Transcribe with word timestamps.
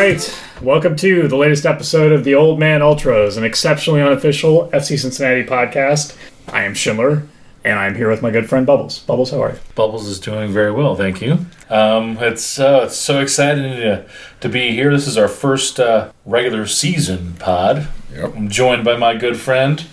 right. 0.00 0.42
Welcome 0.62 0.96
to 0.96 1.28
the 1.28 1.36
latest 1.36 1.66
episode 1.66 2.10
of 2.12 2.24
the 2.24 2.34
Old 2.34 2.58
Man 2.58 2.80
Ultras, 2.80 3.36
an 3.36 3.44
exceptionally 3.44 4.00
unofficial 4.00 4.70
FC 4.70 4.98
Cincinnati 4.98 5.44
podcast. 5.44 6.16
I 6.48 6.64
am 6.64 6.72
Schindler, 6.72 7.24
and 7.64 7.78
I'm 7.78 7.94
here 7.94 8.08
with 8.08 8.22
my 8.22 8.30
good 8.30 8.48
friend 8.48 8.66
Bubbles. 8.66 9.00
Bubbles, 9.00 9.30
how 9.30 9.42
are 9.42 9.52
you? 9.52 9.58
Bubbles 9.74 10.06
is 10.06 10.18
doing 10.18 10.52
very 10.52 10.72
well, 10.72 10.96
thank 10.96 11.20
you. 11.20 11.44
Um, 11.68 12.16
it's 12.16 12.58
uh, 12.58 12.84
it's 12.86 12.96
so 12.96 13.20
exciting 13.20 13.64
to, 13.64 14.06
to 14.40 14.48
be 14.48 14.70
here. 14.70 14.90
This 14.90 15.06
is 15.06 15.18
our 15.18 15.28
first 15.28 15.78
uh, 15.78 16.10
regular 16.24 16.66
season 16.66 17.34
pod. 17.34 17.86
Yep. 18.14 18.36
I'm 18.36 18.48
joined 18.48 18.86
by 18.86 18.96
my 18.96 19.14
good 19.14 19.38
friend 19.38 19.84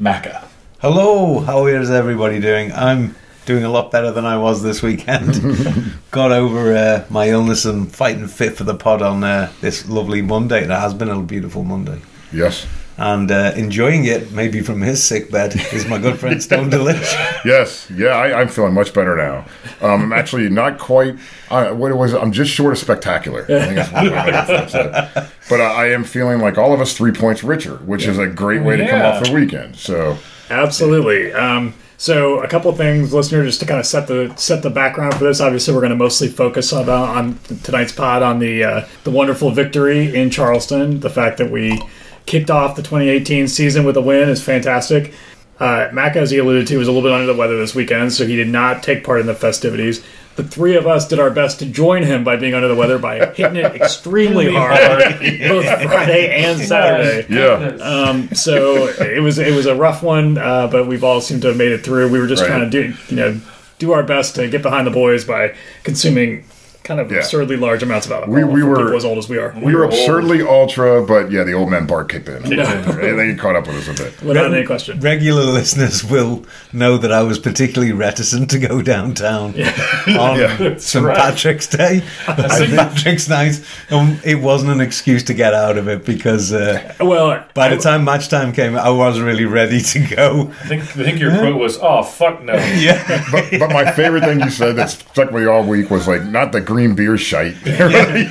Macca. 0.00 0.44
Hello, 0.80 1.38
how 1.38 1.66
is 1.66 1.88
everybody 1.88 2.40
doing? 2.40 2.72
I'm 2.72 3.14
doing 3.44 3.64
a 3.64 3.68
lot 3.70 3.90
better 3.90 4.10
than 4.10 4.24
I 4.24 4.36
was 4.36 4.62
this 4.62 4.82
weekend. 4.82 5.92
Got 6.10 6.32
over 6.32 6.74
uh, 6.74 7.04
my 7.10 7.28
illness 7.28 7.64
and 7.64 7.92
fighting 7.92 8.28
fit 8.28 8.56
for 8.56 8.64
the 8.64 8.74
pod 8.74 9.02
on 9.02 9.24
uh, 9.24 9.52
this 9.60 9.88
lovely 9.88 10.22
Monday. 10.22 10.62
It 10.64 10.70
has 10.70 10.94
been 10.94 11.08
a 11.08 11.20
beautiful 11.22 11.64
Monday. 11.64 12.00
Yes. 12.32 12.66
And 12.98 13.30
uh, 13.30 13.52
enjoying 13.56 14.04
it, 14.04 14.32
maybe 14.32 14.60
from 14.60 14.82
his 14.82 15.02
sick 15.02 15.30
bed, 15.30 15.56
is 15.72 15.86
my 15.86 15.98
good 15.98 16.20
friend 16.20 16.42
Stone 16.42 16.70
Delish. 16.70 17.12
Yes. 17.44 17.90
Yeah, 17.90 18.10
I, 18.10 18.40
I'm 18.40 18.46
feeling 18.46 18.74
much 18.74 18.94
better 18.94 19.16
now. 19.16 19.44
Um, 19.80 20.02
I'm 20.02 20.12
actually 20.12 20.48
not 20.48 20.78
quite. 20.78 21.16
I, 21.50 21.72
what 21.72 21.90
it 21.90 21.96
was? 21.96 22.14
I'm 22.14 22.30
just 22.30 22.52
short 22.52 22.72
of 22.72 22.78
spectacular. 22.78 23.42
I 23.42 23.46
think 23.46 23.74
that's 23.74 23.90
one 23.92 24.12
I 24.12 24.66
can. 25.10 25.28
But 25.48 25.60
uh, 25.60 25.64
I 25.64 25.86
am 25.88 26.04
feeling 26.04 26.38
like 26.38 26.56
all 26.56 26.72
of 26.72 26.80
us 26.80 26.96
three 26.96 27.10
points 27.10 27.42
richer, 27.42 27.78
which 27.78 28.06
is 28.06 28.18
a 28.18 28.28
great 28.28 28.62
way 28.62 28.76
to 28.76 28.86
come 28.86 29.02
off 29.02 29.24
the 29.24 29.32
weekend. 29.32 29.74
So 29.74 30.18
Absolutely. 30.50 31.32
Um, 31.32 31.74
so, 32.02 32.40
a 32.40 32.48
couple 32.48 32.72
things, 32.72 33.14
listener, 33.14 33.44
just 33.44 33.60
to 33.60 33.66
kind 33.66 33.78
of 33.78 33.86
set 33.86 34.08
the 34.08 34.34
set 34.34 34.64
the 34.64 34.70
background 34.70 35.14
for 35.14 35.22
this. 35.22 35.40
Obviously, 35.40 35.72
we're 35.72 35.82
going 35.82 35.90
to 35.90 35.96
mostly 35.96 36.26
focus 36.26 36.72
on, 36.72 36.88
on 36.88 37.38
tonight's 37.62 37.92
pod 37.92 38.24
on 38.24 38.40
the 38.40 38.64
uh, 38.64 38.88
the 39.04 39.12
wonderful 39.12 39.52
victory 39.52 40.12
in 40.12 40.28
Charleston. 40.28 40.98
The 40.98 41.08
fact 41.08 41.38
that 41.38 41.52
we 41.52 41.80
kicked 42.26 42.50
off 42.50 42.74
the 42.74 42.82
2018 42.82 43.46
season 43.46 43.84
with 43.84 43.96
a 43.96 44.00
win 44.00 44.28
is 44.28 44.42
fantastic. 44.42 45.14
Uh, 45.60 45.90
Mac, 45.92 46.16
as 46.16 46.32
he 46.32 46.38
alluded 46.38 46.66
to, 46.66 46.76
was 46.76 46.88
a 46.88 46.90
little 46.90 47.08
bit 47.08 47.14
under 47.14 47.32
the 47.32 47.38
weather 47.38 47.56
this 47.56 47.72
weekend, 47.72 48.12
so 48.12 48.26
he 48.26 48.34
did 48.34 48.48
not 48.48 48.82
take 48.82 49.04
part 49.04 49.20
in 49.20 49.28
the 49.28 49.34
festivities. 49.36 50.04
The 50.36 50.44
three 50.44 50.76
of 50.76 50.86
us 50.86 51.06
did 51.08 51.18
our 51.20 51.30
best 51.30 51.58
to 51.58 51.66
join 51.66 52.02
him 52.04 52.24
by 52.24 52.36
being 52.36 52.54
under 52.54 52.66
the 52.68 52.74
weather 52.74 52.98
by 52.98 53.26
hitting 53.34 53.56
it 53.56 53.74
extremely 53.74 54.52
hard, 54.52 54.78
both 54.78 55.64
Friday 55.82 56.44
and 56.44 56.58
Saturday. 56.60 57.26
yeah, 57.28 57.76
Um, 57.82 58.28
so 58.34 58.86
it 58.88 59.20
was 59.22 59.38
it 59.38 59.54
was 59.54 59.66
a 59.66 59.74
rough 59.74 60.02
one, 60.02 60.38
uh, 60.38 60.68
but 60.68 60.86
we've 60.86 61.04
all 61.04 61.20
seemed 61.20 61.42
to 61.42 61.48
have 61.48 61.56
made 61.58 61.72
it 61.72 61.84
through. 61.84 62.08
We 62.10 62.18
were 62.18 62.26
just 62.26 62.42
Right. 62.42 62.48
trying 62.48 62.70
to 62.70 62.70
do 62.70 62.94
you 63.08 63.16
know 63.16 63.40
do 63.78 63.92
our 63.92 64.02
best 64.02 64.34
to 64.36 64.48
get 64.48 64.62
behind 64.62 64.86
the 64.86 64.90
boys 64.90 65.24
by 65.24 65.52
consuming 65.82 66.44
kind 66.84 66.98
of 67.00 67.10
Yeah. 67.10 67.18
absurdly 67.18 67.56
large 67.56 67.82
amounts 67.82 68.06
of 68.06 68.12
alcohol. 68.12 68.34
We- 68.34 68.44
we 68.44 68.62
were- 68.62 68.94
as 68.96 69.04
old 69.04 69.18
as 69.18 69.28
we 69.28 69.38
are. 69.38 69.54
we 69.62 69.74
were 69.74 69.84
absurdly 69.84 70.42
ultra, 70.42 71.02
but 71.02 71.30
yeah, 71.30 71.44
the 71.44 71.52
old 71.52 71.70
man 71.70 71.86
Bart 71.86 72.08
kicked 72.08 72.28
in. 72.28 72.44
in. 72.52 72.58
And 72.60 73.18
they 73.18 73.34
caught 73.34 73.54
up 73.56 73.66
with 73.66 73.76
us 73.76 73.88
a 73.88 74.02
bit. 74.02 74.12
Without 74.22 74.52
any 74.52 74.64
question. 74.66 74.98
Regular 75.00 75.42
listeners 75.44 76.02
will 76.04 76.44
know 76.72 76.98
that 76.98 77.12
I 77.12 77.22
was 77.22 77.38
particularly 77.38 77.92
reticent 77.92 78.50
to 78.50 78.58
go 78.58 78.82
downtown 78.82 79.54
on 80.18 80.38
Yeah. 80.38 80.76
St. 80.78 81.06
Patrick's 81.06 81.66
Day, 81.66 82.02
St. 82.48 82.74
Patrick's 82.74 83.28
night. 83.28 83.60
Um, 83.90 84.18
it 84.24 84.40
wasn't 84.40 84.72
an 84.72 84.80
excuse 84.80 85.22
to 85.24 85.34
get 85.34 85.54
out 85.54 85.78
of 85.78 85.88
it 85.88 86.04
because 86.04 86.52
uh, 86.52 86.80
Well, 87.00 87.44
by 87.54 87.68
the 87.68 87.76
time 87.76 88.04
match 88.04 88.28
time 88.28 88.52
came, 88.52 88.76
I 88.76 88.90
was 88.90 89.20
really 89.20 89.44
ready 89.44 89.80
to 89.80 89.98
go. 90.00 90.50
I 90.62 90.66
think 90.66 90.82
I 90.82 91.04
think 91.04 91.20
your 91.20 91.30
quote 91.38 91.56
was, 91.58 91.78
"Oh 91.80 92.02
fuck 92.02 92.42
no." 92.42 92.54
Yeah. 92.82 93.24
But, 93.30 93.44
but 93.58 93.70
my 93.70 93.90
favorite 93.92 94.24
thing 94.24 94.40
you 94.40 94.50
said 94.50 94.76
that 94.76 94.90
stuck 94.90 95.30
with 95.30 95.42
me 95.42 95.48
all 95.48 95.62
week 95.64 95.90
was 95.90 96.08
like, 96.08 96.24
not 96.24 96.52
the 96.52 96.60
green 96.72 96.94
beer 96.94 97.16
shite. 97.18 97.54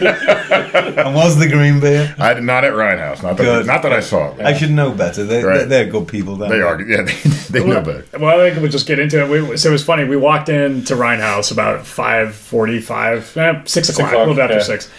And 0.02 1.16
was 1.16 1.38
the 1.40 1.48
green 1.48 1.80
beer? 1.80 2.14
I 2.20 2.34
did 2.34 2.44
not 2.44 2.64
at 2.64 2.74
Rhinehaus. 2.74 3.24
Not 3.24 3.38
that, 3.38 3.66
not 3.66 3.82
that 3.84 3.94
I 3.94 4.00
saw 4.02 4.34
it. 4.34 4.42
I 4.42 4.54
should 4.58 4.72
know 4.72 4.92
better. 4.92 5.24
They, 5.24 5.44
Right. 5.44 5.68
they're 5.68 5.86
good 5.86 6.08
people. 6.08 6.36
down 6.38 6.50
They 6.50 6.58
there. 6.58 6.68
are. 6.68 6.82
Yeah, 6.82 7.04
they, 7.04 7.14
they 7.60 7.66
know 7.66 7.82
better. 7.82 8.06
Well, 8.20 8.40
I 8.40 8.50
think 8.50 8.62
we'll 8.62 8.72
just 8.72 8.88
get 8.88 9.00
into 9.00 9.22
it. 9.24 9.30
We, 9.50 9.58
so 9.58 9.70
it 9.70 9.72
was 9.72 9.84
funny. 9.84 10.04
We 10.06 10.18
walked 10.18 10.50
into 10.50 10.96
Rhinehaus 10.96 11.52
about 11.52 11.86
five 11.86 12.36
forty-five, 12.36 13.38
eh, 13.38 13.62
six 13.66 13.90
o'clock, 13.90 14.08
a 14.08 14.16
o'clock, 14.16 14.20
little 14.28 14.36
bit 14.36 14.42
after 14.44 14.56
yeah. 14.58 14.64
six, 14.64 14.92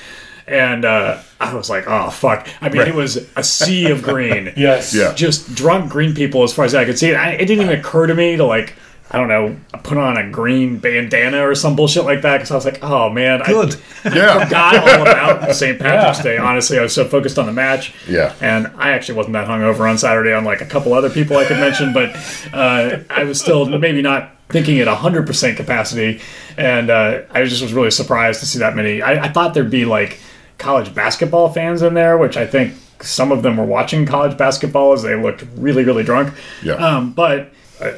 and 0.47 0.85
uh, 0.85 1.19
I 1.41 1.55
was 1.55 1.69
like, 1.71 1.85
"Oh 1.87 2.11
fuck!" 2.11 2.49
I 2.61 2.69
mean, 2.69 2.83
it 2.83 2.95
was 2.95 3.17
a 3.37 3.43
sea 3.45 3.91
of 3.91 4.03
green. 4.03 4.53
Yes. 4.57 4.95
Yeah. 4.95 5.13
just 5.15 5.55
drunk 5.55 5.91
green 5.91 6.15
people 6.15 6.43
as 6.43 6.53
far 6.53 6.65
as 6.65 6.75
I 6.75 6.85
could 6.85 6.99
see. 6.99 7.15
I, 7.15 7.33
it 7.33 7.47
didn't 7.47 7.65
even 7.65 7.79
occur 7.79 8.07
to 8.07 8.15
me 8.15 8.37
to 8.37 8.45
like, 8.45 8.75
I 9.13 9.19
don't 9.19 9.29
know, 9.29 9.57
put 9.83 9.99
on 9.99 10.17
a 10.17 10.31
green 10.31 10.79
bandana 10.79 11.47
or 11.47 11.55
some 11.55 11.77
bullshit 11.77 12.05
like 12.05 12.23
that 12.23 12.39
because 12.39 12.51
I 12.51 12.55
was 12.55 12.65
like, 12.65 12.83
oh 12.83 13.11
man, 13.11 13.43
Good. 13.45 13.77
Yeah. 14.05 14.39
I 14.39 14.45
forgot 14.45 14.77
all 14.77 15.03
about 15.03 15.55
St. 15.55 15.79
Patrick's 15.79 16.19
Yeah. 16.19 16.23
Day. 16.33 16.39
Honestly, 16.39 16.79
I 16.79 16.83
was 16.83 16.95
so 16.95 17.05
focused 17.07 17.39
on 17.39 17.45
the 17.47 17.53
match. 17.53 17.93
Yeah. 18.09 18.35
and 18.41 18.69
I 18.77 18.93
actually 18.93 19.17
wasn't 19.17 19.35
that 19.35 19.47
hungover 19.49 19.89
on 19.89 19.99
Saturday, 19.99 20.33
unlike 20.33 20.61
a 20.63 20.67
couple 20.67 20.95
other 20.95 21.11
people 21.11 21.37
I 21.37 21.45
could 21.45 21.59
mention, 21.59 21.93
but 21.93 22.17
uh, 22.55 23.01
I 23.11 23.25
was 23.25 23.39
still 23.39 23.67
maybe 23.67 24.01
not 24.03 24.31
thinking 24.49 24.79
at 24.81 24.89
100% 24.89 25.57
capacity, 25.57 26.21
and 26.59 26.91
uh, 26.91 27.23
I 27.31 27.45
just 27.45 27.63
was 27.63 27.73
really 27.73 27.91
surprised 27.91 28.41
to 28.41 28.47
see 28.47 28.59
that 28.61 28.75
many. 28.77 29.01
I, 29.03 29.25
I 29.25 29.29
thought 29.33 29.55
there'd 29.55 29.71
be 29.71 29.85
like 29.85 30.21
college 30.59 30.95
basketball 30.95 31.51
fans 31.53 31.83
in 31.83 31.95
there, 31.95 32.17
which 32.19 32.37
I 32.37 32.47
think 32.47 32.75
some 33.01 33.33
of 33.33 33.43
them 33.43 33.57
were 33.57 33.65
watching 33.65 34.05
college 34.07 34.37
basketball 34.39 34.93
as 34.93 35.03
they 35.03 35.15
looked 35.17 35.45
really, 35.57 35.85
really 35.85 36.03
drunk. 36.05 36.35
Yeah. 36.63 36.75
Um, 36.75 37.13
but 37.13 37.51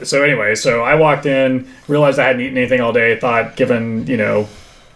so 0.04 0.22
anyway, 0.22 0.54
so 0.54 0.82
I 0.82 0.94
walked 0.94 1.26
in, 1.26 1.68
realized 1.88 2.18
I 2.18 2.26
hadn't 2.26 2.42
eaten 2.42 2.58
anything 2.58 2.80
all 2.80 2.92
day. 2.92 3.18
Thought, 3.18 3.56
given 3.56 4.06
you 4.06 4.16
know 4.16 4.48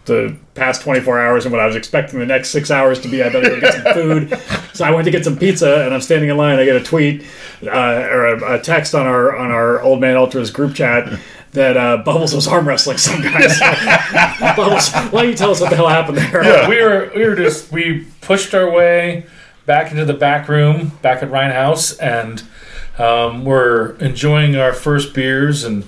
the 0.05 0.35
past 0.55 0.83
24 0.83 1.21
hours 1.21 1.45
and 1.45 1.53
what 1.53 1.61
I 1.61 1.67
was 1.67 1.77
expecting 1.77 2.19
the 2.19 2.27
next 2.27 2.49
six 2.49 2.71
hours 2.71 2.99
to 3.01 3.09
be, 3.09 3.23
I 3.23 3.29
better 3.29 3.49
go 3.49 3.61
get 3.61 3.75
some 3.75 3.95
food. 3.95 4.41
so 4.75 4.85
I 4.85 4.91
went 4.91 5.05
to 5.05 5.11
get 5.11 5.25
some 5.25 5.37
pizza, 5.39 5.85
and 5.85 5.95
I'm 5.95 6.01
standing 6.01 6.31
in 6.31 6.37
line. 6.37 6.59
I 6.59 6.65
get 6.65 6.77
a 6.77 6.83
tweet 6.83 7.25
uh, 7.63 7.69
or 7.71 8.27
a, 8.27 8.55
a 8.55 8.61
text 8.61 8.95
on 8.95 9.07
our 9.07 9.37
on 9.37 9.51
our 9.51 9.81
Old 9.83 10.01
Man 10.01 10.17
Ultras 10.17 10.51
group 10.51 10.75
chat. 10.75 11.19
That 11.53 11.79
uh, 11.79 11.97
Bubbles 11.99 12.35
was 12.35 12.47
arm 12.47 12.69
wrestling 12.69 12.99
some 12.99 13.23
guys. 13.23 13.59
Bubbles, 14.55 14.93
why 14.93 15.23
don't 15.23 15.29
you 15.31 15.35
tell 15.35 15.51
us 15.51 15.63
what 15.63 15.71
the 15.71 15.77
hell 15.77 15.89
happened 15.89 16.19
there? 16.19 16.69
we 16.69 16.83
were 16.83 17.11
we 17.17 17.25
were 17.27 17.35
just 17.35 17.73
we 17.73 18.07
pushed 18.21 18.55
our 18.55 18.71
way 18.71 19.25
back 19.65 19.91
into 19.91 20.05
the 20.05 20.15
back 20.15 20.49
room 20.49 20.93
back 21.01 21.23
at 21.23 21.31
Rhinehaus 21.31 21.99
and 22.01 22.43
um, 22.99 23.45
we're 23.45 23.93
enjoying 23.97 24.57
our 24.57 24.73
first 24.73 25.15
beers 25.15 25.65
and 25.65 25.85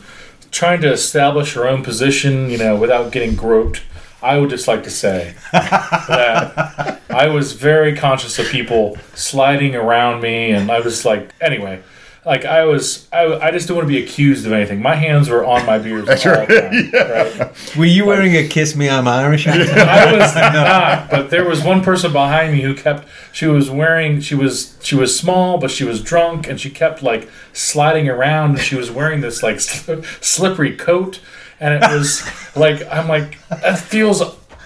trying 0.51 0.81
to 0.83 0.93
establish 0.93 1.57
our 1.57 1.69
own 1.69 1.83
position, 1.83 2.51
you 2.51 2.59
know, 2.59 2.77
without 2.77 3.13
getting 3.13 3.35
groped. 3.35 3.83
I 4.23 4.37
would 4.37 4.51
just 4.51 4.69
like 4.69 4.85
to 4.85 4.91
say 4.91 5.35
that 5.53 7.01
I 7.09 7.29
was 7.29 7.55
very 7.55 7.97
conscious 7.97 8.39
of 8.39 8.47
people 8.47 8.99
sliding 9.15 9.75
around 9.75 10.21
me, 10.21 10.51
and 10.51 10.71
I 10.71 10.81
was 10.81 11.05
like, 11.05 11.33
anyway, 11.41 11.83
like 12.31 12.45
I 12.45 12.65
was, 12.65 13.09
I, 13.13 13.25
I 13.49 13.51
just 13.51 13.67
don't 13.67 13.77
want 13.77 13.89
to 13.89 13.93
be 13.93 14.01
accused 14.03 14.47
of 14.47 14.53
anything. 14.53 14.81
My 14.81 14.95
hands 14.95 15.29
were 15.29 15.45
on 15.45 15.67
my 15.67 15.79
beers 15.79 16.09
all 16.09 16.15
the 16.15 16.21
time. 16.23 17.41
Right? 17.41 17.77
Were 17.77 17.85
you 17.85 18.07
wearing 18.07 18.37
a 18.37 18.47
Kiss 18.47 18.77
Me 18.77 18.89
I'm 18.89 19.09
Irish? 19.09 19.45
hat? 19.47 19.61
I 19.79 20.17
was 20.17 20.35
not, 20.37 21.11
but 21.11 21.31
there 21.31 21.45
was 21.49 21.63
one 21.65 21.83
person 21.83 22.13
behind 22.13 22.53
me 22.53 22.63
who 22.63 22.75
kept. 22.75 23.09
She 23.33 23.47
was 23.47 23.69
wearing. 23.69 24.21
She 24.21 24.35
was. 24.37 24.79
She 24.83 24.95
was 24.95 25.19
small, 25.19 25.59
but 25.59 25.71
she 25.73 25.85
was 25.85 26.01
drunk, 26.03 26.47
and 26.49 26.61
she 26.61 26.71
kept 26.71 27.03
like 27.03 27.29
sliding 27.53 28.09
around. 28.09 28.51
And 28.53 28.61
she 28.61 28.77
was 28.77 28.91
wearing 28.93 29.21
this 29.23 29.43
like 29.43 29.57
sli- 29.57 30.05
slippery 30.25 30.77
coat, 30.77 31.21
and 31.59 31.75
it 31.75 31.81
was 31.91 32.23
like 32.55 32.87
I'm 32.93 33.09
like 33.09 33.39
that 33.49 33.79
feels 33.81 34.23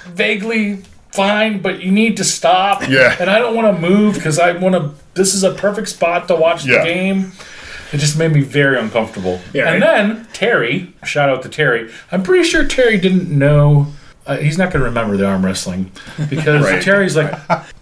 vaguely 0.06 0.82
fine, 1.12 1.60
but 1.62 1.80
you 1.82 1.90
need 1.92 2.16
to 2.18 2.24
stop. 2.24 2.86
Yeah. 2.88 3.16
And 3.20 3.30
I 3.30 3.38
don't 3.38 3.54
want 3.54 3.74
to 3.74 3.80
move 3.80 4.14
because 4.16 4.38
I 4.38 4.52
want 4.52 4.74
to. 4.74 4.92
This 5.14 5.32
is 5.34 5.44
a 5.44 5.54
perfect 5.54 5.88
spot 5.88 6.28
to 6.28 6.36
watch 6.36 6.64
Yeah. 6.66 6.78
the 6.78 6.84
game. 6.84 7.32
It 7.94 7.98
just 7.98 8.18
made 8.18 8.32
me 8.32 8.40
very 8.40 8.78
uncomfortable. 8.78 9.40
Yeah, 9.52 9.72
and 9.72 9.82
right. 9.82 9.96
then 10.14 10.26
Terry, 10.32 10.92
shout 11.04 11.28
out 11.28 11.42
to 11.44 11.48
Terry. 11.48 11.90
I'm 12.10 12.22
pretty 12.22 12.44
sure 12.44 12.66
Terry 12.66 12.98
didn't 12.98 13.30
know. 13.30 13.86
Uh, 14.26 14.36
he's 14.38 14.58
not 14.58 14.72
going 14.72 14.80
to 14.80 14.86
remember 14.88 15.16
the 15.16 15.26
arm 15.26 15.44
wrestling 15.44 15.92
because 16.28 16.64
Right. 16.70 16.82
Terry's 16.82 17.14
like, 17.14 17.32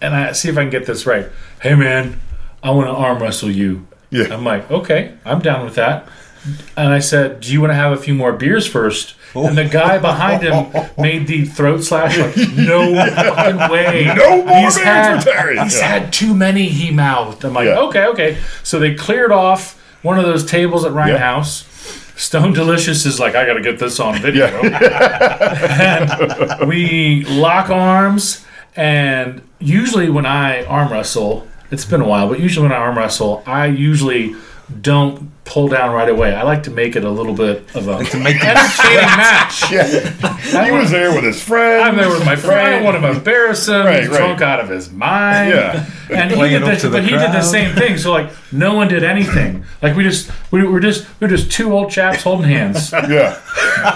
and 0.01 0.13
I 0.13 0.33
see 0.33 0.49
if 0.49 0.57
I 0.57 0.61
can 0.61 0.69
get 0.69 0.85
this 0.85 1.05
right. 1.05 1.27
Hey 1.61 1.73
man, 1.75 2.19
I 2.61 2.71
want 2.71 2.87
to 2.87 2.91
arm 2.93 3.21
wrestle 3.21 3.49
you. 3.49 3.87
Yeah. 4.09 4.25
I'm 4.31 4.43
like, 4.43 4.69
okay, 4.69 5.15
I'm 5.25 5.39
down 5.39 5.65
with 5.65 5.75
that. 5.75 6.07
And 6.77 6.93
I 6.93 6.99
said, 6.99 7.39
do 7.39 7.51
you 7.53 7.61
want 7.61 7.71
to 7.71 7.75
have 7.75 7.93
a 7.93 7.97
few 7.97 8.13
more 8.13 8.33
beers 8.33 8.67
first? 8.67 9.15
And 9.33 9.57
the 9.57 9.63
guy 9.65 9.97
behind 9.97 10.43
him 10.43 10.67
made 10.97 11.25
the 11.25 11.45
throat 11.45 11.83
slash 11.83 12.17
like, 12.19 12.35
no 12.55 12.93
fucking 12.93 13.57
way. 13.71 14.13
No 14.15 14.43
more 14.43 14.57
he's 14.59 14.75
beers 14.75 15.23
had. 15.23 15.63
He's 15.63 15.79
Yeah. 15.79 15.87
had 15.87 16.13
too 16.13 16.35
many, 16.35 16.67
he 16.67 16.91
mouthed. 16.91 17.43
I'm 17.45 17.53
like, 17.53 17.65
Yeah. 17.67 17.79
okay, 17.79 18.05
okay. 18.07 18.37
So 18.61 18.77
they 18.77 18.93
cleared 18.93 19.31
off 19.31 19.79
one 20.03 20.19
of 20.19 20.25
those 20.25 20.45
tables 20.45 20.85
at 20.85 20.91
Ryan 20.91 21.15
Yeah. 21.15 21.17
House. 21.17 21.65
Stone 22.15 22.53
Delicious 22.53 23.07
is 23.07 23.19
like, 23.19 23.33
I 23.33 23.43
got 23.45 23.55
to 23.55 23.61
get 23.61 23.79
this 23.79 23.99
on 23.99 24.21
video. 24.21 24.45
and 24.47 26.69
we 26.69 27.25
lock 27.25 27.69
arms. 27.71 28.45
And 28.75 29.41
usually, 29.59 30.09
when 30.09 30.25
I 30.25 30.63
arm 30.65 30.91
wrestle, 30.91 31.47
it's 31.71 31.85
been 31.85 32.01
a 32.01 32.07
while, 32.07 32.29
but 32.29 32.39
usually 32.39 32.67
when 32.67 32.71
I 32.71 32.77
arm 32.79 32.97
wrestle, 32.97 33.41
I 33.47 33.65
usually 33.65 34.35
don't 34.81 35.31
pull 35.45 35.67
down 35.67 35.93
right 35.93 36.07
away. 36.07 36.33
I 36.33 36.43
like 36.43 36.63
to 36.63 36.71
make 36.71 36.95
it 36.95 37.03
a 37.03 37.09
little 37.09 37.33
bit 37.33 37.63
of 37.75 37.87
a 37.87 38.03
to 38.05 38.17
make 38.19 38.43
entertaining 38.43 38.97
match. 39.17 39.71
Yeah, 39.71 40.65
he 40.65 40.71
was 40.71 40.89
there 40.89 41.13
with 41.13 41.23
his 41.25 41.41
friend. 41.43 41.83
I'm 41.83 41.97
there 41.97 42.09
with 42.09 42.25
my 42.25 42.35
friend. 42.35 42.59
I 42.67 42.69
don't 42.71 42.83
want 42.83 43.01
to 43.01 43.09
embarrass 43.11 43.67
him. 43.67 43.85
Right, 43.85 43.99
He's 44.01 44.09
right. 44.09 44.17
drunk 44.17 44.41
out 44.41 44.59
of 44.61 44.69
his 44.69 44.89
mind. 44.91 45.49
Yeah. 45.51 45.85
and 46.09 46.31
he 46.31 46.37
Playing 46.37 46.53
did 46.61 46.63
up 46.63 46.69
the, 46.75 46.79
to 46.81 46.89
the 46.89 46.97
but 46.97 47.03
he 47.03 47.09
did 47.11 47.31
the 47.31 47.41
same 47.41 47.75
thing. 47.75 47.97
So 47.97 48.11
like, 48.11 48.31
no 48.51 48.73
one 48.73 48.87
did 48.87 49.03
anything. 49.03 49.65
Like 49.81 49.95
we 49.95 50.03
just 50.03 50.31
we 50.51 50.65
were 50.65 50.79
just 50.79 51.05
we 51.19 51.27
were 51.27 51.35
just 51.35 51.51
two 51.51 51.73
old 51.73 51.91
chaps 51.91 52.23
holding 52.23 52.47
hands. 52.49 52.91
Yeah, 52.91 53.39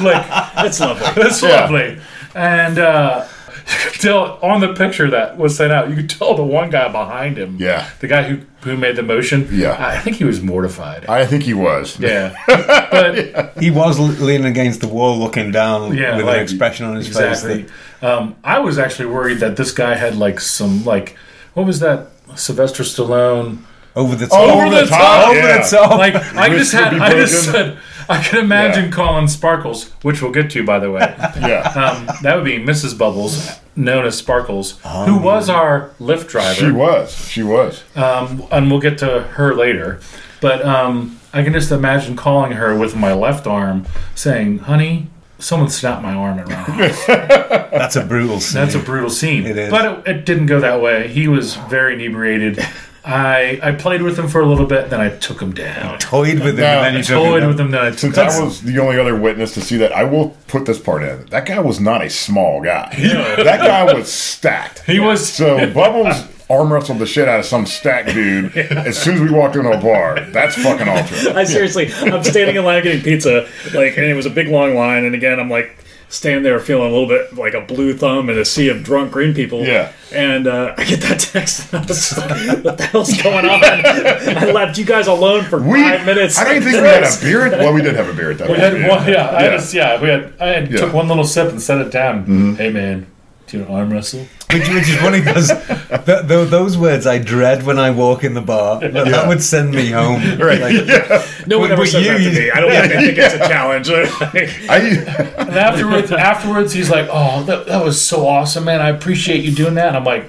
like 0.01 0.27
That's 0.55 0.79
lovely. 0.79 1.23
that's 1.23 1.41
Yeah. 1.41 1.49
lovely. 1.61 2.01
And 2.35 2.77
uh, 2.77 3.25
you 3.69 3.75
could 3.91 4.01
tell 4.01 4.39
on 4.41 4.61
the 4.61 4.73
picture 4.73 5.09
that 5.11 5.37
was 5.37 5.55
sent 5.57 5.71
out, 5.71 5.89
you 5.89 5.95
could 5.95 6.09
tell 6.09 6.35
the 6.35 6.43
one 6.43 6.69
guy 6.69 6.87
behind 6.91 7.37
him. 7.37 7.57
Yeah. 7.59 7.89
The 7.99 8.07
guy 8.07 8.23
who 8.23 8.41
who 8.61 8.75
made 8.77 8.95
the 8.95 9.03
motion. 9.03 9.47
Yeah. 9.51 9.75
I 9.79 9.99
think 9.99 10.17
he 10.17 10.23
was 10.25 10.41
mortified. 10.41 11.05
I 11.05 11.25
think 11.25 11.43
he 11.43 11.53
was. 11.53 11.99
yeah. 11.99 12.35
But 12.91 13.57
He 13.59 13.71
was 13.71 13.99
leaning 13.99 14.45
against 14.45 14.81
the 14.81 14.87
wall, 14.87 15.17
looking 15.17 15.51
down 15.51 15.95
Yeah, 15.95 16.17
with 16.17 16.25
like- 16.25 16.37
an 16.37 16.43
expression 16.43 16.85
on 16.85 16.95
his 16.95 17.07
exactly. 17.07 17.63
face. 17.63 17.71
Um, 18.01 18.35
I 18.43 18.59
was 18.59 18.77
actually 18.77 19.07
worried 19.07 19.39
that 19.39 19.57
this 19.57 19.71
guy 19.71 19.95
had 19.95 20.15
like 20.17 20.39
some 20.39 20.83
like 20.85 21.15
what 21.53 21.65
was 21.65 21.79
that 21.79 22.07
Sylvester 22.35 22.83
Stallone 22.83 23.59
over 23.95 24.15
the 24.15 24.27
top. 24.27 24.39
Over 24.39 24.69
the 24.75 24.85
top, 24.85 25.27
Over 25.29 25.37
yeah. 25.39 25.57
the 25.63 25.69
top. 25.77 25.91
like 25.97 26.15
I 26.35 26.49
just 26.49 26.71
had 26.71 26.93
I 26.95 27.11
just 27.13 27.45
said 27.51 27.79
I 28.09 28.21
can 28.23 28.39
imagine 28.39 28.85
Yeah. 28.85 28.91
Colin 28.91 29.27
Sparkles, 29.27 29.89
which 30.01 30.21
we'll 30.21 30.31
get 30.31 30.49
to 30.51 30.63
by 30.65 30.79
the 30.79 30.91
way. 30.91 31.01
Yeah, 31.39 31.61
Um, 31.75 32.07
that 32.23 32.35
would 32.35 32.45
be 32.45 32.57
Mrs. 32.59 32.97
Bubbles, 32.97 33.59
known 33.75 34.05
as 34.05 34.17
Sparkles, 34.17 34.79
who 35.05 35.17
was 35.17 35.49
our 35.49 35.91
Lyft 35.99 36.27
driver. 36.29 36.53
she 36.55 36.71
was. 36.71 37.27
She 37.29 37.43
was. 37.43 37.83
um, 37.95 38.43
and 38.51 38.69
we'll 38.71 38.79
get 38.81 38.97
to 38.99 39.21
her 39.21 39.53
later. 39.55 39.99
But 40.41 40.65
um, 40.65 41.19
I 41.33 41.43
can 41.43 41.53
just 41.53 41.71
imagine 41.71 42.15
calling 42.15 42.53
her 42.53 42.77
with 42.77 42.95
my 42.95 43.13
left 43.13 43.47
arm, 43.47 43.85
saying, 44.15 44.59
"Honey, 44.59 45.07
someone 45.39 45.69
snapped 45.69 46.01
my 46.03 46.13
arm 46.13 46.37
at 46.39 46.47
Roundhouse." 46.49 47.05
That's 47.07 47.95
a 47.95 48.03
brutal 48.05 48.39
scene. 48.39 48.61
That's 48.61 48.75
a 48.75 48.79
brutal 48.79 49.09
scene. 49.09 49.45
It 49.45 49.57
is. 49.57 49.71
But 49.71 50.07
it, 50.07 50.17
it 50.17 50.25
didn't 50.25 50.45
go 50.47 50.59
that 50.59 50.79
way. 50.81 51.07
He 51.07 51.27
was 51.27 51.55
very 51.55 51.95
inebriated. 51.95 52.63
I 53.07 53.59
I 53.63 53.71
played 53.71 54.01
with 54.01 54.19
him 54.19 54.27
for 54.27 54.41
a 54.41 54.45
little 54.45 54.65
bit, 54.65 54.89
then 54.89 54.99
I 54.99 55.09
took 55.09 55.41
him 55.41 55.53
down. 55.53 55.97
toyed 55.99 56.39
with 56.39 56.55
him, 56.55 56.57
Now, 56.57 56.83
and 56.83 56.85
then 56.87 56.95
you 56.95 57.03
took 57.03 57.15
Toyed 57.15 57.41
him 57.43 57.49
with 57.49 57.59
him, 57.59 57.71
then 57.71 57.81
I 57.81 57.89
took 57.91 57.99
Since 57.99 58.17
him 58.17 58.27
I 58.27 58.43
was 58.43 58.61
the 58.61 58.79
only 58.79 58.99
other 58.99 59.15
witness 59.15 59.53
to 59.53 59.61
see 59.61 59.77
that, 59.77 59.93
I 59.93 60.03
will 60.03 60.35
put 60.47 60.65
this 60.65 60.77
part 60.77 61.03
in. 61.03 61.25
That 61.27 61.45
guy 61.45 61.59
was 61.59 61.79
not 61.79 62.03
a 62.03 62.09
small 62.09 62.61
guy. 62.61 62.93
that 62.97 63.61
guy 63.61 63.93
was 63.93 64.11
stacked. 64.11 64.79
He 64.83 64.99
was 64.99 65.27
So 65.27 65.71
Bubbles 65.73 66.25
arm 66.49 66.71
wrestled 66.71 66.99
the 66.99 67.05
shit 67.05 67.27
out 67.27 67.39
of 67.39 67.45
some 67.45 67.65
stacked 67.65 68.09
dude 68.09 68.55
as 68.57 68.97
soon 68.97 69.15
as 69.15 69.21
we 69.21 69.31
walked 69.31 69.55
into 69.55 69.71
a 69.71 69.79
bar. 69.79 70.19
That's 70.31 70.55
fucking 70.55 70.87
ultra. 70.87 71.33
I 71.35 71.43
seriously, 71.45 71.91
I'm 71.93 72.23
standing 72.23 72.55
in 72.57 72.65
line 72.65 72.83
getting 72.83 73.01
pizza, 73.01 73.47
like, 73.73 73.97
and 73.97 74.05
it 74.05 74.15
was 74.15 74.25
a 74.25 74.29
big 74.29 74.47
long 74.47 74.75
line, 74.75 75.05
and 75.05 75.15
again, 75.15 75.39
I'm 75.39 75.49
like 75.49 75.75
standing 76.09 76.43
there 76.43 76.59
feeling 76.59 76.87
a 76.87 76.91
little 76.95 77.07
bit 77.07 77.35
like 77.35 77.53
a 77.53 77.61
blue 77.61 77.93
thumb 77.95 78.29
in 78.29 78.37
a 78.37 78.45
sea 78.45 78.69
of 78.69 78.83
drunk 78.83 79.11
green 79.11 79.33
people. 79.33 79.65
Yeah. 79.65 79.91
And 80.13 80.47
uh, 80.47 80.73
I 80.77 80.85
get 80.85 81.01
that 81.01 81.19
text, 81.19 81.73
and 81.73 81.83
I 81.83 81.85
was 81.87 82.17
like, 82.17 82.63
"What 82.63 82.77
the 82.77 82.85
hell's 82.85 83.21
going 83.21 83.45
on?" 83.45 83.61
I 83.63 84.51
left 84.51 84.77
you 84.77 84.85
guys 84.85 85.07
alone 85.07 85.43
for 85.43 85.61
We, 85.61 85.81
five 85.81 86.05
minutes. 86.05 86.37
I 86.37 86.45
don't 86.45 86.55
even 86.57 86.71
think 86.71 86.81
we 86.83 86.87
had 86.87 87.03
a 87.03 87.19
beer. 87.21 87.45
At, 87.47 87.59
well, 87.59 87.73
we 87.73 87.81
did 87.81 87.95
have 87.95 88.07
a 88.07 88.13
beer 88.13 88.31
at 88.31 88.37
that 88.37 88.49
We 88.49 88.57
had 88.57 88.73
one, 88.73 89.07
yeah, 89.07 89.27
I 89.27 89.43
Yeah. 89.45 89.49
just, 89.51 89.73
yeah, 89.73 90.01
we 90.01 90.07
had. 90.07 90.33
I 90.39 90.45
had, 90.47 90.63
Yeah. 90.71 90.77
Mm-hmm. 90.77 90.85
took 90.85 90.93
one 90.93 91.07
little 91.09 91.25
sip 91.25 91.49
and 91.49 91.61
set 91.61 91.79
it 91.79 91.91
down. 91.91 92.55
Hey 92.55 92.69
man, 92.71 93.07
do 93.47 93.57
you 93.57 93.63
want 93.65 93.75
arm 93.75 93.93
wrestle? 93.93 94.27
Which, 94.53 94.69
which 94.69 94.87
is 94.89 94.95
funny 94.97 95.19
because 95.19 95.49
th- 95.49 96.05
th- 96.25 96.49
those 96.49 96.77
words 96.77 97.05
I 97.05 97.17
dread 97.17 97.63
when 97.63 97.77
I 97.77 97.91
walk 97.91 98.23
in 98.23 98.33
the 98.33 98.41
bar. 98.41 98.79
That, 98.79 98.93
that 98.93 99.07
Yeah. 99.07 99.27
would 99.27 99.43
send 99.43 99.71
me 99.71 99.89
home. 99.91 100.21
Right. 100.39 100.61
Like, 100.61 100.87
yeah. 100.87 101.25
no 101.47 101.59
one 101.59 101.67
But- 101.69 101.73
ever 101.73 101.81
but 101.83 101.89
says 101.89 102.05
you- 102.05 102.11
that 102.13 102.35
to 102.35 102.39
me. 102.43 102.51
I 102.51 102.59
don't 102.61 102.71
even 102.71 102.89
think 103.05 103.17
it's 103.17 103.33
a 103.33 103.39
challenge. 103.47 103.89
And 104.69 105.55
afterwards, 105.55 106.11
afterwards, 106.11 106.73
he's 106.73 106.89
like, 106.89 107.07
"Oh, 107.11 107.43
that, 107.43 107.65
that 107.67 107.83
was 107.83 108.01
so 108.01 108.27
awesome, 108.27 108.65
man! 108.65 108.81
I 108.81 108.89
appreciate 108.89 109.43
you 109.43 109.51
doing 109.51 109.75
that." 109.75 109.89
And 109.89 109.97
I'm 109.97 110.03
like, 110.03 110.25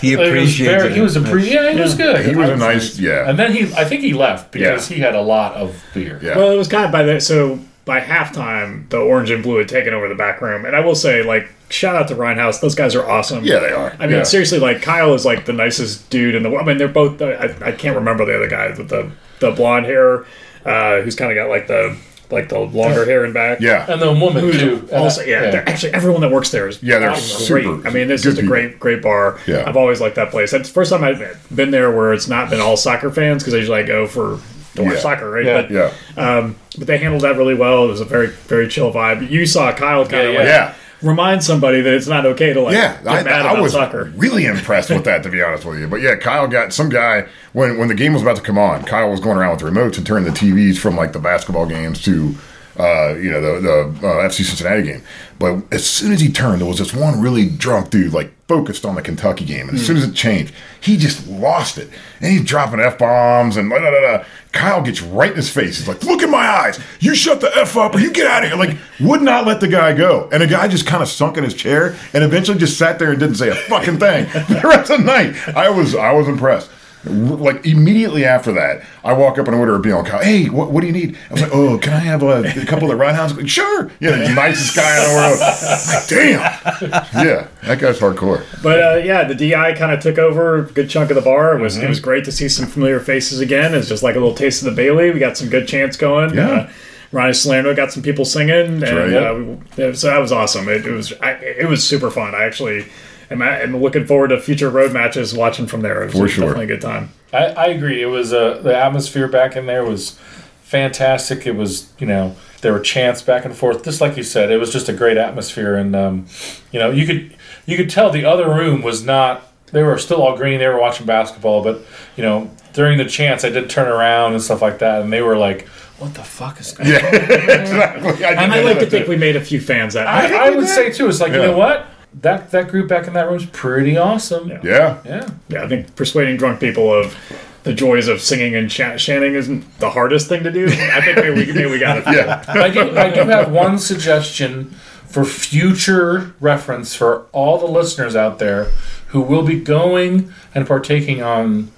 he 0.00 0.12
it 0.12 0.18
was 0.18 0.28
appreciated 0.28 0.80
very, 0.80 0.94
he 0.94 1.00
was 1.00 1.16
a 1.16 1.24
it. 1.24 1.30
pre, 1.30 1.52
yeah, 1.52 1.72
he 1.72 1.80
was 1.80 1.94
good. 1.94 2.24
he 2.26 2.34
was 2.34 2.48
a 2.50 2.56
nice, 2.56 2.98
yeah. 2.98 3.28
And 3.28 3.38
then 3.38 3.52
he, 3.52 3.72
I 3.74 3.84
think 3.84 4.02
he 4.02 4.14
left 4.14 4.50
because 4.52 4.90
Yeah. 4.90 4.96
he 4.96 5.00
had 5.02 5.14
a 5.14 5.20
lot 5.20 5.54
of 5.54 5.82
beer. 5.94 6.18
Yeah. 6.22 6.36
Well, 6.36 6.50
it 6.50 6.56
was 6.56 6.68
kind 6.68 6.84
of 6.84 6.92
by 6.92 7.02
the 7.02 7.20
so 7.20 7.58
by 7.84 8.00
halftime, 8.00 8.88
the 8.90 8.98
orange 8.98 9.30
and 9.30 9.42
blue 9.42 9.58
had 9.58 9.68
taken 9.68 9.94
over 9.94 10.08
the 10.08 10.14
back 10.14 10.40
room, 10.40 10.64
and 10.64 10.74
I 10.76 10.80
will 10.80 10.94
say, 10.94 11.22
like, 11.22 11.48
shout 11.70 11.94
out 11.96 12.08
to 12.08 12.14
Rhinehaus. 12.14 12.60
Those 12.60 12.74
guys 12.74 12.94
are 12.94 13.08
awesome. 13.08 13.44
Yeah, 13.44 13.58
they 13.60 13.70
are. 13.72 13.94
I 13.98 14.06
mean, 14.06 14.16
Yeah. 14.16 14.22
seriously, 14.22 14.58
like 14.58 14.82
Kyle 14.82 15.14
is 15.14 15.24
like 15.24 15.44
the 15.46 15.52
nicest 15.52 16.08
dude 16.10 16.34
in 16.34 16.42
the 16.42 16.50
world. 16.50 16.62
I 16.64 16.66
mean, 16.68 16.78
they're 16.78 16.88
both. 16.88 17.20
I, 17.22 17.54
I 17.62 17.72
can't 17.72 17.96
remember 17.96 18.24
the 18.24 18.36
other 18.36 18.48
guy 18.48 18.68
with 18.68 18.88
the 18.88 19.10
the 19.40 19.50
blonde 19.52 19.86
hair, 19.86 20.24
uh, 20.64 21.00
who's 21.02 21.14
kind 21.14 21.30
of 21.30 21.36
got 21.36 21.48
like 21.50 21.66
the 21.68 21.96
like 22.30 22.50
the 22.50 22.58
longer 22.58 23.06
hair 23.06 23.24
in 23.24 23.32
back. 23.32 23.58
Yeah. 23.60 23.86
And 23.90 24.02
the 24.02 24.12
woman 24.12 24.42
Who's 24.42 24.58
too. 24.58 24.80
And 24.92 25.02
also, 25.02 25.22
I- 25.22 25.24
yeah, 25.24 25.64
actually, 25.66 25.94
everyone 25.94 26.20
that 26.20 26.30
works 26.30 26.50
there 26.50 26.68
is 26.68 26.82
Yeah, 26.82 26.98
they're 26.98 27.10
fucking 27.14 27.24
super 27.24 27.62
great. 27.76 27.86
I 27.86 27.90
mean, 27.90 28.06
this 28.08 28.22
good 28.22 28.34
is 28.34 28.38
a 28.40 28.42
great, 28.42 28.78
great 28.78 29.00
bar. 29.00 29.38
Yeah. 29.46 29.64
I've 29.66 29.78
always 29.78 29.98
liked 30.02 30.16
that 30.16 30.30
place. 30.30 30.50
That's 30.50 30.68
the 30.68 30.74
first 30.74 30.90
time 30.90 31.02
I've 31.04 31.46
been 31.54 31.70
there 31.70 31.90
where 31.90 32.12
it's 32.12 32.28
not 32.28 32.50
been 32.50 32.60
all 32.60 32.76
soccer 32.76 33.10
fans 33.10 33.42
because 33.42 33.54
I 33.54 33.58
usually 33.58 33.82
go 33.84 34.06
for 34.06 34.40
to 34.74 34.82
watch 34.82 34.92
Yeah. 34.94 35.00
soccer, 35.00 35.30
right? 35.30 35.46
Yeah. 35.46 35.62
But 35.62 35.70
Yeah. 35.70 35.90
um, 36.38 36.56
but 36.76 36.86
they 36.86 36.98
handled 36.98 37.22
that 37.22 37.38
really 37.38 37.54
well. 37.54 37.84
It 37.84 37.88
was 37.88 38.02
a 38.02 38.04
very, 38.04 38.26
very 38.26 38.68
chill 38.68 38.92
vibe. 38.92 39.30
You 39.30 39.46
saw 39.46 39.72
Kyle 39.72 40.04
kind 40.04 40.26
of 40.26 40.32
Yeah, 40.34 40.38
like 40.38 40.48
Yeah. 40.48 40.74
Remind 41.02 41.42
somebody 41.44 41.80
that 41.80 41.92
it's 41.94 42.06
not 42.06 42.26
okay 42.26 42.52
to 42.52 42.60
like 42.60 42.74
Yeah, 42.74 42.96
get 43.02 43.06
I, 43.08 43.22
mad 43.22 43.46
I 43.46 43.60
was 43.60 43.72
soccer. 43.72 44.12
really 44.16 44.46
impressed 44.54 44.90
with 44.90 45.04
that, 45.04 45.22
to 45.22 45.30
be 45.30 45.42
honest 45.42 45.64
with 45.64 45.78
you. 45.78 45.88
But 45.88 46.00
yeah, 46.00 46.16
Kyle 46.16 46.48
got 46.48 46.72
some 46.72 46.88
guy 46.88 47.26
when 47.52 47.78
when 47.78 47.88
the 47.88 47.94
game 47.94 48.12
was 48.12 48.22
about 48.22 48.36
to 48.36 48.42
come 48.42 48.58
on. 48.58 48.84
Kyle 48.84 49.10
was 49.10 49.20
going 49.20 49.36
around 49.38 49.50
with 49.52 49.60
the 49.60 49.66
remotes 49.80 49.96
and 49.98 50.06
turning 50.06 50.24
the 50.24 50.38
TVs 50.38 50.78
from 50.78 50.96
like 50.96 51.12
the 51.12 51.18
basketball 51.20 51.66
games 51.66 52.02
to. 52.02 52.34
Uh, 52.80 53.16
you 53.16 53.28
know 53.28 53.40
the 53.40 53.60
the 53.60 54.06
uh, 54.06 54.28
FC 54.28 54.44
Cincinnati 54.44 54.84
game, 54.84 55.02
but 55.40 55.60
as 55.72 55.84
soon 55.84 56.12
as 56.12 56.20
he 56.20 56.30
turned, 56.30 56.60
there 56.60 56.68
was 56.68 56.78
this 56.78 56.94
one 56.94 57.20
really 57.20 57.48
drunk 57.48 57.90
dude 57.90 58.12
like 58.12 58.30
focused 58.46 58.84
on 58.86 58.94
the 58.94 59.02
Kentucky 59.02 59.44
game, 59.44 59.68
and 59.68 59.76
as 59.76 59.84
soon 59.84 59.96
as 59.96 60.04
it 60.04 60.14
changed, 60.14 60.54
he 60.80 60.96
just 60.96 61.26
lost 61.26 61.76
it, 61.76 61.90
and 62.20 62.30
he's 62.30 62.44
dropping 62.44 62.78
f 62.78 62.96
bombs 62.96 63.56
and 63.56 63.68
da 63.68 63.78
da 63.80 63.90
da. 64.18 64.24
Kyle 64.52 64.82
gets 64.82 65.02
right 65.02 65.30
in 65.30 65.36
his 65.36 65.50
face. 65.50 65.78
He's 65.78 65.88
like, 65.88 66.02
"Look 66.04 66.22
in 66.22 66.30
my 66.30 66.46
eyes! 66.46 66.80
You 67.00 67.14
shut 67.14 67.40
the 67.40 67.54
f 67.56 67.76
up, 67.76 67.94
or 67.94 68.00
you 68.00 68.10
get 68.12 68.26
out 68.26 68.44
of 68.44 68.50
here!" 68.50 68.58
Like, 68.58 68.76
would 69.00 69.22
not 69.22 69.46
let 69.46 69.60
the 69.60 69.68
guy 69.68 69.92
go, 69.92 70.28
and 70.32 70.42
the 70.42 70.46
guy 70.46 70.68
just 70.68 70.86
kind 70.86 71.02
of 71.02 71.08
sunk 71.08 71.36
in 71.36 71.44
his 71.44 71.54
chair, 71.54 71.96
and 72.14 72.24
eventually 72.24 72.58
just 72.58 72.78
sat 72.78 72.98
there 72.98 73.10
and 73.10 73.20
didn't 73.20 73.36
say 73.36 73.50
a 73.50 73.54
fucking 73.54 73.98
thing 73.98 74.24
the 74.48 74.60
rest 74.64 74.90
of 74.90 75.00
the 75.00 75.04
night. 75.04 75.34
I 75.56 75.68
was 75.70 75.94
I 75.94 76.12
was 76.12 76.28
impressed. 76.28 76.70
Like 77.04 77.64
immediately 77.64 78.24
after 78.24 78.52
that, 78.52 78.82
I 79.04 79.12
walk 79.12 79.38
up 79.38 79.46
and 79.46 79.54
order 79.56 79.76
a 79.76 79.78
beer. 79.78 80.02
Kyle, 80.02 80.22
hey, 80.22 80.48
what, 80.48 80.72
what 80.72 80.80
do 80.80 80.88
you 80.88 80.92
need? 80.92 81.16
I 81.30 81.32
was 81.32 81.42
like, 81.42 81.54
oh, 81.54 81.78
can 81.78 81.92
I 81.92 82.00
have 82.00 82.22
a, 82.22 82.42
a 82.60 82.66
couple 82.66 82.84
of 82.84 82.90
the 82.90 82.96
Roundhouse? 82.96 83.34
Like, 83.36 83.48
sure. 83.48 83.90
Yeah, 84.00 84.16
the 84.16 84.34
nicest 84.34 84.74
guy 84.74 84.96
in 84.96 85.08
the 85.08 85.14
world. 85.14 85.38
Like, 85.40 86.08
damn. 86.08 87.26
Yeah, 87.26 87.48
that 87.62 87.78
guy's 87.78 87.98
hardcore. 87.98 88.44
But 88.62 88.82
uh, 88.82 88.96
yeah, 88.96 89.24
the 89.24 89.34
DI 89.34 89.74
kind 89.74 89.92
of 89.92 90.00
took 90.00 90.18
over 90.18 90.56
a 90.56 90.62
good 90.62 90.90
chunk 90.90 91.10
of 91.10 91.14
the 91.16 91.22
bar. 91.22 91.56
It 91.58 91.62
was 91.62 91.76
Mm-hmm. 91.76 91.86
it 91.86 91.88
was 91.90 92.00
great 92.00 92.24
to 92.24 92.32
see 92.32 92.48
some 92.48 92.66
familiar 92.66 92.98
faces 92.98 93.40
again. 93.40 93.74
It's 93.74 93.88
just 93.88 94.02
like 94.02 94.16
a 94.16 94.18
little 94.18 94.34
taste 94.34 94.62
of 94.62 94.66
the 94.66 94.74
Bailey. 94.74 95.10
We 95.12 95.20
got 95.20 95.36
some 95.36 95.48
good 95.48 95.68
chants 95.68 95.96
going. 95.96 96.34
Yeah. 96.34 96.48
Uh, 96.48 96.70
Ronnie 97.12 97.32
Salerno 97.32 97.74
got 97.74 97.90
some 97.92 98.02
people 98.02 98.24
singing, 98.26 98.82
and 98.82 98.82
right. 98.82 99.78
uh, 99.78 99.94
so 99.94 100.08
that 100.08 100.18
was 100.18 100.30
awesome. 100.32 100.68
It, 100.68 100.84
it 100.84 100.92
was 100.92 101.12
I, 101.22 101.30
it 101.32 101.68
was 101.68 101.86
super 101.86 102.10
fun. 102.10 102.34
I 102.34 102.44
actually 102.44 102.86
am, 103.30 103.42
am 103.42 103.76
looking 103.76 104.06
forward 104.06 104.28
to 104.28 104.40
future 104.40 104.70
road 104.70 104.92
matches. 104.92 105.34
Watching 105.34 105.66
from 105.66 105.80
there, 105.82 106.02
it 106.02 106.06
was 106.06 106.14
For 106.14 106.28
sure. 106.28 106.44
definitely 106.46 106.64
a 106.64 106.68
good 106.76 106.80
time. 106.82 107.10
I, 107.32 107.44
I 107.46 107.66
agree. 107.66 108.02
It 108.02 108.06
was 108.06 108.32
uh, 108.32 108.58
the 108.62 108.76
atmosphere 108.76 109.28
back 109.28 109.56
in 109.56 109.66
there 109.66 109.84
was 109.84 110.18
fantastic. 110.62 111.46
It 111.46 111.56
was 111.56 111.92
you 111.98 112.06
know 112.06 112.36
there 112.60 112.72
were 112.72 112.80
chants 112.80 113.22
back 113.22 113.44
and 113.44 113.54
forth, 113.56 113.84
just 113.84 114.00
like 114.00 114.16
you 114.16 114.22
said. 114.22 114.50
It 114.50 114.58
was 114.58 114.72
just 114.72 114.88
a 114.88 114.92
great 114.92 115.16
atmosphere, 115.16 115.76
and 115.76 115.94
um, 115.96 116.26
you 116.72 116.78
know 116.78 116.90
you 116.90 117.06
could 117.06 117.36
you 117.66 117.76
could 117.76 117.90
tell 117.90 118.10
the 118.10 118.24
other 118.24 118.48
room 118.48 118.82
was 118.82 119.04
not. 119.04 119.44
They 119.70 119.82
were 119.82 119.98
still 119.98 120.22
all 120.22 120.36
green. 120.36 120.58
They 120.58 120.66
were 120.68 120.80
watching 120.80 121.04
basketball, 121.06 121.62
but 121.62 121.82
you 122.16 122.22
know 122.22 122.50
during 122.72 122.96
the 122.98 123.04
chants, 123.04 123.44
I 123.44 123.50
did 123.50 123.68
turn 123.68 123.88
around 123.88 124.32
and 124.32 124.42
stuff 124.42 124.62
like 124.62 124.78
that, 124.78 125.02
and 125.02 125.12
they 125.12 125.20
were 125.20 125.36
like, 125.36 125.66
"What 125.98 126.14
the 126.14 126.22
fuck 126.24 126.58
is 126.60 126.72
going?" 126.72 126.88
on? 126.90 126.94
Yeah, 126.94 127.06
exactly. 127.60 128.24
I, 128.24 128.30
And 128.42 128.52
I 128.52 128.62
like 128.62 128.78
to 128.78 128.86
think 128.86 129.04
too. 129.04 129.10
we 129.10 129.16
made 129.16 129.36
a 129.36 129.40
few 129.44 129.60
fans 129.60 129.92
that 129.94 130.04
night. 130.04 130.32
I, 130.32 130.46
I 130.46 130.50
would 130.56 130.66
say 130.68 130.90
too. 130.90 131.06
It's 131.08 131.20
like 131.20 131.32
you 131.32 131.38
know 131.38 131.56
what 131.56 131.86
that 132.14 132.50
that 132.50 132.68
group 132.68 132.88
back 132.88 133.06
in 133.06 133.12
that 133.14 133.26
room 133.26 133.36
is 133.36 133.46
pretty 133.46 133.96
awesome. 133.96 134.48
Yeah. 134.48 134.60
Yeah. 134.62 135.02
yeah. 135.04 135.30
Yeah, 135.48 135.64
I 135.64 135.68
think 135.68 135.94
persuading 135.96 136.36
drunk 136.36 136.60
people 136.60 136.92
of 136.92 137.16
the 137.64 137.74
joys 137.74 138.08
of 138.08 138.20
singing 138.20 138.54
and 138.54 138.70
ch- 138.70 138.96
chanting 139.02 139.34
isn't 139.34 139.78
the 139.78 139.90
hardest 139.90 140.28
thing 140.28 140.42
to 140.44 140.50
do. 140.50 140.66
I 140.66 141.00
think 141.02 141.16
maybe 141.16 141.30
we, 141.30 141.52
maybe 141.52 141.70
we 141.70 141.78
got 141.78 141.98
it. 141.98 142.04
Yeah. 142.06 142.44
I 142.48 142.70
do, 142.70 142.96
I 142.96 143.10
do 143.10 143.20
have 143.24 143.52
one 143.52 143.78
suggestion 143.78 144.70
for 145.06 145.24
future 145.24 146.34
reference 146.40 146.94
for 146.94 147.26
all 147.32 147.58
the 147.58 147.66
listeners 147.66 148.14
out 148.14 148.38
there 148.38 148.64
who 149.08 149.20
will 149.20 149.42
be 149.42 149.58
going 149.58 150.32
and 150.54 150.66
partaking 150.66 151.22
on 151.22 151.70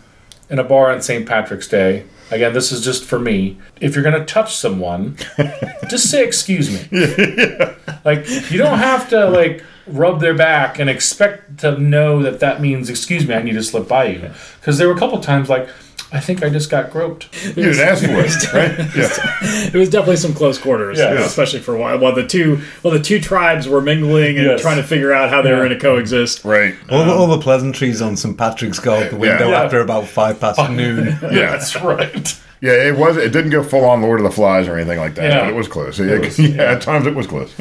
in 0.48 0.58
a 0.58 0.64
bar 0.64 0.90
on 0.90 1.00
St. 1.00 1.26
Patrick's 1.26 1.68
Day. 1.68 2.04
Again, 2.30 2.52
this 2.52 2.70
is 2.70 2.84
just 2.84 3.04
for 3.04 3.18
me. 3.18 3.58
If 3.80 3.94
you're 3.94 4.04
going 4.04 4.18
to 4.18 4.24
touch 4.24 4.56
someone, 4.56 5.16
just 5.88 6.10
say 6.10 6.24
excuse 6.24 6.70
me. 6.70 6.88
Like 8.04 8.28
you 8.50 8.58
don't 8.58 8.78
have 8.78 9.10
to 9.10 9.28
like 9.28 9.64
rub 9.86 10.20
their 10.20 10.34
back 10.34 10.78
and 10.78 10.88
expect 10.88 11.58
to 11.58 11.78
know 11.78 12.22
that 12.22 12.40
that 12.40 12.60
means 12.60 12.88
excuse 12.88 13.26
me, 13.26 13.34
I 13.34 13.42
need 13.42 13.52
to 13.52 13.62
slip 13.62 13.88
by 13.88 14.06
you. 14.06 14.30
Because 14.60 14.78
there 14.78 14.88
were 14.88 14.94
a 14.94 14.98
couple 14.98 15.20
times 15.20 15.48
like 15.48 15.68
I 16.12 16.18
think 16.20 16.42
I 16.42 16.48
just 16.50 16.70
got 16.70 16.90
groped. 16.90 17.28
You 17.46 17.52
didn't 17.54 17.80
ask 17.80 18.04
for 18.04 18.10
it, 18.18 18.52
right? 18.52 18.78
Yeah. 18.96 19.68
it 19.72 19.74
was 19.74 19.88
definitely 19.90 20.16
some 20.16 20.34
close 20.34 20.58
quarters, 20.58 20.98
Yeah. 20.98 21.12
especially 21.20 21.60
for 21.60 21.74
a 21.74 21.78
while. 21.78 21.98
While 21.98 22.14
the 22.14 22.26
two, 22.26 22.60
well, 22.82 22.92
the 22.92 22.98
two 23.00 23.20
tribes 23.20 23.68
were 23.68 23.80
mingling 23.80 24.36
and 24.36 24.46
Yes. 24.46 24.60
trying 24.60 24.78
to 24.78 24.82
figure 24.82 25.12
out 25.12 25.30
how 25.30 25.40
they 25.40 25.50
were 25.52 25.58
going 25.58 25.70
to 25.70 25.78
coexist. 25.78 26.44
Right. 26.44 26.74
All, 26.90 27.04
the, 27.04 27.12
all 27.12 27.26
the 27.28 27.38
pleasantries 27.38 28.02
on 28.02 28.16
St. 28.16 28.36
Patrick's 28.36 28.80
go 28.80 28.94
out 28.96 29.10
the 29.10 29.16
window 29.16 29.50
Yeah. 29.50 29.62
after 29.62 29.80
about 29.80 30.08
five 30.08 30.40
past 30.40 30.58
noon. 30.70 31.16
Yeah. 31.30 31.52
That's 31.52 31.80
right. 31.80 32.40
Yeah, 32.60 32.72
it 32.72 32.96
was. 32.96 33.16
It 33.16 33.32
didn't 33.32 33.50
go 33.52 33.62
full 33.62 33.84
on 33.84 34.02
Lord 34.02 34.18
of 34.20 34.24
the 34.24 34.30
Flies 34.32 34.66
or 34.68 34.76
anything 34.76 34.98
like 34.98 35.14
that, 35.14 35.30
Yeah. 35.30 35.40
but 35.40 35.48
it 35.50 35.54
was 35.56 35.68
close. 35.68 35.98
Yeah, 35.98 36.16
yeah, 36.38 36.72
at 36.72 36.82
times 36.82 37.06
it 37.06 37.14
was 37.14 37.26
close. 37.26 37.54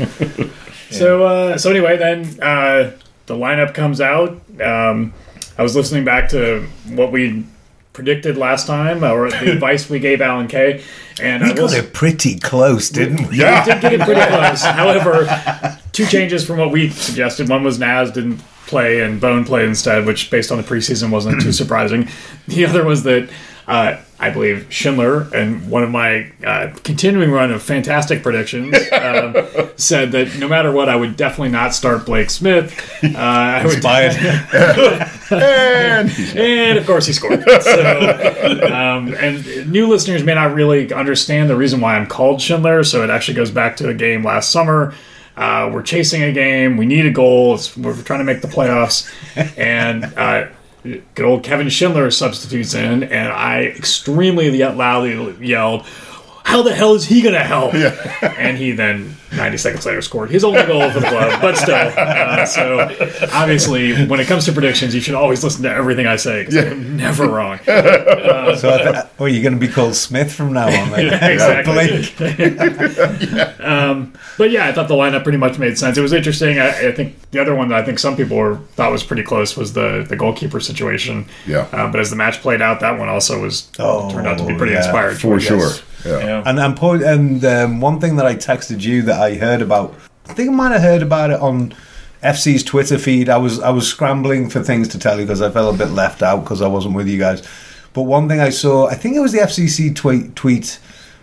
So, 0.90 1.24
uh, 1.24 1.58
so 1.58 1.70
anyway, 1.70 1.98
then 1.98 2.22
uh, 2.42 2.92
the 3.28 3.36
lineup 3.36 3.74
comes 3.76 4.02
out. 4.02 4.42
Um, 4.62 5.14
I 5.58 5.62
was 5.64 5.76
listening 5.76 6.04
back 6.04 6.30
to 6.30 6.66
what 6.88 7.12
we 7.12 7.46
predicted 8.00 8.38
last 8.38 8.66
time, 8.66 9.04
or 9.04 9.30
the 9.30 9.52
advice 9.56 9.90
we 9.90 10.00
gave 10.00 10.22
Alan 10.22 10.48
Kay, 10.48 10.82
and 11.22 11.44
We 11.44 11.50
I 11.50 11.54
got 11.54 11.74
it 11.74 11.94
pretty 11.94 12.40
close, 12.40 12.90
didn't 12.90 13.28
we? 13.28 13.40
Yeah. 13.40 13.66
We 13.66 13.74
did 13.74 13.82
get 13.82 13.94
it 13.94 14.02
pretty 14.02 14.22
close. 14.28 14.64
However, 14.64 15.78
two 15.92 16.06
changes 16.06 16.46
from 16.46 16.58
what 16.58 16.72
we 16.72 16.90
suggested. 16.92 17.50
One 17.50 17.62
was 17.64 17.78
Naz 17.78 18.12
didn't 18.12 18.38
play 18.68 19.02
and 19.02 19.20
Bone 19.20 19.44
played 19.44 19.68
instead, 19.68 20.06
which 20.06 20.32
based 20.32 20.50
on 20.50 20.58
the 20.58 20.64
preseason 20.64 21.10
wasn't 21.12 21.42
too 21.42 21.52
surprising. 21.62 22.08
The 22.48 22.66
other 22.66 22.86
was 22.86 23.04
that 23.04 23.30
uh, 23.68 23.98
I 24.22 24.30
believe 24.30 24.68
Schindler 24.70 25.34
and 25.34 25.70
one 25.70 25.82
of 25.82 25.92
my 25.92 26.30
uh, 26.46 26.74
continuing 26.84 27.32
run 27.32 27.52
of 27.52 27.64
fantastic 27.64 28.22
predictions 28.22 28.76
um, 28.92 29.36
said 29.78 30.12
that 30.12 30.38
no 30.38 30.48
matter 30.50 30.72
what, 30.74 30.90
I 30.90 30.96
would 30.98 31.16
definitely 31.16 31.50
not 31.50 31.74
start 31.74 32.06
Blake 32.06 32.30
Smith. 32.30 32.78
Uh, 33.04 33.18
I 33.18 33.66
would, 33.66 33.76
Inspired. 33.76 35.10
And 35.32 36.10
and 36.36 36.80
of 36.80 36.88
course 36.88 37.06
he 37.06 37.14
scored. 37.14 37.44
So, 37.62 38.70
um, 38.74 39.14
and 39.14 39.72
new 39.72 39.88
listeners 39.88 40.24
may 40.24 40.34
not 40.34 40.56
really 40.56 40.92
understand 40.92 41.52
the 41.52 41.56
reason 41.56 41.82
why 41.82 41.96
I'm 41.96 42.08
called 42.08 42.42
Schindler. 42.42 42.84
So 42.84 43.04
it 43.04 43.12
actually 43.12 43.36
goes 43.36 43.52
back 43.52 43.78
to 43.78 43.90
a 43.90 43.94
game 43.94 44.24
last 44.24 44.52
summer. 44.52 44.96
Uh, 45.38 45.70
we're 45.72 45.84
chasing 45.84 46.24
a 46.24 46.32
game. 46.32 46.78
We 46.78 46.86
need 46.86 47.06
a 47.06 47.12
goal. 47.12 47.56
It's, 47.56 47.78
we're 47.78 47.96
trying 48.02 48.20
to 48.20 48.26
make 48.26 48.42
the 48.42 48.48
playoffs, 48.48 49.08
and 49.58 50.06
uh, 50.18 50.48
good 50.84 51.26
old 51.26 51.44
Kevin 51.44 51.70
Schindler 51.70 52.10
substitutes 52.12 52.74
in, 52.74 53.04
and 53.04 53.32
I 53.32 53.64
extremely 53.64 54.64
loudly 54.64 55.36
yelled. 55.46 55.86
How 56.44 56.62
the 56.62 56.74
hell 56.74 56.96
is 56.96 57.06
he 57.06 57.22
going 57.22 57.36
to 57.36 57.44
help? 57.44 57.74
And 57.76 58.58
he 58.58 58.72
then, 58.72 59.18
90 59.36 59.58
seconds 59.58 59.86
later, 59.86 60.02
scored 60.02 60.30
his 60.32 60.44
only 60.44 60.64
goal 60.64 60.90
for 60.92 61.00
the 61.00 61.08
club. 61.08 61.42
But 61.42 61.56
still, 61.58 61.76
uh, 61.98 62.46
so 62.46 62.80
obviously, 63.34 64.06
when 64.08 64.20
it 64.20 64.26
comes 64.28 64.46
to 64.46 64.52
predictions, 64.52 64.96
you 64.96 65.02
should 65.02 65.16
always 65.16 65.44
listen 65.44 65.64
to 65.64 65.70
everything 65.72 66.08
I 66.08 66.16
say 66.16 66.42
because 66.46 66.58
I'm 66.58 66.98
never 66.98 67.28
wrong. 67.28 67.60
So, 68.60 68.74
I 68.74 68.82
th- 68.92 69.06
oh, 69.20 69.26
you're 69.26 69.44
going 69.44 69.54
to 69.54 69.60
be 69.60 69.72
called 69.72 69.94
Smith 69.96 70.34
from 70.34 70.54
now 70.54 70.66
on. 70.68 70.90
Then. 70.92 71.06
Yeah, 71.10 71.28
exactly. 71.28 71.74
Blake. 71.74 72.16
But 74.38 74.52
yeah, 74.52 74.68
I 74.68 74.72
thought 74.74 74.88
the 74.88 74.96
lineup 74.96 75.24
pretty 75.24 75.38
much 75.38 75.58
made 75.60 75.78
sense. 75.78 75.98
It 75.98 76.02
was 76.02 76.14
interesting. 76.14 76.60
I, 76.60 76.88
I 76.90 76.92
think 76.92 77.16
the 77.32 77.40
other 77.40 77.56
one 77.56 77.70
that 77.70 77.80
I 77.80 77.86
think 77.86 78.00
some 78.00 78.16
people 78.16 78.38
were, 78.38 78.58
thought 78.76 78.92
was 78.92 79.04
pretty 79.04 79.24
close 79.24 79.56
was 79.58 79.74
the 79.74 80.06
the 80.08 80.16
goalkeeper 80.16 80.60
situation. 80.60 81.26
Yeah. 81.46 81.68
Uh, 81.72 81.92
but 81.92 82.00
as 82.00 82.10
the 82.10 82.16
match 82.16 82.42
played 82.42 82.62
out, 82.62 82.80
that 82.80 82.98
one 82.98 83.10
also 83.10 83.42
was 83.42 83.70
Oh, 83.80 84.10
turned 84.12 84.28
out 84.28 84.38
to 84.40 84.46
be 84.46 84.56
pretty 84.56 84.74
yeah, 84.74 84.80
inspired. 84.80 85.20
for 85.20 85.40
sure. 85.40 85.70
Yeah. 85.70 85.78
Yeah. 86.06 86.44
And 86.46 86.60
and, 86.60 86.76
po- 86.78 86.94
and 87.04 87.44
um, 87.46 87.82
one 87.82 88.00
thing 88.00 88.16
that 88.18 88.26
I 88.26 88.36
texted 88.36 88.82
you 88.82 89.02
that 89.04 89.20
I 89.22 89.36
heard 89.36 89.62
about, 89.62 89.94
I 90.28 90.34
think 90.34 90.50
I 90.50 90.54
might 90.54 90.72
have 90.72 90.82
heard 90.82 91.02
about 91.02 91.32
it 91.32 91.40
on 91.40 91.74
FC's 92.24 92.64
Twitter 92.64 92.98
feed. 92.98 93.30
I 93.30 93.38
was 93.38 93.60
I 93.60 93.70
was 93.70 93.88
scrambling 93.88 94.50
for 94.50 94.62
things 94.64 94.88
to 94.90 95.00
tell 95.00 95.20
you 95.20 95.26
because 95.26 95.42
I 95.42 95.50
felt 95.50 95.76
a 95.76 95.78
bit 95.78 95.92
left 95.92 96.22
out 96.24 96.44
because 96.44 96.62
I 96.62 96.68
wasn't 96.68 96.96
with 96.96 97.08
you 97.08 97.18
guys. 97.20 97.48
But 97.94 98.04
one 98.04 98.28
thing 98.30 98.40
I 98.40 98.50
saw, 98.50 98.88
I 98.88 98.94
think 98.96 99.16
it 99.16 99.20
was 99.20 99.32
the 99.32 99.40
FCC 99.40 99.96
tweet 99.96 100.36
tweet. 100.36 100.80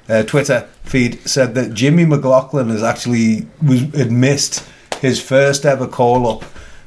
Uh, 0.09 0.23
Twitter 0.23 0.69
feed 0.85 1.19
said 1.29 1.57
that 1.57 1.75
Jimmy 1.75 2.05
McLaughlin 2.05 2.69
has 2.69 2.83
actually 2.83 3.47
was 3.67 3.81
had 3.95 4.13
missed 4.13 4.65
his 5.01 5.21
first 5.21 5.65
ever 5.67 5.87
call 5.89 6.29
up. 6.29 6.45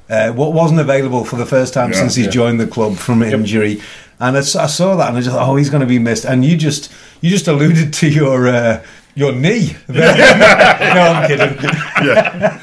Uh, 0.09 0.31
what 0.31 0.53
wasn't 0.53 0.79
available 0.79 1.23
for 1.23 1.35
the 1.35 1.45
first 1.45 1.73
time 1.73 1.91
Yeah, 1.91 1.99
since 1.99 2.15
he's 2.15 2.25
yeah. 2.25 2.31
joined 2.31 2.59
the 2.59 2.65
club 2.65 2.95
from 2.95 3.21
injury, 3.21 3.81
and 4.19 4.35
I, 4.35 4.39
s- 4.39 4.55
I 4.55 4.67
saw 4.67 4.95
that 4.97 5.09
and 5.09 5.17
I 5.17 5.21
just 5.21 5.35
oh 5.37 5.55
he's 5.55 5.69
going 5.69 5.81
to 5.81 5.87
be 5.87 5.99
missed. 5.99 6.25
And 6.25 6.43
you 6.45 6.57
just 6.57 6.91
you 7.21 7.29
just 7.29 7.47
alluded 7.47 7.93
to 7.93 8.09
your 8.09 8.47
uh, 8.47 8.83
your 9.15 9.31
knee. 9.33 9.75
there. 9.87 10.15
no, 10.95 11.01
I'm 11.01 11.27
kidding. 11.27 11.69
Yeah. 11.99 12.61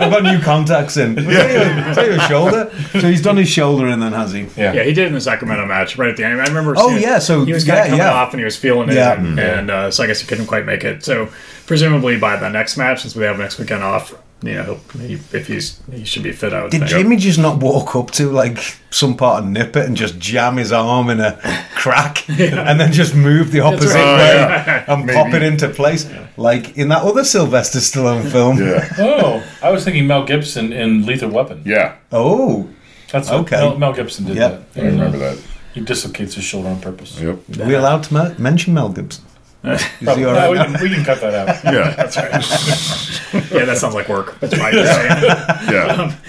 I've 0.00 0.10
got 0.10 0.22
new 0.22 0.40
contacts 0.40 0.96
in. 0.96 1.14
Was 1.14 1.26
that 1.26 1.50
your, 1.52 1.86
was 1.88 1.96
that 1.96 2.06
your 2.06 2.20
shoulder? 2.20 2.70
So 2.92 3.00
he's 3.10 3.20
done 3.20 3.36
his 3.36 3.50
shoulder 3.50 3.86
in 3.88 4.00
then, 4.00 4.12
has 4.12 4.32
he? 4.32 4.46
Yeah. 4.56 4.72
Yeah, 4.72 4.84
he 4.84 4.94
did 4.94 5.08
in 5.08 5.12
the 5.12 5.20
Sacramento 5.20 5.66
match 5.66 5.98
right 5.98 6.08
at 6.08 6.16
the 6.16 6.24
end. 6.24 6.40
I 6.40 6.46
remember. 6.46 6.72
Oh, 6.78 6.96
yeah, 6.96 7.18
so- 7.18 7.44
he 7.44 7.52
was 7.52 7.64
kind 7.66 7.80
of 7.80 7.84
coming 7.86 7.98
yeah. 7.98 8.14
off 8.14 8.32
and 8.32 8.40
he 8.40 8.46
was 8.46 8.56
feeling 8.56 8.88
it, 8.88 8.94
Yeah. 8.94 9.20
and, 9.20 9.38
and 9.38 9.70
uh, 9.70 9.90
so 9.90 10.02
I 10.04 10.06
guess 10.06 10.20
he 10.22 10.26
couldn't 10.26 10.46
quite 10.46 10.64
make 10.64 10.84
it. 10.84 11.04
So 11.04 11.28
presumably 11.66 12.16
by 12.18 12.36
the 12.36 12.48
next 12.48 12.78
match, 12.78 13.02
since 13.02 13.14
we 13.14 13.24
have 13.24 13.38
next 13.38 13.58
weekend 13.58 13.82
off, 13.82 14.14
you 14.42 14.54
know, 14.54 14.80
he, 14.98 15.14
if 15.14 15.46
he's 15.46 15.80
he 15.90 16.04
should 16.04 16.22
be 16.24 16.32
fit. 16.32 16.52
I 16.52 16.62
would 16.62 16.70
Did 16.72 16.80
think. 16.80 16.90
Jimmy 16.90 17.16
just 17.16 17.38
not 17.38 17.58
walk 17.60 17.94
up 17.94 18.10
to 18.12 18.30
like 18.30 18.58
some 18.90 19.16
part 19.16 19.44
of 19.44 19.48
nip 19.50 19.76
it 19.76 19.86
and 19.86 19.96
just 19.96 20.18
jam 20.18 20.56
his 20.56 20.72
arm 20.72 21.10
in 21.10 21.20
a 21.20 21.38
crack 21.76 22.28
and 22.40 22.80
then 22.80 22.92
just 22.92 23.14
move 23.14 23.52
the 23.52 23.60
opposite 23.60 23.94
right. 23.94 24.16
way 24.16 24.32
Oh, 24.32 24.38
yeah. 24.38 24.84
and 24.88 25.06
Maybe. 25.06 25.16
pop 25.16 25.32
it 25.34 25.42
into 25.42 25.68
place 25.68 26.08
like 26.36 26.76
in 26.76 26.88
that 26.88 27.02
other 27.02 27.24
Sylvester 27.24 27.78
Stallone 27.78 28.30
film? 28.32 28.58
Yeah. 28.58 28.88
Oh, 28.98 29.44
I 29.62 29.70
was 29.70 29.84
thinking 29.84 30.06
Mel 30.06 30.24
Gibson 30.24 30.72
in 30.72 31.06
Lethal 31.06 31.30
Weapon. 31.30 31.62
Yeah. 31.64 31.96
Oh, 32.10 32.68
That's 33.12 33.30
what 33.30 33.40
Okay. 33.42 33.56
Mel, 33.56 33.78
Mel 33.78 33.92
Gibson 33.92 34.24
did 34.26 34.36
Yep. 34.36 34.72
that. 34.74 34.82
I 34.82 34.86
remember 34.86 35.18
that. 35.18 35.38
He 35.74 35.80
dislocates 35.80 36.34
his 36.34 36.44
shoulder 36.44 36.68
on 36.68 36.80
purpose. 36.80 37.18
Yep. 37.20 37.38
are 37.60 37.66
we 37.66 37.74
allowed 37.74 38.02
to 38.04 38.14
me- 38.14 38.34
mention 38.38 38.74
Mel 38.74 38.88
Gibson? 38.90 39.24
Is 39.64 39.82
he 40.00 40.06
all 40.24 40.34
No, 40.34 40.50
we, 40.50 40.56
can, 40.58 40.72
we 40.82 40.88
can 40.94 41.04
cut 41.04 41.20
that 41.20 41.34
out. 41.34 41.64
Yeah. 41.64 41.96
yeah, 43.58 43.64
that 43.64 43.78
sounds 43.78 43.94
like 43.94 44.08
work. 44.08 44.38
That's 44.40 44.56
fine. 44.56 44.72
Just 44.72 44.94
saying. 44.94 45.72
Yeah. 45.72 46.16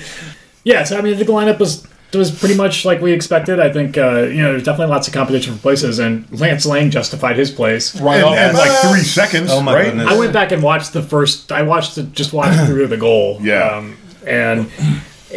Yeah, 0.66 0.86
so 0.86 0.98
I 0.98 1.02
mean, 1.02 1.18
the 1.18 1.26
lineup 1.26 1.60
was 1.60 1.86
was 2.14 2.32
pretty 2.32 2.56
much 2.56 2.86
like 2.86 3.02
we 3.02 3.12
expected. 3.12 3.60
I 3.60 3.70
think 3.70 3.98
uh, 3.98 4.22
you 4.22 4.42
know 4.42 4.52
there's 4.52 4.64
definitely 4.64 4.94
lots 4.94 5.10
of 5.10 5.14
competition 5.14 5.56
for 5.56 5.62
places, 5.62 6.00
and 6.00 6.26
Lance 6.40 6.66
Laing 6.66 6.90
justified 6.90 7.36
his 7.36 7.52
place. 7.52 8.00
Right 8.00 8.20
In, 8.20 8.24
off. 8.24 8.38
in 8.38 8.56
like 8.56 8.72
three 8.90 9.02
seconds, 9.04 9.50
Oh 9.52 9.62
my 9.62 9.74
right? 9.74 9.86
goodness. 9.88 10.08
I 10.08 10.18
went 10.18 10.32
back 10.32 10.54
and 10.54 10.64
watched 10.64 10.94
the 10.94 11.02
first. 11.04 11.52
I 11.52 11.64
watched 11.64 11.96
the, 11.96 12.04
just 12.04 12.32
watched 12.32 12.66
through 12.66 12.88
the 12.88 12.96
goal. 12.96 13.40
Yeah. 13.42 13.76
um, 13.76 13.98
and 14.26 14.72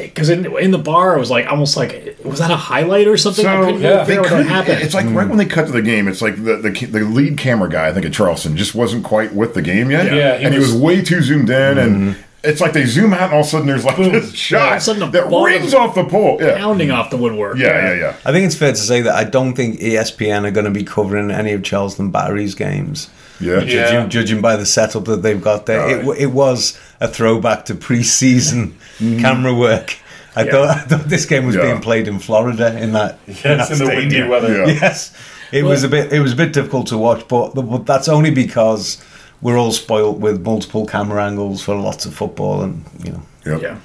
because 0.05 0.29
in, 0.29 0.45
in 0.59 0.71
the 0.71 0.79
bar, 0.79 1.17
I 1.17 1.19
was 1.19 1.31
like 1.31 1.47
almost 1.47 1.77
like 1.77 2.17
was 2.25 2.39
that 2.39 2.51
a 2.51 2.57
highlight 2.57 3.07
or 3.09 3.17
something? 3.17 3.47
I 3.47 3.61
So 3.61 3.65
couldn't 3.67 3.81
yeah, 3.81 3.89
really 3.89 3.99
they 4.01 4.05
figure 4.07 4.21
out 4.21 4.23
what 4.25 4.29
couldn't. 4.31 4.47
happened. 4.49 4.83
It's 4.83 4.95
like 4.95 5.07
right 5.07 5.29
when 5.29 5.39
they 5.39 5.47
cut 5.47 5.67
to 5.67 5.73
the 5.73 5.83
game, 5.83 6.07
it's 6.09 6.23
like 6.23 6.37
the, 6.43 6.57
the 6.57 6.71
the 6.87 7.01
lead 7.01 7.39
camera 7.39 7.69
guy, 7.69 7.89
I 7.89 7.93
think 7.93 8.07
at 8.07 8.13
Charleston, 8.13 8.57
just 8.57 8.75
wasn't 8.75 9.05
quite 9.05 9.35
with 9.35 9.55
the 9.55 9.63
game 9.63 9.91
yet. 9.91 10.07
Yeah, 10.07 10.37
he 10.39 10.45
and 10.45 10.55
he 10.55 10.61
was- 10.61 10.73
was 10.73 10.81
way 10.81 11.03
too 11.03 11.23
zoomed 11.23 11.51
in, 11.51 11.79
and 11.79 11.97
mm-hmm. 12.15 12.21
it's 12.45 12.61
like 12.61 12.73
they 12.73 12.85
zoom 12.85 13.13
out, 13.15 13.23
and 13.23 13.33
all 13.33 13.41
of 13.41 13.47
a 13.47 13.49
sudden 13.49 13.67
there's 13.67 13.85
like 13.85 13.97
this 13.97 14.07
all 14.09 14.17
of 14.17 14.25
a 14.25 14.37
shot 14.37 14.83
sudden 14.83 15.11
that 15.11 15.27
rings 15.31 15.75
off 15.75 15.95
the 15.95 16.05
pole. 16.05 16.39
Yeah, 16.41 16.59
pounding 16.59 16.91
off 16.91 17.11
the 17.11 17.17
woodwork. 17.17 17.57
yeah, 17.59 17.93
yeah, 17.93 17.95
yeah. 17.99 18.17
I 18.25 18.33
think 18.33 18.47
it's 18.47 18.55
fair 18.57 18.73
to 18.73 18.77
say 18.77 19.01
that 19.03 19.15
I 19.15 19.25
don't 19.25 19.55
think 19.55 19.81
ESPN 19.81 20.45
are 20.47 20.51
going 20.51 20.65
to 20.67 20.71
be 20.71 20.85
covering 20.85 21.31
any 21.31 21.53
of 21.53 21.63
Charleston 21.63 22.11
Battery's 22.11 22.55
games. 22.55 23.09
Yeah. 23.39 23.61
Yeah. 23.61 23.91
Judging, 23.91 24.09
judging 24.11 24.41
by 24.41 24.57
the 24.57 24.65
setup 24.65 25.05
that 25.05 25.23
they've 25.23 25.43
got 25.43 25.67
there, 25.67 25.87
it, 26.01 26.19
it 26.19 26.27
was 26.33 26.79
a 27.01 27.09
throwback 27.09 27.65
to 27.67 27.75
pre-season 27.75 28.77
camera 28.99 29.55
work. 29.55 29.97
I 30.35 30.45
Yeah. 30.45 30.51
thought 30.51 30.69
I 30.69 30.79
thought 30.81 31.09
this 31.09 31.25
game 31.27 31.47
was 31.47 31.57
Yeah. 31.57 31.63
being 31.63 31.81
played 31.81 32.09
in 32.09 32.19
Florida 32.19 32.77
in 32.79 32.93
that, 32.93 33.19
Yes, 33.27 33.43
that 33.45 33.71
in 33.73 33.79
the 33.79 33.87
windy 33.87 34.23
weather. 34.23 34.67
Yeah. 34.67 34.67
Yes, 34.83 35.13
it 35.53 35.63
was 35.65 35.83
a 35.85 35.89
bit 35.89 36.13
it 36.13 36.21
was 36.21 36.33
a 36.33 36.37
bit 36.37 36.53
difficult 36.53 36.89
to 36.89 36.99
watch, 36.99 37.27
but, 37.29 37.55
but 37.55 37.87
that's 37.87 38.09
only 38.09 38.31
because 38.31 39.03
we're 39.43 39.59
all 39.59 39.73
spoilt 39.73 40.19
with 40.19 40.43
multiple 40.45 40.87
camera 40.87 41.25
angles 41.25 41.63
for 41.63 41.75
lots 41.77 42.07
of 42.07 42.15
football, 42.15 42.63
and 42.63 42.85
you 43.05 43.13
know. 43.13 43.23
Yep. 43.47 43.63
Yeah. 43.63 43.77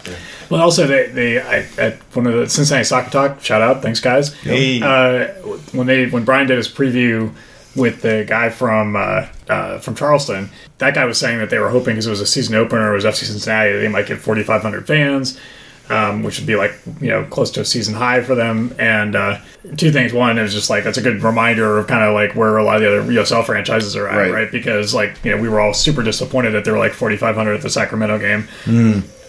Well, 0.50 0.60
also 0.62 0.88
they, 0.88 1.08
they 1.10 1.40
I, 1.40 1.68
at 1.78 1.98
one 2.16 2.26
of 2.26 2.34
the 2.34 2.50
Cincinnati 2.50 2.84
Soccer 2.84 3.12
Talk. 3.12 3.44
Shout 3.44 3.62
out, 3.62 3.84
thanks 3.84 4.00
guys. 4.00 4.34
Hey. 4.42 4.82
Uh, 4.82 5.28
when 5.72 5.86
they 5.86 6.08
when 6.08 6.24
Brian 6.26 6.48
did 6.48 6.58
his 6.58 6.68
preview 6.68 7.32
with 7.76 8.02
the 8.02 8.26
guy 8.28 8.50
from 8.50 8.96
uh, 8.96 9.28
uh, 9.52 9.78
from 9.80 9.94
Charleston, 9.96 10.50
that 10.80 10.94
guy 10.96 11.06
was 11.06 11.18
saying 11.20 11.40
that 11.40 11.50
they 11.50 11.60
were 11.60 11.70
hoping 11.70 11.94
because 11.96 12.08
it 12.08 12.12
was 12.12 12.22
a 12.22 12.26
season 12.26 12.56
opener, 12.56 12.92
it 12.92 12.96
was 12.96 13.06
FC 13.06 13.26
Cincinnati, 13.26 13.74
they 13.74 13.88
might 13.88 14.08
get 14.08 14.20
forty 14.20 14.44
five 14.44 14.62
hundred 14.62 14.88
fans. 14.88 15.38
Um, 15.90 16.24
which 16.24 16.38
would 16.40 16.48
be 16.48 16.56
like 16.56 16.72
you 17.02 17.10
know 17.10 17.26
close 17.26 17.52
to 17.52 17.60
a 17.62 17.66
season 17.66 17.94
high 17.96 18.22
for 18.22 18.34
them. 18.34 18.74
And 18.80 19.14
uh, 19.14 19.40
two 19.76 19.92
things: 19.92 20.14
one, 20.14 20.38
it 20.40 20.42
was 20.42 20.54
just 20.54 20.70
like 20.70 20.86
that's 20.86 20.98
a 20.98 21.02
good 21.02 21.22
reminder 21.22 21.78
of 21.80 21.88
kind 21.88 22.02
of 22.04 22.14
like 22.14 22.34
where 22.34 22.56
a 22.58 22.64
lot 22.64 22.78
of 22.78 22.82
the 22.82 22.88
other 22.88 23.12
USL 23.12 23.44
franchises 23.46 23.94
are 23.98 24.08
at, 24.08 24.16
Right. 24.18 24.32
right? 24.32 24.52
Because 24.52 24.94
like 24.94 25.18
you 25.26 25.32
know 25.36 25.42
we 25.42 25.50
were 25.50 25.60
all 25.60 25.74
super 25.74 26.02
disappointed 26.02 26.52
that 26.52 26.64
they 26.64 26.72
were 26.72 26.78
like 26.78 26.94
4,500 26.94 27.56
at 27.56 27.62
the 27.62 27.70
Sacramento 27.70 28.20
game. 28.20 28.48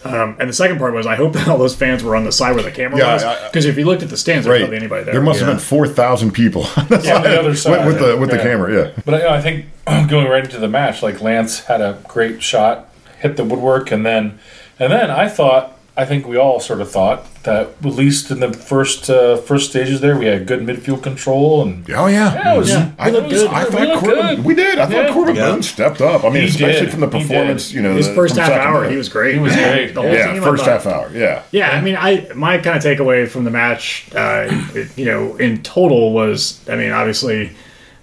Um, 0.04 0.36
and 0.40 0.48
the 0.48 0.52
second 0.52 0.78
part 0.78 0.94
was 0.94 1.06
I 1.06 1.14
hope 1.14 1.32
that 1.34 1.46
all 1.48 1.58
those 1.58 1.74
fans 1.74 2.02
were 2.02 2.16
on 2.16 2.24
the 2.24 2.32
side 2.32 2.54
where 2.54 2.64
the 2.64 2.70
camera 2.72 2.98
Yeah, 2.98 3.14
was 3.14 3.22
I- 3.22 3.34
I- 3.34 3.48
because 3.48 3.66
if 3.66 3.78
you 3.78 3.84
looked 3.84 4.02
at 4.02 4.08
the 4.10 4.16
stands, 4.16 4.44
there's 4.46 4.52
Right. 4.54 4.60
hardly 4.62 4.76
anybody 4.76 5.04
there. 5.04 5.14
There 5.14 5.22
must 5.22 5.40
Yeah. 5.40 5.46
have 5.46 5.54
been 5.56 5.60
four 5.64 5.86
thousand 5.86 6.32
people 6.32 6.66
on 6.76 6.86
the, 6.88 7.00
Yeah, 7.04 7.16
on 7.16 7.22
the 7.22 7.38
other 7.38 7.54
side. 7.54 7.86
with, 7.86 8.00
with 8.00 8.06
the 8.10 8.16
with 8.16 8.30
the 8.30 8.38
camera. 8.38 8.72
Yeah. 8.74 8.90
But 9.04 9.20
you 9.22 9.28
know, 9.28 9.34
I 9.34 9.40
think 9.40 9.66
going 10.08 10.28
right 10.28 10.44
into 10.44 10.58
the 10.58 10.68
match, 10.68 11.02
like 11.02 11.20
Lance 11.20 11.60
had 11.66 11.80
a 11.80 11.98
great 12.08 12.42
shot, 12.42 12.88
hit 13.20 13.36
the 13.36 13.44
woodwork, 13.44 13.90
and 13.92 14.04
then 14.04 14.38
and 14.78 14.92
then 14.92 15.10
I 15.10 15.28
thought 15.28 15.71
I 15.94 16.06
think 16.06 16.26
we 16.26 16.38
all 16.38 16.58
sort 16.58 16.80
of 16.80 16.90
thought 16.90 17.26
that 17.42 17.66
at 17.66 17.84
least 17.84 18.30
in 18.30 18.40
the 18.40 18.50
first 18.50 19.10
uh, 19.10 19.36
first 19.36 19.68
stages 19.70 20.00
there, 20.00 20.16
we 20.18 20.24
had 20.24 20.46
good 20.46 20.60
midfield 20.60 21.02
control 21.02 21.60
and 21.62 21.84
Oh 21.90 22.06
yeah, 22.06 22.32
Yeah, 22.34 22.54
it 22.54 22.58
was- 22.58 22.70
Yeah. 22.70 22.90
I, 22.98 23.10
We 23.10 23.16
looked 23.18 23.28
good. 23.30 23.46
I 23.50 23.64
We 23.64 23.70
thought 23.70 23.80
looked 23.88 24.04
Corben. 24.04 24.36
good. 24.36 24.44
We 24.46 24.54
did. 24.54 24.78
I 24.78 24.86
thought 24.86 24.92
Yeah. 25.08 25.12
Corben 25.12 25.36
Yeah. 25.36 25.60
Stepped 25.60 26.00
up. 26.00 26.24
I 26.24 26.30
mean, 26.30 26.42
He 26.44 26.48
especially 26.48 26.80
did. 26.86 26.90
from 26.92 27.00
the 27.00 27.08
performance. 27.08 27.72
You 27.74 27.82
know, 27.82 27.94
His 27.94 28.08
the- 28.08 28.14
first 28.14 28.36
half 28.36 28.50
hour, 28.52 28.84
to- 28.84 28.90
he 28.90 28.96
was 28.96 29.10
great. 29.10 29.34
He 29.34 29.40
was 29.40 29.54
great. 29.54 29.92
The 29.94 30.00
whole 30.00 30.10
Yeah, 30.10 30.32
team, 30.32 30.42
I 30.42 30.46
first 30.46 30.64
half 30.64 30.86
hour. 30.86 31.10
Yeah. 31.14 31.42
Yeah, 31.50 31.70
I 31.70 31.82
mean, 31.82 31.96
I 31.98 32.26
my 32.34 32.56
kind 32.56 32.76
of 32.78 32.82
takeaway 32.82 33.28
from 33.28 33.44
the 33.44 33.50
match, 33.50 34.06
uh, 34.16 34.46
it- 34.74 34.96
you 34.96 35.04
know, 35.04 35.36
in 35.36 35.62
total 35.62 36.14
was, 36.14 36.58
I 36.70 36.76
mean, 36.76 36.92
obviously, 36.92 37.50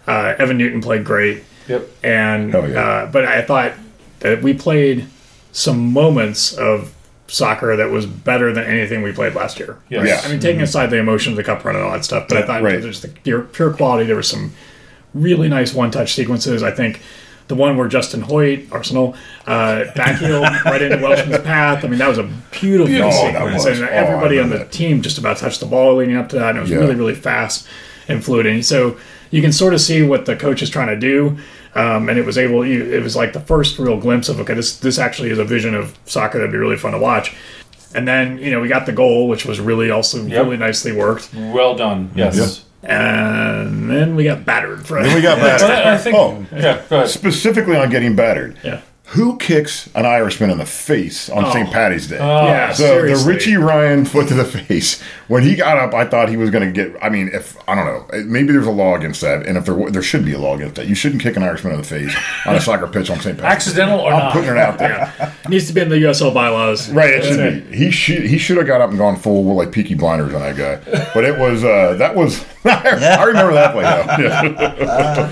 uh, 0.08 0.36
Evan 0.38 0.58
Newton 0.60 0.80
played 0.82 1.04
great, 1.04 1.44
yep. 1.68 1.88
and 2.04 2.54
Oh, 2.54 2.66
yeah. 2.66 2.80
uh, 2.80 3.06
but 3.08 3.26
I 3.26 3.42
thought 3.42 3.72
that 4.20 4.44
we 4.44 4.54
played 4.54 5.08
some 5.52 5.92
moments 5.92 6.54
of 6.54 6.92
soccer 7.30 7.76
that 7.76 7.90
was 7.92 8.06
better 8.06 8.52
than 8.52 8.66
anything 8.66 9.02
we 9.02 9.12
played 9.12 9.36
last 9.36 9.60
year. 9.60 9.78
Yes. 9.90 10.08
Yeah. 10.08 10.28
I 10.28 10.32
mean, 10.32 10.40
taking 10.40 10.62
aside 10.62 10.88
the 10.88 10.98
emotion 10.98 11.32
of 11.34 11.38
the 11.38 11.44
cup 11.44 11.64
run 11.64 11.76
and 11.76 11.84
all 11.86 11.92
that 11.92 12.04
stuff, 12.04 12.28
but 12.28 12.38
I 12.38 12.42
thought 12.46 12.62
right. 12.62 12.82
just 12.82 13.02
the 13.04 13.08
pure, 13.10 13.42
pure 13.42 13.72
quality. 13.74 14.06
There 14.06 14.16
was 14.16 14.28
some 14.30 14.54
really 15.14 15.48
nice 15.50 15.74
one-touch 15.74 16.14
sequences. 16.14 16.64
I 16.64 16.72
think 16.72 17.02
the 17.48 17.56
one 17.56 17.78
where 17.78 17.88
Justin 17.88 18.22
Hoyte, 18.22 18.72
Arsenal, 18.72 19.16
uh, 19.48 19.86
backheel 19.96 20.42
right 20.66 20.82
into 20.82 20.98
Welshman's 20.98 21.44
path. 21.44 21.84
I 21.84 21.88
mean, 21.88 21.98
that 22.00 22.08
was 22.08 22.20
a 22.20 22.30
beautiful 22.52 22.88
Beautiful. 22.88 23.12
Sequence, 23.12 23.66
and 23.66 23.84
Oh, 23.84 23.88
everybody 23.88 24.40
on 24.40 24.50
the 24.50 24.60
that. 24.60 24.72
team 24.72 25.02
just 25.02 25.18
about 25.18 25.38
touched 25.38 25.60
the 25.60 25.66
ball 25.66 25.96
leading 25.96 26.16
up 26.16 26.30
to 26.30 26.36
that, 26.38 26.50
and 26.50 26.60
it 26.60 26.62
was 26.62 26.70
Yeah. 26.70 26.78
really, 26.78 26.96
really 26.96 27.16
fast 27.16 27.68
and 28.08 28.24
fluid. 28.24 28.46
And 28.46 28.64
so 28.66 28.98
you 29.32 29.42
can 29.42 29.52
sort 29.52 29.74
of 29.74 29.82
see 29.82 30.04
what 30.04 30.26
the 30.28 30.36
coach 30.36 30.62
is 30.62 30.70
trying 30.70 30.88
to 30.90 30.96
do. 30.96 31.38
Um, 31.76 32.10
and 32.10 32.18
it 32.18 32.26
was 32.26 32.38
able. 32.38 32.64
It 32.64 33.02
was 33.04 33.16
like 33.16 33.34
the 33.34 33.40
first 33.40 33.78
real 33.80 33.98
glimpse 33.98 34.28
of 34.30 34.40
okay, 34.40 34.54
this 34.56 34.78
this 34.80 34.98
actually 34.98 35.30
is 35.30 35.38
a 35.40 35.46
vision 35.46 35.76
of 35.76 35.98
soccer 36.06 36.38
that'd 36.40 36.52
be 36.52 36.58
really 36.58 36.78
fun 36.78 36.92
to 36.94 36.98
watch. 37.00 37.36
And 37.94 38.08
then 38.08 38.38
you 38.40 38.52
know 38.52 38.60
we 38.62 38.68
got 38.68 38.86
the 38.86 38.92
goal, 38.92 39.28
which 39.28 39.46
was 39.46 39.60
really 39.60 39.90
also 39.92 40.24
Yep. 40.26 40.46
really 40.46 40.58
nicely 40.58 40.92
worked. 40.92 41.30
Well 41.34 41.76
done. 41.76 42.12
Yes. 42.16 42.66
And 42.82 43.90
then 43.90 44.16
we 44.16 44.24
got 44.24 44.46
battered. 44.46 44.86
For 44.86 45.02
Then 45.04 45.14
we 45.16 45.22
got 45.22 45.38
But 45.40 45.60
battered. 45.60 45.70
I, 45.70 45.94
I 45.94 45.98
think. 45.98 46.16
Oh, 46.16 46.46
Yeah. 46.56 47.06
Specifically 47.06 47.76
on 47.76 47.90
getting 47.90 48.16
battered. 48.16 48.58
yeah, 48.64 48.82
Who 49.08 49.38
kicks 49.38 49.90
an 49.96 50.06
Irishman 50.06 50.50
in 50.50 50.58
the 50.60 50.66
face 50.66 51.30
on 51.30 51.52
St. 51.52 51.70
Patty's 51.72 52.08
Day? 52.08 52.18
Oh, 52.20 52.46
yeah. 52.46 52.72
So 52.74 52.84
seriously. 52.86 53.24
the 53.24 53.30
Richie 53.38 53.58
Ryan 53.58 54.06
foot 54.06 54.28
to 54.30 54.34
the 54.34 54.46
face. 54.68 55.02
When 55.30 55.44
he 55.44 55.56
got 55.56 55.78
up, 55.78 55.94
I 55.94 56.06
thought 56.06 56.28
he 56.28 56.38
was 56.38 56.50
going 56.50 56.66
to 56.66 56.72
get. 56.72 57.02
I 57.04 57.10
mean, 57.10 57.30
if 57.32 57.56
I 57.70 57.76
don't 57.76 57.86
know, 57.86 58.24
maybe 58.26 58.52
there's 58.52 58.66
a 58.66 58.72
law 58.72 58.96
against 58.96 59.22
that, 59.22 59.46
and 59.46 59.60
if 59.60 59.66
there 59.66 59.92
there 59.92 60.02
should 60.02 60.26
be 60.26 60.34
a 60.34 60.40
law 60.40 60.56
against 60.56 60.74
that, 60.76 60.88
you 60.88 60.96
shouldn't 60.96 61.22
kick 61.22 61.38
an 61.38 61.44
Irishman 61.44 61.72
in 61.74 61.78
the 61.78 61.88
face 61.88 62.16
on 62.48 62.56
a 62.56 62.62
soccer 62.70 62.88
pitch 62.88 63.12
on 63.12 63.20
St. 63.20 63.38
Patrick's. 63.38 63.68
Accidental 63.68 64.00
or 64.00 64.12
I'm 64.12 64.20
not? 64.20 64.34
putting 64.34 64.50
it 64.50 64.58
out 64.58 64.80
there. 64.80 65.36
It 65.46 65.50
needs 65.50 65.68
to 65.68 65.74
be 65.74 65.82
in 65.82 65.90
the 65.90 65.96
USL 65.96 66.34
bylaws. 66.34 66.92
Right, 66.92 67.12
it 67.12 67.24
should 67.24 67.70
be. 67.70 67.76
He 67.78 67.92
should 67.92 68.24
he 68.24 68.38
should 68.38 68.58
have 68.58 68.68
got 68.68 68.82
up 68.82 68.90
and 68.90 68.98
gone 69.00 69.16
full 69.18 69.44
with 69.44 69.56
like 69.58 69.72
Peaky 69.72 69.94
Blinders 69.96 70.34
on 70.34 70.42
that 70.42 70.58
guy. 70.58 71.12
But 71.14 71.24
it 71.24 71.38
was 71.40 71.64
uh, 71.64 71.94
that 71.98 72.16
was 72.16 72.44
I 72.66 73.24
remember 73.24 73.54
that 73.54 73.74
play 73.74 73.84
though. 73.84 74.24
Yeah. 74.24 75.28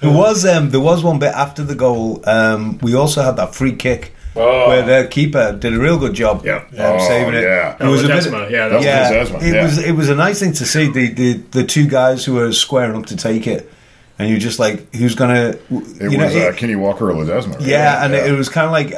There 0.00 0.10
was 0.12 0.44
um, 0.44 0.70
there 0.70 0.80
was 0.80 1.04
one 1.04 1.18
bit 1.18 1.32
after 1.34 1.62
the 1.62 1.74
goal. 1.74 2.20
Um, 2.28 2.78
we 2.78 2.94
also 2.94 3.22
had 3.22 3.36
that 3.36 3.54
free 3.54 3.74
kick 3.74 4.12
Oh. 4.34 4.68
where 4.68 4.82
the 5.02 5.08
keeper 5.08 5.52
did 5.58 5.74
a 5.74 5.78
real 5.78 5.98
good 5.98 6.14
job. 6.14 6.44
Yeah. 6.44 6.56
um, 6.56 6.66
Oh, 6.78 6.98
saving 7.06 7.34
it. 7.34 7.42
yeah. 7.42 7.76
It 7.78 7.86
was 7.86 8.02
Oh, 8.02 8.06
a 8.06 8.08
bit. 8.08 8.50
Yeah, 8.50 8.68
that 8.68 8.80
That 8.82 9.20
was 9.20 9.30
yeah, 9.30 9.46
it 9.48 9.54
yeah. 9.54 9.62
was 9.64 9.78
it 9.78 9.92
was 9.92 10.08
a 10.08 10.14
nice 10.14 10.40
thing 10.40 10.52
to 10.54 10.64
see 10.64 10.90
the, 10.90 11.08
the 11.08 11.32
the 11.50 11.64
two 11.64 11.86
guys 11.86 12.24
who 12.24 12.34
were 12.34 12.50
squaring 12.52 12.96
up 12.96 13.06
to 13.06 13.16
take 13.16 13.46
it, 13.46 13.70
and 14.18 14.30
you're 14.30 14.38
just 14.38 14.58
like, 14.58 14.94
who's 14.94 15.14
gonna? 15.14 15.50
It 15.50 15.60
you 15.70 16.16
know, 16.16 16.24
was 16.26 16.34
uh, 16.34 16.38
it- 16.50 16.56
Kenney 16.56 16.76
Walker 16.76 17.10
or 17.10 17.14
Ledesma. 17.14 17.58
right? 17.58 17.60
yeah, 17.62 18.04
and 18.04 18.14
it 18.14 18.32
was 18.32 18.48
kind 18.48 18.64
of 18.66 18.72
like, 18.72 18.94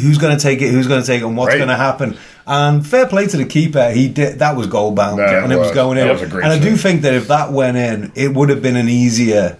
who's 0.00 0.18
going 0.18 0.36
to 0.36 0.40
take 0.40 0.62
it? 0.62 0.70
Who's 0.70 0.86
going 0.86 1.00
to 1.00 1.06
take 1.06 1.22
it? 1.22 1.24
And 1.26 1.36
what's 1.36 1.48
Right. 1.54 1.56
going 1.58 1.70
to 1.70 1.76
happen? 1.76 2.16
And 2.46 2.86
fair 2.86 3.06
play 3.06 3.26
to 3.26 3.36
the 3.36 3.44
keeper. 3.44 3.90
He 3.90 4.08
did 4.08 4.38
that 4.38 4.56
was 4.56 4.68
goal 4.68 4.92
bound, 4.92 5.18
That 5.18 5.42
and 5.42 5.52
it 5.52 5.56
was 5.56 5.68
was. 5.68 5.74
going 5.74 5.98
in. 5.98 6.06
That 6.06 6.12
was 6.14 6.22
a 6.22 6.26
great 6.28 6.44
and 6.44 6.52
I 6.52 6.58
do 6.60 6.76
think 6.76 7.02
that 7.02 7.14
if 7.14 7.26
that 7.28 7.52
went 7.52 7.76
in, 7.76 8.12
it 8.14 8.32
would 8.32 8.48
have 8.48 8.62
been 8.62 8.76
an 8.76 8.88
easier 8.88 9.58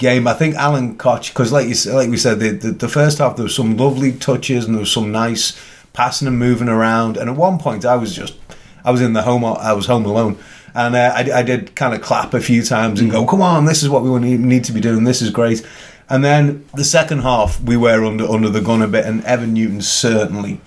game. 0.00 0.26
I 0.26 0.34
think 0.34 0.56
Alan 0.56 0.98
Koch, 0.98 1.28
because 1.28 1.52
like 1.52 1.68
you 1.68 1.92
like 1.92 2.10
we 2.10 2.16
said, 2.16 2.40
the, 2.40 2.50
the 2.50 2.72
the 2.72 2.88
first 2.88 3.18
half 3.18 3.36
there 3.36 3.44
was 3.44 3.54
some 3.54 3.76
lovely 3.76 4.12
touches 4.12 4.64
and 4.64 4.74
there 4.74 4.80
was 4.80 4.90
some 4.90 5.12
nice 5.12 5.56
passing 5.92 6.26
and 6.26 6.38
moving 6.38 6.68
around. 6.68 7.16
And 7.16 7.30
at 7.30 7.36
one 7.36 7.58
point, 7.58 7.84
I 7.84 7.94
was 7.94 8.12
just 8.12 8.34
I 8.84 8.90
was 8.90 9.00
in 9.00 9.12
the 9.12 9.22
home 9.22 9.44
I 9.44 9.72
was 9.72 9.86
home 9.86 10.04
alone. 10.04 10.36
And 10.72 10.94
uh, 10.94 11.12
I, 11.16 11.40
I 11.40 11.42
did 11.42 11.74
kind 11.74 11.94
of 11.94 12.00
clap 12.00 12.32
a 12.32 12.40
few 12.40 12.62
times 12.62 13.00
and 13.00 13.10
go, 13.10 13.26
"Come 13.26 13.42
on, 13.42 13.64
this 13.64 13.82
is 13.82 13.88
what 13.88 14.02
we 14.02 14.18
need, 14.18 14.40
need 14.40 14.64
to 14.64 14.72
be 14.72 14.80
doing. 14.80 15.04
This 15.04 15.22
is 15.22 15.30
great." 15.30 15.66
And 16.08 16.24
then 16.24 16.64
the 16.74 16.84
second 16.84 17.20
half, 17.20 17.60
we 17.60 17.76
were 17.76 18.04
under 18.04 18.24
under 18.28 18.48
the 18.48 18.60
gun 18.60 18.82
a 18.82 18.88
bit, 18.88 19.04
and 19.04 19.24
Evan 19.24 19.54
Newton 19.54 19.80
certainly, 19.80 20.60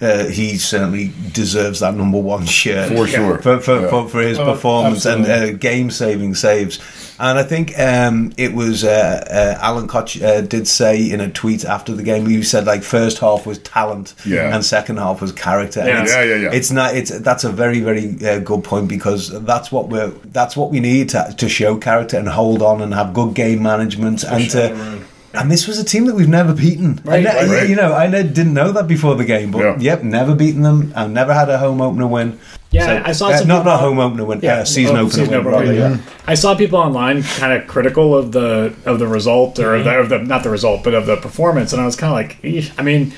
uh, 0.00 0.24
he 0.26 0.58
certainly 0.58 1.12
deserves 1.32 1.80
that 1.80 1.94
number 1.94 2.18
one 2.18 2.44
shirt 2.46 2.88
For 2.88 3.06
sure. 3.06 3.38
for 3.38 3.60
for, 3.60 3.80
Yeah. 3.80 3.88
for, 3.90 4.08
for 4.08 4.20
his 4.20 4.38
Oh, 4.38 4.44
performance 4.44 5.04
and 5.06 5.26
uh, 5.26 5.52
game 5.52 5.90
saving 5.90 6.34
saves. 6.34 6.78
And 7.18 7.38
I 7.38 7.44
think 7.44 7.78
um, 7.78 8.32
it 8.36 8.52
was 8.52 8.84
uh, 8.84 9.24
uh, 9.58 9.58
Alan 9.64 9.88
Koch 9.88 10.20
uh, 10.22 10.42
did 10.42 10.68
say 10.68 11.10
in 11.10 11.20
a 11.22 11.30
tweet 11.30 11.64
after 11.64 11.94
the 11.94 12.02
game, 12.02 12.26
he 12.26 12.42
said 12.42 12.66
like 12.66 12.82
first 12.82 13.18
half 13.20 13.46
was 13.46 13.58
talent, 13.60 14.14
Yeah. 14.26 14.54
and 14.54 14.62
second 14.62 14.98
half 14.98 15.22
was 15.22 15.32
character. 15.32 15.80
And 15.80 15.88
Yeah. 15.88 16.02
it's, 16.02 16.12
Yeah, 16.14 16.22
yeah, 16.24 16.34
yeah. 16.36 16.52
It's 16.52 16.70
not. 16.70 16.94
It's 16.94 17.10
that's 17.20 17.44
a 17.44 17.50
very 17.50 17.80
very 17.80 18.16
uh, 18.28 18.40
good 18.40 18.62
point 18.64 18.88
because 18.88 19.30
that's 19.46 19.72
what 19.72 19.88
we're 19.88 20.12
that's 20.32 20.56
what 20.58 20.70
we 20.70 20.80
need 20.80 21.08
to, 21.10 21.34
to 21.38 21.48
show 21.48 21.76
character 21.78 22.18
and 22.18 22.28
hold 22.28 22.60
on 22.62 22.82
and 22.82 22.92
have 22.92 23.14
good 23.14 23.32
game 23.34 23.62
management 23.62 24.22
and 24.24 24.50
to. 24.50 24.98
And 25.36 25.50
this 25.50 25.66
was 25.66 25.78
a 25.78 25.84
team 25.84 26.06
that 26.06 26.14
we've 26.14 26.28
never 26.28 26.52
beaten. 26.54 27.00
I 27.06 27.08
Right, 27.08 27.22
ne- 27.24 27.34
right, 27.34 27.48
right. 27.48 27.68
You 27.68 27.76
know, 27.76 27.92
I 27.94 28.06
ne- 28.06 28.22
didn't 28.22 28.54
know 28.54 28.72
that 28.72 28.86
before 28.88 29.14
the 29.14 29.24
game, 29.24 29.50
but 29.50 29.60
Yeah. 29.62 29.76
yep, 29.78 30.02
never 30.02 30.34
beaten 30.34 30.62
them 30.62 30.92
and 30.96 31.12
never 31.14 31.32
had 31.34 31.48
a 31.48 31.58
home 31.58 31.80
opener 31.80 32.06
win. 32.06 32.38
Yeah, 32.70 33.02
I 33.06 33.12
saw 33.12 33.28
uh, 33.28 33.36
some 33.38 33.48
not 33.48 33.58
people- 33.60 33.72
not 33.72 33.80
home 33.80 33.98
opener 33.98 34.24
win, 34.24 34.40
Yeah, 34.42 34.56
uh, 34.58 34.64
season 34.64 34.96
oh, 34.96 35.00
opener 35.00 35.10
season 35.10 35.30
win. 35.30 35.34
opener 35.40 35.50
rather, 35.52 35.66
win, 35.66 35.74
yeah. 35.92 35.96
I 36.26 36.34
saw 36.34 36.54
people 36.54 36.78
online 36.78 37.22
kind 37.22 37.52
of 37.52 37.66
critical 37.68 38.14
of 38.16 38.32
the 38.32 38.72
of 38.84 38.98
the 38.98 39.06
result 39.06 39.58
or, 39.58 39.82
the, 39.82 39.90
of 40.00 40.08
the 40.08 40.18
not 40.18 40.42
the 40.42 40.50
result, 40.50 40.82
but 40.84 40.92
of 40.94 41.06
the 41.06 41.16
performance, 41.16 41.72
and 41.72 41.80
I 41.80 41.86
was 41.86 41.96
kind 41.96 42.10
of 42.10 42.14
like, 42.16 42.42
"Eesh." 42.42 42.70
I 42.78 42.82
mean, 42.82 43.12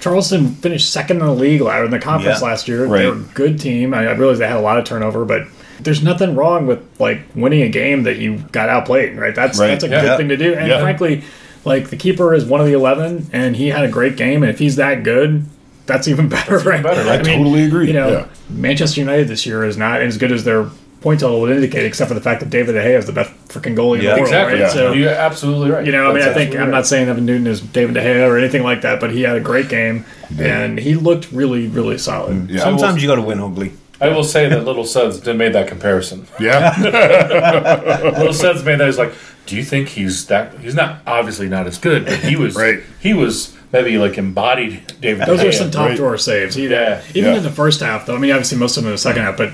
Charleston 0.00 0.48
finished 0.54 0.92
second 0.92 1.20
in 1.20 1.26
the 1.26 1.32
league 1.34 1.62
or 1.62 1.84
in 1.84 1.90
the 1.90 1.98
conference 1.98 2.40
Yeah. 2.40 2.46
last 2.48 2.68
year. 2.68 2.86
Right. 2.86 3.02
They're 3.02 3.12
a 3.12 3.16
good 3.34 3.58
team. 3.60 3.92
I, 3.94 4.06
I 4.06 4.12
realized 4.12 4.40
they 4.40 4.46
had 4.46 4.56
a 4.58 4.60
lot 4.60 4.78
of 4.78 4.84
turnover, 4.84 5.24
but 5.24 5.42
there's 5.80 6.02
nothing 6.02 6.34
wrong 6.36 6.66
with 6.66 6.78
like 6.98 7.20
winning 7.34 7.62
a 7.62 7.68
game 7.68 8.04
that 8.04 8.16
you 8.16 8.38
got 8.52 8.68
outplayed. 8.68 9.16
Right? 9.18 9.34
That's 9.34 9.58
Right. 9.58 9.68
that's 9.68 9.84
a 9.84 9.88
Yeah. 9.88 10.00
good 10.00 10.06
Yeah. 10.06 10.16
thing 10.16 10.28
to 10.28 10.36
do. 10.36 10.54
And 10.54 10.68
Yeah. 10.68 10.80
frankly, 10.80 11.22
like 11.66 11.90
the 11.90 11.96
keeper 11.96 12.32
is 12.32 12.46
one 12.46 12.60
of 12.60 12.66
the 12.66 12.72
eleven, 12.72 13.26
and 13.32 13.54
he 13.56 13.68
had 13.68 13.84
a 13.84 13.88
great 13.90 14.16
game. 14.16 14.42
And 14.42 14.48
if 14.50 14.58
he's 14.58 14.76
that 14.76 15.02
good. 15.02 15.44
That's 15.84 16.08
even 16.08 16.28
better, 16.36 16.58
right? 16.58 16.82
better. 16.82 17.08
I 17.08 17.18
totally 17.18 17.62
agree. 17.64 17.86
You 17.86 17.92
know, 17.92 18.08
Yeah. 18.10 18.26
Manchester 18.50 19.00
United 19.00 19.28
this 19.28 19.46
year 19.46 19.62
is 19.64 19.76
not 19.76 20.00
as 20.02 20.18
good 20.18 20.32
as 20.32 20.42
their 20.42 20.68
point 21.00 21.20
total 21.20 21.40
would 21.42 21.52
indicate, 21.52 21.84
except 21.86 22.08
for 22.08 22.14
the 22.14 22.20
fact 22.20 22.40
that 22.40 22.50
David 22.50 22.72
De 22.72 22.82
Gea 22.82 22.98
is 22.98 23.06
the 23.06 23.12
best 23.12 23.30
freaking 23.46 23.76
goalie 23.76 23.98
in 23.98 24.04
Yeah. 24.06 24.14
the 24.16 24.22
world. 24.22 24.26
Exactly. 24.26 24.54
Right? 24.54 24.60
Yeah. 24.62 24.68
So, 24.70 24.92
You're 24.92 25.10
absolutely 25.10 25.70
right. 25.70 25.86
you 25.86 25.92
know, 25.92 26.06
I 26.10 26.12
mean, 26.12 26.22
That's 26.24 26.30
I 26.30 26.34
think 26.34 26.48
absolutely 26.48 26.64
I'm 26.64 26.70
not 26.72 26.86
saying 26.88 27.08
Evan 27.08 27.24
Newton 27.24 27.46
is 27.46 27.60
David 27.60 27.94
De 27.94 28.00
Gea 28.00 28.28
or 28.28 28.36
anything 28.36 28.64
like 28.64 28.80
that, 28.80 28.98
but 28.98 29.12
he 29.12 29.22
had 29.22 29.36
a 29.36 29.40
great 29.40 29.68
game 29.68 30.04
and 30.40 30.80
he 30.80 30.96
looked 30.96 31.30
really, 31.30 31.68
really 31.68 31.98
solid. 31.98 32.50
Yeah. 32.50 32.62
Sometimes 32.62 33.00
you 33.00 33.08
got 33.08 33.14
to 33.16 33.22
win 33.22 33.38
ugly. 33.38 33.72
I 34.00 34.08
will 34.08 34.24
say 34.24 34.48
that 34.48 34.64
Little 34.64 34.84
Suds 34.84 35.20
did 35.20 35.36
made 35.36 35.52
that 35.54 35.68
comparison. 35.68 36.26
Yeah. 36.38 36.74
Little 38.18 38.32
Suds 38.32 38.62
made 38.64 38.78
that. 38.80 38.86
He's 38.86 38.98
like, 38.98 39.12
do 39.46 39.56
you 39.56 39.64
think 39.64 39.88
he's 39.88 40.26
that? 40.26 40.58
He's 40.58 40.74
not 40.74 41.00
obviously 41.06 41.48
not 41.48 41.66
as 41.66 41.78
good, 41.78 42.04
but 42.04 42.18
he 42.18 42.36
was. 42.42 42.54
Right. 42.56 42.80
He 43.00 43.14
was 43.14 43.56
maybe 43.72 43.96
like 43.98 44.18
embodied 44.18 44.92
David. 45.00 45.26
Those 45.26 45.40
De 45.40 45.48
are 45.48 45.52
some 45.52 45.70
top 45.70 45.88
Right. 45.88 45.96
drawer 45.96 46.18
saves. 46.18 46.54
He, 46.54 46.68
Yeah. 46.68 47.00
even 47.14 47.30
Yeah. 47.32 47.36
in 47.38 47.42
the 47.42 47.50
first 47.50 47.80
half, 47.80 48.06
though. 48.06 48.14
I 48.16 48.18
mean, 48.18 48.32
obviously 48.32 48.58
most 48.58 48.76
of 48.76 48.82
them 48.82 48.88
in 48.90 48.94
the 48.94 48.98
second 48.98 49.22
half, 49.22 49.36
but 49.36 49.50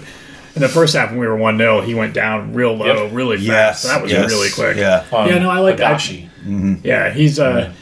in 0.54 0.60
the 0.60 0.68
first 0.68 0.94
half 0.94 1.10
when 1.10 1.18
we 1.18 1.26
were 1.26 1.36
one 1.36 1.56
0 1.56 1.80
he 1.82 1.94
went 1.94 2.12
down 2.12 2.52
real 2.52 2.74
low, 2.74 3.04
Yep. 3.04 3.12
really 3.12 3.36
fast. 3.38 3.46
Yes, 3.46 3.82
that 3.84 4.02
was 4.02 4.12
yes, 4.12 4.28
really 4.30 4.50
quick. 4.50 4.76
Yeah. 4.76 5.04
Um, 5.12 5.28
Yeah, 5.28 5.38
no, 5.38 5.50
I 5.50 5.60
like 5.60 5.76
that. 5.78 5.98
Higashi. 6.00 6.80
Yeah, 6.84 7.10
he's 7.12 7.38
uh, 7.38 7.72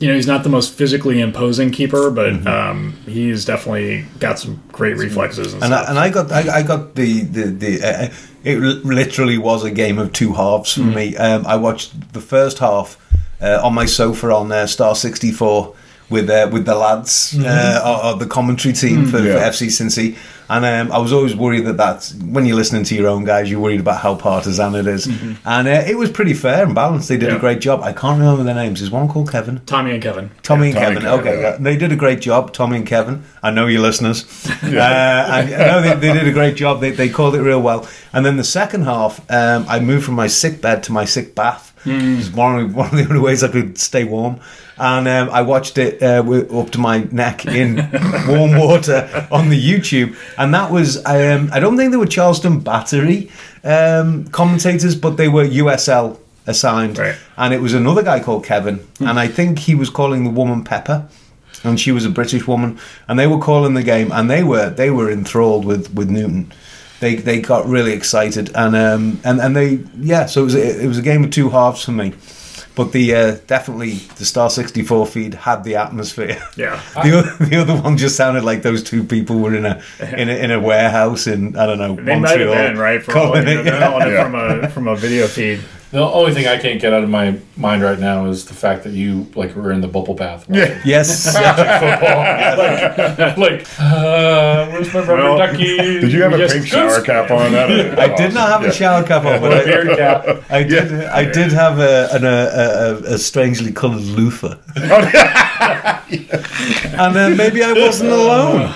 you 0.00 0.08
know, 0.08 0.14
he's 0.14 0.26
not 0.26 0.42
the 0.42 0.48
most 0.48 0.72
physically 0.74 1.20
imposing 1.20 1.70
keeper, 1.70 2.10
but 2.10 2.32
Mm-hmm. 2.32 2.46
um, 2.48 2.92
he's 3.06 3.44
definitely 3.44 4.06
got 4.18 4.38
some 4.38 4.60
great 4.72 4.96
reflexes 4.96 5.52
and, 5.54 5.62
And 5.62 5.74
I, 5.74 5.84
and 5.90 5.98
I 5.98 6.08
got 6.10 6.32
I, 6.32 6.58
I 6.58 6.62
got 6.62 6.94
the 6.96 7.20
the 7.20 7.42
the. 7.44 7.82
Uh, 7.82 8.08
it 8.42 8.58
literally 8.58 9.36
was 9.36 9.62
a 9.64 9.70
game 9.70 9.98
of 9.98 10.12
two 10.14 10.32
halves 10.32 10.72
for 10.72 10.80
me. 10.80 11.14
Um, 11.16 11.44
I 11.46 11.56
watched 11.56 12.14
the 12.14 12.22
first 12.22 12.58
half 12.60 12.96
uh, 13.42 13.60
on 13.62 13.74
my 13.74 13.84
sofa 13.84 14.32
on 14.34 14.50
uh, 14.50 14.66
Star 14.66 14.94
sixty 14.96 15.30
four 15.30 15.74
with 16.10 16.28
uh, 16.28 16.48
with 16.52 16.64
the 16.66 16.74
lads 16.74 17.36
uh, 17.38 17.80
of, 17.84 18.14
of 18.14 18.18
the 18.18 18.26
commentary 18.26 18.74
team 18.74 19.06
for, 19.06 19.18
Yeah. 19.20 19.34
for 19.34 19.38
FC 19.56 19.68
Cincy, 19.68 20.16
and 20.48 20.64
um, 20.64 20.92
I 20.92 20.98
was 20.98 21.12
always 21.12 21.36
worried 21.36 21.64
that 21.66 21.76
that's 21.76 22.12
when 22.14 22.44
you're 22.46 22.56
listening 22.56 22.82
to 22.84 22.94
your 22.96 23.06
own 23.08 23.24
guys, 23.24 23.48
you're 23.50 23.60
worried 23.60 23.80
about 23.80 24.00
how 24.00 24.16
partisan 24.16 24.74
it 24.74 24.86
is. 24.88 25.06
and 25.06 25.68
uh, 25.68 25.70
it 25.86 25.96
was 25.96 26.10
pretty 26.10 26.34
fair 26.34 26.64
and 26.64 26.74
balanced. 26.74 27.08
They 27.08 27.16
did 27.16 27.28
Yeah. 27.30 27.36
a 27.36 27.38
great 27.38 27.60
job. 27.60 27.82
I 27.82 27.92
can't 27.92 28.18
remember 28.18 28.42
their 28.42 28.54
names. 28.56 28.82
Is 28.82 28.90
one 28.90 29.08
called 29.08 29.30
Kevin? 29.30 29.60
Tommy 29.66 29.92
and 29.92 30.02
Kevin. 30.02 30.30
Tommy 30.42 30.68
and 30.70 30.74
Tommy 30.74 30.86
Kevin. 30.86 30.96
and 30.96 31.04
Kevin, 31.06 31.20
okay, 31.20 31.40
yeah. 31.40 31.50
yeah. 31.50 31.56
they 31.60 31.76
did 31.76 31.92
a 31.92 31.96
great 31.96 32.20
job. 32.20 32.52
Tommy 32.52 32.78
and 32.78 32.86
Kevin. 32.86 33.22
I 33.42 33.50
know 33.52 33.66
your 33.68 33.82
listeners. 33.82 34.24
uh, 34.62 35.26
and, 35.30 35.50
no, 35.50 35.80
they, 35.80 35.94
they 35.94 36.12
did 36.12 36.26
a 36.26 36.32
great 36.32 36.56
job. 36.56 36.80
They, 36.80 36.90
they 36.90 37.08
called 37.08 37.34
it 37.36 37.42
real 37.42 37.62
well. 37.62 37.88
And 38.12 38.26
then 38.26 38.36
the 38.36 38.44
second 38.44 38.82
half, 38.82 39.20
um, 39.30 39.64
I 39.68 39.78
moved 39.78 40.04
from 40.04 40.14
my 40.14 40.26
sick 40.26 40.60
bed 40.60 40.82
to 40.84 40.92
my 40.92 41.04
sick 41.04 41.34
bath. 41.36 41.69
It's 41.84 42.30
one 42.30 42.60
of, 42.60 42.74
one 42.74 42.86
of 42.86 42.96
the 42.96 43.04
only 43.04 43.20
ways 43.20 43.42
I 43.42 43.48
could 43.48 43.78
stay 43.78 44.04
warm. 44.04 44.40
And 44.78 45.06
um, 45.08 45.30
I 45.30 45.42
watched 45.42 45.76
it 45.78 46.02
uh, 46.02 46.22
up 46.58 46.70
to 46.70 46.78
my 46.78 47.00
neck 47.10 47.44
in 47.46 47.76
warm 48.28 48.58
water 48.58 49.26
on 49.30 49.50
the 49.50 49.60
YouTube. 49.62 50.16
And 50.38 50.54
that 50.54 50.70
was, 50.70 51.04
um, 51.04 51.50
I 51.52 51.60
don't 51.60 51.76
think 51.76 51.90
they 51.90 51.98
were 51.98 52.06
Charleston 52.06 52.60
Battery 52.60 53.30
um, 53.62 54.24
commentators, 54.28 54.94
but 54.94 55.16
they 55.16 55.28
were 55.28 55.44
USL 55.44 56.18
assigned. 56.46 56.98
Right. 56.98 57.16
And 57.36 57.52
it 57.52 57.60
was 57.60 57.74
another 57.74 58.02
guy 58.02 58.20
called 58.20 58.44
Kevin. 58.44 58.86
And 59.00 59.20
I 59.20 59.28
think 59.28 59.58
he 59.58 59.74
was 59.74 59.90
calling 59.90 60.24
the 60.24 60.30
woman 60.30 60.64
Pepper 60.64 61.08
and 61.64 61.78
she 61.78 61.92
was 61.92 62.04
a 62.04 62.10
British 62.10 62.46
woman, 62.46 62.78
and 63.08 63.18
they 63.18 63.26
were 63.26 63.38
calling 63.38 63.74
the 63.74 63.82
game, 63.82 64.10
and 64.12 64.30
they 64.30 64.42
were 64.42 64.70
they 64.70 64.90
were 64.90 65.10
enthralled 65.10 65.64
with 65.64 65.92
with 65.94 66.08
Newton. 66.08 66.52
They 67.00 67.16
they 67.16 67.40
got 67.40 67.66
really 67.66 67.92
excited, 67.92 68.50
and 68.54 68.76
um 68.76 69.20
and 69.24 69.40
and 69.40 69.56
they 69.56 69.80
yeah, 69.98 70.26
so 70.26 70.42
it 70.42 70.44
was 70.44 70.54
a, 70.54 70.84
it 70.84 70.86
was 70.86 70.98
a 70.98 71.02
game 71.02 71.24
of 71.24 71.30
two 71.30 71.48
halves 71.50 71.82
for 71.84 71.92
me. 71.92 72.12
But 72.76 72.92
the 72.92 73.14
uh, 73.14 73.36
definitely 73.46 73.94
the 74.16 74.24
Star 74.24 74.48
sixty 74.48 74.82
four 74.82 75.04
feed 75.06 75.34
had 75.34 75.64
the 75.64 75.76
atmosphere. 75.76 76.40
Yeah. 76.56 76.80
The 77.02 77.18
other, 77.18 77.44
the 77.44 77.56
other 77.56 77.74
one 77.76 77.96
just 77.96 78.16
sounded 78.16 78.44
like 78.44 78.62
those 78.62 78.82
two 78.82 79.02
people 79.04 79.38
were 79.40 79.54
in 79.54 79.66
a 79.66 79.82
in 80.16 80.28
a, 80.28 80.32
in 80.44 80.50
a 80.50 80.60
warehouse 80.60 81.26
in 81.26 81.56
I 81.56 81.66
don't 81.66 81.78
know 81.78 81.96
They 81.96 82.18
might 82.20 82.38
have 82.38 82.48
been 82.50 82.78
right 82.78 83.06
all, 83.08 83.14
you 83.14 83.14
know, 83.14 83.26
calling 83.32 83.48
it- 83.48 83.66
it 83.66 83.66
Yeah. 83.66 84.22
from 84.24 84.34
a 84.34 84.68
from 84.68 84.88
a 84.88 84.96
video 84.96 85.26
feed. 85.26 85.60
The 85.92 85.98
only 86.00 86.32
thing 86.32 86.46
I 86.46 86.56
can't 86.56 86.80
get 86.80 86.92
out 86.92 87.02
of 87.02 87.10
my 87.10 87.36
mind 87.56 87.82
right 87.82 87.98
now 87.98 88.26
is 88.26 88.44
the 88.46 88.54
fact 88.54 88.84
that 88.84 88.92
you 88.92 89.26
like 89.34 89.56
were 89.56 89.72
in 89.72 89.80
the 89.80 89.88
bubble 89.88 90.14
bath. 90.14 90.48
watching 90.48 90.62
Yeah. 90.64 90.80
Yes, 90.84 91.24
football. 91.34 92.22
like, 92.56 93.36
like 93.36 93.66
uh, 93.80 94.68
where's 94.70 94.94
my 94.94 95.00
rubber 95.00 95.14
Well, 95.16 95.38
ducky? 95.38 95.76
Did 95.76 96.12
you 96.12 96.22
have 96.22 96.32
We 96.32 96.44
a 96.44 96.48
pink 96.48 96.66
shower 96.68 97.00
cap 97.02 97.32
on? 97.32 97.50
That 97.52 97.98
I 98.06 98.14
did 98.14 98.32
not 98.32 98.48
have 98.50 98.62
a 98.62 98.72
shower 98.72 99.02
cap 99.02 99.24
on, 99.24 99.40
but 99.40 99.52
a 99.52 99.62
I, 99.62 99.64
beard 99.64 99.96
cap? 99.96 100.44
I 100.48 100.62
did. 100.62 100.92
I 101.06 101.24
did 101.24 101.50
have 101.52 101.80
a 101.80 102.08
an, 102.12 102.24
a, 102.24 103.08
a, 103.10 103.14
a 103.14 103.18
strangely 103.18 103.72
coloured 103.72 104.00
loofah, 104.02 104.54
and 107.02 107.16
then 107.16 107.36
maybe 107.36 107.64
I 107.64 107.72
wasn't 107.72 108.10
alone. 108.12 108.72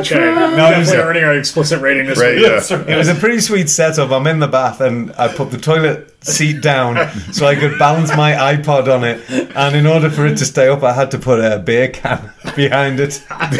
Okay, 0.00 0.18
definitely 0.18 0.96
earning 0.96 1.24
our 1.24 1.34
explicit 1.34 1.80
rating 1.80 2.06
this 2.06 2.18
Right, 2.18 2.36
week. 2.36 2.46
yeah. 2.46 2.94
It 2.94 2.96
was 2.96 3.08
a 3.08 3.14
pretty 3.14 3.40
sweet 3.40 3.68
setup. 3.68 4.10
I'm 4.10 4.26
in 4.26 4.38
the 4.38 4.48
bath 4.48 4.80
and 4.80 5.12
I 5.18 5.28
put 5.28 5.50
the 5.50 5.58
toilet 5.58 6.14
seat 6.24 6.60
down 6.62 6.96
so 7.32 7.46
I 7.46 7.54
could 7.54 7.78
balance 7.78 8.14
my 8.16 8.32
iPod 8.32 8.92
on 8.92 9.04
it. 9.04 9.20
And 9.56 9.76
in 9.76 9.86
order 9.86 10.10
for 10.10 10.26
it 10.26 10.36
to 10.38 10.44
stay 10.44 10.68
up, 10.68 10.82
I 10.82 10.92
had 10.92 11.10
to 11.12 11.18
put 11.18 11.40
a 11.40 11.58
beer 11.58 11.88
can 11.88 12.30
behind 12.56 13.00
it. 13.00 13.22
I 13.30 13.50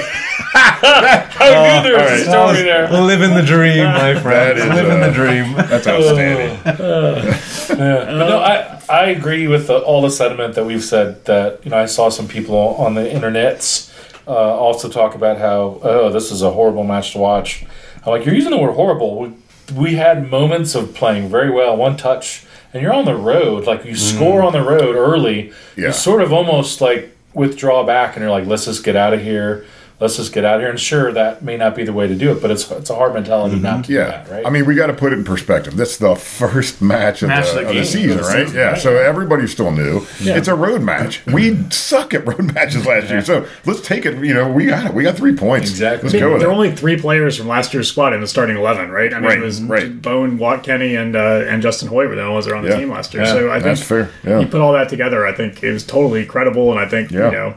knew 1.83 1.91
there 1.91 2.11
was 2.13 2.27
a 2.27 2.37
all 2.37 2.47
right. 2.47 2.55
story 2.57 2.63
there. 2.63 2.91
Living 2.91 3.35
the 3.35 3.43
dream, 3.43 3.85
my 3.85 4.15
friend. 4.19 4.59
That 4.59 4.59
is, 4.59 4.75
Living 4.75 5.03
uh, 5.03 5.07
the 5.07 5.13
dream. 5.13 5.53
That's 5.55 5.87
outstanding. 5.87 7.35
Yeah. 7.69 8.07
But 8.07 8.29
no, 8.29 8.39
I 8.41 8.81
I 8.89 9.05
agree 9.11 9.47
with 9.47 9.67
the, 9.69 9.79
all 9.79 10.01
the 10.03 10.11
sentiment 10.11 10.55
that 10.55 10.65
we've 10.65 10.83
said. 10.83 11.25
That 11.27 11.65
you 11.65 11.71
know, 11.71 11.79
I 11.79 11.87
saw 11.87 12.09
some 12.09 12.27
people 12.27 12.57
on 12.77 12.95
the 12.95 13.03
internets 13.03 13.88
uh, 14.29 14.33
also 14.33 14.89
talk 14.89 15.15
about 15.15 15.39
how 15.39 15.81
oh, 15.83 16.11
this 16.11 16.31
is 16.31 16.43
a 16.43 16.51
horrible 16.51 16.85
match 16.85 17.13
to 17.13 17.19
watch. 17.19 17.65
I'm 18.05 18.13
like, 18.13 18.25
you're 18.27 18.35
using 18.35 18.51
the 18.51 18.59
word 18.59 18.75
horrible. 18.75 19.19
We, 19.19 19.33
we 19.75 19.95
had 19.97 20.31
moments 20.31 20.75
of 20.75 20.95
playing 20.95 21.29
very 21.29 21.51
well, 21.51 21.77
one 21.77 21.97
touch, 21.97 22.45
and 22.73 22.83
you're 22.83 22.93
on 22.95 23.05
the 23.07 23.17
road. 23.17 23.67
Like 23.67 23.85
you 23.85 23.97
score 23.97 24.43
on 24.43 24.53
the 24.53 24.63
road 24.63 24.95
early, 24.97 25.53
Yeah. 25.77 25.87
you 25.89 25.93
sort 25.93 26.23
of 26.23 26.33
almost 26.33 26.81
like 26.81 27.17
withdraw 27.35 27.85
back, 27.85 28.15
and 28.17 28.23
you're 28.23 28.31
like, 28.31 28.47
let's 28.47 28.67
just 28.67 28.85
get 28.85 28.97
out 28.97 29.15
of 29.15 29.23
here. 29.23 29.65
Let's 30.01 30.17
just 30.17 30.33
get 30.33 30.45
out 30.45 30.57
of 30.57 30.61
here. 30.61 30.71
And 30.71 30.79
sure, 30.79 31.11
that 31.11 31.43
may 31.43 31.57
not 31.57 31.75
be 31.75 31.83
the 31.85 31.93
way 31.93 32.07
to 32.07 32.15
do 32.15 32.31
it, 32.31 32.41
but 32.41 32.53
it's 32.53 32.71
it's 32.71 32.89
a 32.89 32.95
hard 32.95 33.15
mentality 33.15 33.57
not 33.59 33.83
to 33.85 33.89
do 33.89 33.95
Yeah, 33.95 34.05
that, 34.05 34.31
right? 34.31 34.47
I 34.47 34.51
mean, 34.51 34.65
we 34.65 34.77
got 34.77 34.87
to 34.87 34.93
put 34.93 35.13
it 35.13 35.19
in 35.19 35.25
perspective. 35.25 35.77
This 35.77 35.93
is 35.95 35.99
the 35.99 36.15
first 36.15 36.81
match 36.83 37.23
of, 37.23 37.29
Match 37.31 37.47
the, 37.47 37.51
of 37.51 37.65
the 37.65 37.69
of 37.71 37.75
the 37.75 37.85
season, 37.85 38.11
Of 38.13 38.17
the 38.19 38.23
right? 38.23 38.47
season, 38.47 38.57
yeah, 38.61 38.69
right. 38.71 38.79
so 38.81 38.97
everybody's 38.97 39.51
still 39.51 39.73
new. 39.73 40.07
Yeah. 40.21 40.37
It's 40.37 40.47
a 40.47 40.55
road 40.55 40.83
match. 40.83 41.27
We 41.27 41.57
suck 41.71 42.15
at 42.15 42.25
road 42.29 42.55
matches 42.55 42.87
last 42.87 43.11
year, 43.11 43.23
so 43.25 43.49
let's 43.67 43.81
take 43.81 44.07
it. 44.07 44.25
You 44.25 44.35
know, 44.35 44.49
we 44.53 44.67
got 44.67 44.87
it. 44.87 44.95
We 44.95 45.03
got 45.03 45.17
three 45.17 45.35
points. 45.35 45.69
Exactly. 45.71 46.11
Let's 46.11 46.15
I 46.15 46.21
go 46.21 46.25
mean, 46.27 46.33
with 46.35 46.43
there 46.43 46.49
it. 46.49 46.53
were 46.53 46.57
only 46.65 46.77
three 46.77 46.97
players 47.01 47.37
from 47.37 47.49
last 47.49 47.75
year's 47.75 47.89
squad 47.91 48.13
in 48.13 48.21
the 48.21 48.29
starting 48.29 48.57
eleven, 48.57 48.93
right? 48.93 49.13
I 49.13 49.17
mean, 49.19 49.25
Right, 49.31 49.39
it 49.39 49.45
was 49.45 49.61
right. 49.63 50.01
Bone, 50.01 50.39
Watt, 50.39 50.63
Kenny, 50.63 50.95
and 50.95 51.17
uh, 51.17 51.45
and 51.49 51.61
Justin 51.61 51.89
Hoyte 51.89 52.09
were 52.09 52.15
the 52.15 52.23
only 52.23 52.35
ones 52.35 52.45
that 52.45 52.53
were 52.53 52.57
on 52.57 52.63
the 52.63 52.71
Yeah. 52.71 52.77
team 52.79 52.91
last 52.91 53.15
year. 53.15 53.25
Yeah, 53.25 53.33
so 53.33 53.49
I 53.51 53.55
think 53.55 53.65
That's 53.65 53.83
fair. 53.83 54.11
Yeah. 54.25 54.39
you 54.39 54.47
put 54.47 54.61
all 54.61 54.75
that 54.75 54.89
together, 54.89 55.27
I 55.27 55.33
think 55.33 55.65
it 55.65 55.73
was 55.73 55.85
totally 55.85 56.25
credible, 56.25 56.71
and 56.71 56.79
I 56.79 56.87
think 56.87 57.11
Yeah. 57.11 57.27
you 57.27 57.33
know 57.33 57.55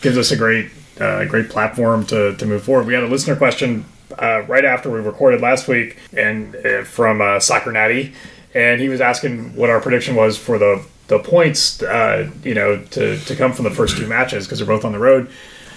gives 0.00 0.16
us 0.16 0.30
a 0.30 0.36
great 0.36 0.70
uh, 1.02 1.24
great 1.24 1.50
platform 1.50 2.06
to, 2.06 2.36
to 2.36 2.46
move 2.46 2.62
forward. 2.62 2.86
We 2.86 2.94
had 2.94 3.02
a 3.02 3.08
listener 3.08 3.36
question 3.36 3.84
uh, 4.18 4.42
right 4.42 4.64
after 4.64 4.90
we 4.90 5.00
recorded 5.00 5.40
last 5.40 5.68
week, 5.68 5.98
and 6.16 6.54
uh, 6.54 6.84
from 6.84 7.20
uh, 7.20 7.40
Soccer 7.40 7.72
Natty, 7.72 8.14
and 8.54 8.80
he 8.80 8.88
was 8.88 9.00
asking 9.00 9.56
what 9.56 9.70
our 9.70 9.80
prediction 9.80 10.14
was 10.14 10.38
for 10.38 10.58
the 10.58 10.84
the 11.08 11.18
points, 11.18 11.82
uh, 11.82 12.30
you 12.42 12.54
know, 12.54 12.82
to 12.90 13.18
to 13.18 13.36
come 13.36 13.52
from 13.52 13.64
the 13.64 13.70
first 13.70 13.96
two 13.96 14.06
matches 14.06 14.46
because 14.46 14.58
they're 14.58 14.66
both 14.66 14.84
on 14.84 14.92
the 14.92 14.98
road. 14.98 15.30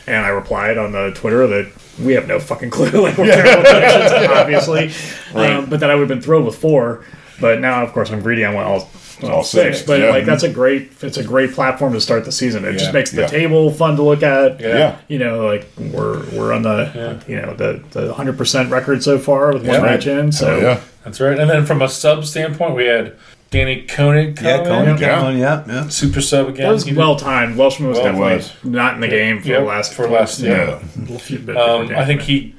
And 0.08 0.24
I 0.24 0.30
replied 0.30 0.78
on 0.78 0.92
the 0.92 1.12
Twitter 1.16 1.48
that 1.48 1.72
we 2.00 2.14
have 2.14 2.28
no 2.28 2.40
fucking 2.40 2.70
clue. 2.76 3.02
like 3.02 3.18
we're 3.18 3.26
terrible 3.26 3.64
predictions, 3.64 4.32
obviously. 4.32 4.92
Um, 5.36 5.70
but 5.70 5.82
that 5.82 5.92
I 5.92 5.96
would 5.96 6.02
have 6.02 6.08
been 6.08 6.22
thrilled 6.22 6.46
with 6.46 6.56
four. 6.56 7.04
But 7.42 7.60
now, 7.60 7.84
of 7.84 7.92
course, 7.92 8.10
I'm 8.10 8.22
greedy. 8.22 8.46
I 8.46 8.54
want 8.54 8.68
all, 8.68 8.90
all 9.24 9.44
six. 9.44 9.78
six, 9.78 9.88
But 9.88 10.00
yeah. 10.02 10.10
like 10.10 10.26
that's 10.26 10.44
a 10.44 10.50
great 10.50 10.92
it's 11.02 11.18
a 11.18 11.24
great 11.24 11.54
platform 11.54 11.94
to 11.94 12.02
start 12.02 12.26
the 12.26 12.32
season. 12.32 12.66
It 12.66 12.74
Yeah. 12.74 12.78
just 12.78 12.94
makes 12.94 13.12
the 13.12 13.22
Yeah. 13.22 13.28
table 13.28 13.72
fun 13.72 13.96
to 13.96 14.04
look 14.04 14.24
at. 14.24 14.60
Yeah. 14.60 14.96
You 15.08 15.20
know, 15.20 15.46
like 15.46 15.66
we're 15.78 16.24
we're 16.32 16.54
on 16.54 16.64
the 16.64 17.20
you 17.28 17.36
know 17.42 17.54
the 17.54 17.82
the 17.92 18.14
hundred 18.14 18.38
percent 18.38 18.72
record 18.72 19.04
so 19.04 19.18
far 19.20 19.54
with 19.54 19.64
one 19.66 19.76
Yeah. 19.76 19.82
match 19.82 20.08
in. 20.08 20.32
So 20.32 20.48
Oh, 20.48 20.60
yeah. 20.60 20.80
That's 21.04 21.22
right. 21.22 21.38
And 21.38 21.50
then 21.50 21.66
from 21.66 21.82
a 21.82 21.88
sub 21.90 22.26
standpoint, 22.26 22.74
we 22.76 22.86
had 22.88 23.14
Danni 23.52 23.88
König. 23.88 24.42
Yeah, 24.42 24.58
come 24.58 24.66
Conan 24.66 24.98
Yeah. 24.98 25.22
on, 25.22 25.38
yeah, 25.38 25.62
yeah. 25.68 25.88
Super 25.88 26.20
sub 26.20 26.50
again. 26.50 26.66
that 26.66 26.74
was 26.74 26.92
well 26.92 27.16
timed. 27.16 27.56
Welshman 27.58 27.90
was 27.90 28.00
Well, 28.00 28.06
definitely 28.08 28.36
was. 28.38 28.52
not 28.64 28.96
in 28.96 29.02
the 29.02 29.08
game 29.08 29.40
for 29.42 29.48
Yep, 29.50 29.60
the 29.60 29.66
last 29.66 29.94
for 29.94 30.08
last 30.10 30.40
yeah. 30.42 30.80
Yeah. 31.08 31.18
few 31.20 31.38
bit 31.40 31.56
Um, 31.56 31.92
I 31.96 32.06
think 32.06 32.22
he, 32.24 32.55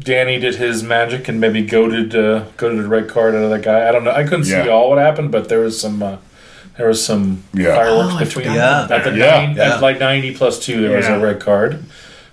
Danny 0.00 0.38
did 0.38 0.56
his 0.56 0.82
magic 0.82 1.28
and 1.28 1.40
maybe 1.40 1.62
goaded 1.62 2.14
uh, 2.14 2.44
goaded 2.56 2.84
a 2.84 2.88
red 2.88 3.08
card 3.08 3.34
out 3.34 3.42
of 3.42 3.50
that 3.50 3.62
guy. 3.62 3.88
I 3.88 3.92
don't 3.92 4.04
know. 4.04 4.12
I 4.12 4.22
couldn't 4.24 4.46
Yeah. 4.46 4.64
see 4.64 4.68
all 4.70 4.90
what 4.90 4.98
happened, 4.98 5.30
but 5.32 5.48
there 5.48 5.60
was 5.60 5.80
some 5.80 6.02
uh, 6.02 6.16
there 6.76 6.86
was 6.88 7.04
some 7.04 7.42
Yeah. 7.52 7.74
fireworks 7.74 8.14
Oh, 8.14 8.18
between 8.20 8.46
forgot 8.46 8.90
at 8.92 9.04
the 9.04 9.10
Yeah. 9.16 9.30
nine, 9.46 9.56
Yeah. 9.56 9.74
at 9.74 9.82
like 9.82 9.98
ninety 9.98 10.32
plus 10.34 10.58
two. 10.64 10.80
There 10.86 10.96
was 10.96 11.06
a 11.08 11.18
red 11.18 11.40
card. 11.40 11.82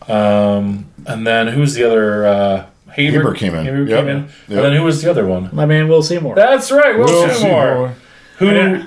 Um, 0.08 0.86
and 1.08 1.26
then 1.26 1.48
who's 1.48 1.74
the 1.74 1.84
other? 1.84 2.26
Uh, 2.26 2.64
Haber, 2.92 3.18
Haber 3.18 3.34
came 3.34 3.56
in. 3.56 3.66
Haber 3.66 3.84
Yep. 3.84 4.00
came 4.00 4.08
in. 4.08 4.18
Yep. 4.18 4.30
And 4.50 4.60
then 4.60 4.74
who 4.74 4.84
was 4.84 5.02
the 5.02 5.10
other 5.10 5.26
one? 5.26 5.50
my 5.52 5.66
man 5.66 5.88
Will 5.90 6.02
Seymour. 6.04 6.36
That's 6.36 6.72
right, 6.72 6.98
Will, 6.98 7.06
Will 7.08 7.30
Seymour. 7.30 7.94
Who? 8.38 8.82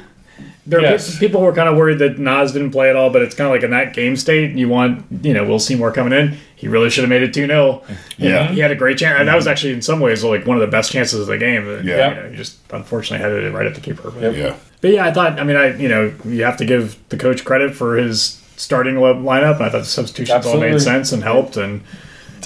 Yeah. 0.68 0.78
There 0.80 0.90
Yes. 0.92 1.14
pe- 1.18 1.26
people 1.26 1.40
were 1.40 1.52
kind 1.52 1.68
of 1.68 1.76
worried 1.76 1.98
that 2.00 2.18
Nas 2.18 2.52
didn't 2.52 2.70
play 2.72 2.90
at 2.90 2.96
all, 2.96 3.10
but 3.10 3.22
it's 3.22 3.34
kind 3.34 3.46
of 3.48 3.52
like 3.54 3.62
in 3.62 3.70
that 3.70 3.94
game 3.94 4.16
state, 4.16 4.52
you 4.56 4.68
want, 4.68 5.04
you 5.22 5.32
know, 5.32 5.44
Will 5.44 5.58
Seymour 5.58 5.92
coming 5.92 6.12
in. 6.12 6.36
He 6.56 6.68
really 6.68 6.90
should 6.90 7.02
have 7.04 7.08
made 7.08 7.22
it 7.22 7.32
2 7.32 7.46
0. 7.46 7.82
Yeah. 8.18 8.48
He 8.48 8.60
had 8.60 8.70
a 8.70 8.74
great 8.76 8.98
chance. 8.98 9.18
And 9.20 9.28
that 9.28 9.36
was 9.36 9.46
actually, 9.46 9.72
in 9.72 9.82
some 9.82 10.00
ways, 10.00 10.22
like 10.24 10.46
one 10.46 10.56
of 10.56 10.60
the 10.60 10.66
best 10.66 10.92
chances 10.92 11.20
of 11.20 11.26
the 11.26 11.38
game. 11.38 11.66
Yeah. 11.84 12.08
You 12.10 12.14
know, 12.22 12.28
he 12.30 12.36
just 12.36 12.58
unfortunately 12.72 13.22
had 13.24 13.32
it 13.44 13.52
right 13.52 13.66
at 13.66 13.74
the 13.74 13.80
keeper. 13.80 14.10
But, 14.10 14.34
Yeah. 14.36 14.54
but 14.80 14.90
yeah, 14.92 15.06
I 15.06 15.12
thought, 15.12 15.38
I 15.40 15.44
mean, 15.44 15.56
I, 15.56 15.76
you 15.76 15.88
know, 15.88 16.12
you 16.24 16.44
have 16.44 16.56
to 16.58 16.64
give 16.64 16.96
the 17.08 17.16
coach 17.16 17.44
credit 17.44 17.74
for 17.74 17.96
his 17.96 18.42
starting 18.56 18.96
li- 18.96 19.02
lineup. 19.14 19.60
I 19.60 19.70
thought 19.70 19.78
the 19.80 19.84
substitutions 19.84 20.44
all 20.46 20.58
made 20.60 20.80
sense 20.82 21.12
and 21.12 21.22
helped. 21.22 21.56
And, 21.56 21.82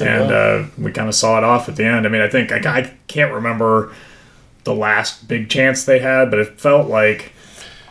and 0.01 0.31
uh, 0.33 0.65
we 0.79 0.93
kind 0.93 1.09
of 1.09 1.15
saw 1.15 1.39
it 1.39 1.45
off 1.45 1.69
at 1.69 1.77
the 1.77 1.85
end. 1.85 2.07
I 2.07 2.09
mean, 2.11 2.21
I 2.23 2.29
think 2.29 2.53
I, 2.53 2.59
I 2.81 2.93
can't 3.09 3.33
remember 3.33 3.93
the 4.65 4.75
last 4.75 5.27
big 5.27 5.49
chance 5.49 5.85
they 5.85 5.99
had, 6.01 6.31
but 6.31 6.39
it 6.39 6.61
felt 6.61 6.89
like 6.89 7.33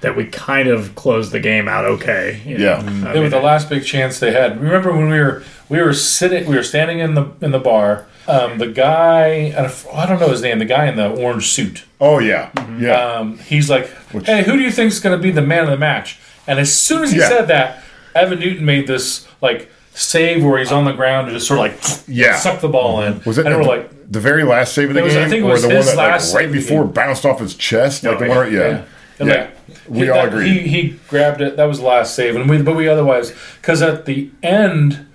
that 0.01 0.15
we 0.15 0.25
kind 0.25 0.67
of 0.67 0.95
closed 0.95 1.31
the 1.31 1.39
game 1.39 1.67
out 1.67 1.85
okay. 1.85 2.41
you 2.45 2.57
know? 2.57 2.63
Yeah. 2.63 2.77
I 3.09 3.13
They 3.13 3.21
mean, 3.21 3.29
the 3.29 3.39
last 3.39 3.69
big 3.69 3.85
chance 3.85 4.19
they 4.19 4.31
had. 4.31 4.59
Remember 4.61 4.91
when 4.91 5.09
we 5.09 5.19
were 5.19 5.43
we 5.69 5.81
were 5.81 5.93
sitting, 5.93 6.47
we 6.47 6.55
were 6.55 6.63
standing 6.63 6.99
in 6.99 7.13
the 7.15 7.27
in 7.41 7.51
the 7.51 7.59
bar. 7.59 8.05
Um, 8.27 8.59
the 8.59 8.67
guy, 8.67 9.53
I 9.57 10.05
don't- 10.05 10.19
know 10.19 10.29
his 10.29 10.41
name. 10.43 10.59
The 10.59 10.65
guy 10.65 10.85
in 10.87 10.95
the 10.95 11.09
orange 11.09 11.49
suit. 11.49 11.83
Oh 11.99 12.19
yeah. 12.19 12.49
Yeah. 12.79 12.93
Um, 12.93 13.37
he's 13.39 13.69
like, 13.69 13.89
"Hey, 14.25 14.43
who 14.43 14.53
do 14.53 14.59
you 14.59 14.71
think 14.71 14.91
is 14.91 14.99
going 14.99 15.17
to 15.17 15.21
be 15.21 15.31
the 15.31 15.41
man 15.41 15.63
of 15.63 15.69
the 15.71 15.77
match?" 15.77 16.19
And 16.47 16.59
as 16.59 16.71
soon 16.73 17.03
as 17.03 17.11
he 17.11 17.19
Yeah. 17.19 17.29
said 17.29 17.47
that, 17.47 17.83
Evan 18.15 18.39
Newton 18.39 18.65
made 18.65 18.87
this 18.87 19.27
like 19.41 19.69
save 19.93 20.43
where 20.43 20.57
he's 20.59 20.71
on 20.71 20.85
the 20.85 20.93
ground 20.93 21.27
and 21.27 21.35
just 21.35 21.47
sort 21.47 21.59
of 21.59 21.65
like 21.65 22.03
Yeah. 22.07 22.35
suck 22.37 22.61
the 22.61 22.69
ball 22.69 23.01
in. 23.03 23.21
was 23.25 23.37
it 23.37 23.45
And 23.45 23.55
the, 23.55 23.59
we're 23.59 23.65
like, 23.65 24.11
the 24.11 24.19
very 24.21 24.43
last 24.43 24.73
save 24.73 24.89
of 24.89 24.93
the 24.95 25.01
It 25.01 25.03
was- 25.03 25.15
I 25.15 25.21
game, 25.21 25.29
think 25.29 25.43
it 25.43 25.47
or 25.47 25.51
was 25.51 25.61
the 25.63 25.67
one 25.69 25.77
that 25.85 25.97
like, 25.97 26.11
last 26.11 26.27
save 26.31 26.35
right 26.35 26.51
before 26.51 26.85
bounced 26.85 27.25
off 27.25 27.39
his 27.39 27.55
chest? 27.55 28.03
Like 28.03 28.15
Oh, 28.15 28.19
the 28.19 28.27
yeah. 28.27 28.35
one, 28.35 28.53
yeah. 28.53 28.59
Yeah. 28.59 28.81
And 29.21 29.29
Yeah. 29.29 29.35
like, 29.69 29.77
We 29.87 29.99
he, 30.01 30.09
all 30.09 30.25
agree. 30.25 30.49
He, 30.49 30.59
he 30.67 30.99
grabbed 31.07 31.41
it. 31.41 31.55
That 31.57 31.65
was 31.65 31.79
the 31.79 31.85
last 31.85 32.15
save, 32.15 32.35
and 32.35 32.49
we 32.49 32.61
but 32.61 32.75
we 32.75 32.87
otherwise 32.89 33.33
because 33.61 33.81
at 33.81 34.05
the 34.05 34.29
end 34.43 35.05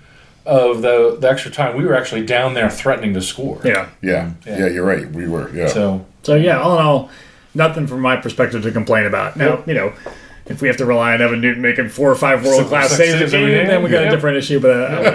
of 0.45 0.81
the 0.81 1.17
the 1.19 1.29
extra 1.29 1.51
time, 1.51 1.75
we 1.77 1.85
were 1.85 1.93
actually 1.95 2.25
down 2.25 2.53
there 2.53 2.69
threatening 2.69 3.13
to 3.13 3.21
score. 3.21 3.59
yeah. 3.65 3.89
yeah. 4.01 4.31
Yeah. 4.45 4.67
You're 4.67 4.85
right. 4.85 5.09
We 5.11 5.27
were. 5.27 5.49
Yeah. 5.53 5.67
So 5.67 6.05
So 6.23 6.35
yeah, 6.35 6.59
all 6.59 6.79
in 6.79 6.85
all, 6.85 7.09
nothing 7.53 7.85
from 7.87 8.01
my 8.01 8.15
perspective 8.15 8.63
to 8.63 8.71
complain 8.71 9.05
about. 9.05 9.35
Now, 9.35 9.61
you 9.67 9.73
know, 9.73 9.91
if 10.45 10.61
we 10.61 10.69
have 10.69 10.77
to 10.77 10.85
rely 10.85 11.13
on 11.13 11.21
Evan 11.21 11.41
Newton 11.41 11.61
making 11.61 11.89
four 11.89 12.09
or 12.09 12.15
five 12.15 12.45
world 12.45 12.67
class 12.67 12.91
saves 12.95 13.19
saves 13.19 13.31
game, 13.33 13.47
game, 13.49 13.67
then 13.67 13.83
we 13.83 13.89
got 13.89 14.03
yeah. 14.03 14.07
a 14.07 14.11
different 14.11 14.37
issue. 14.37 14.61
But 14.61 14.71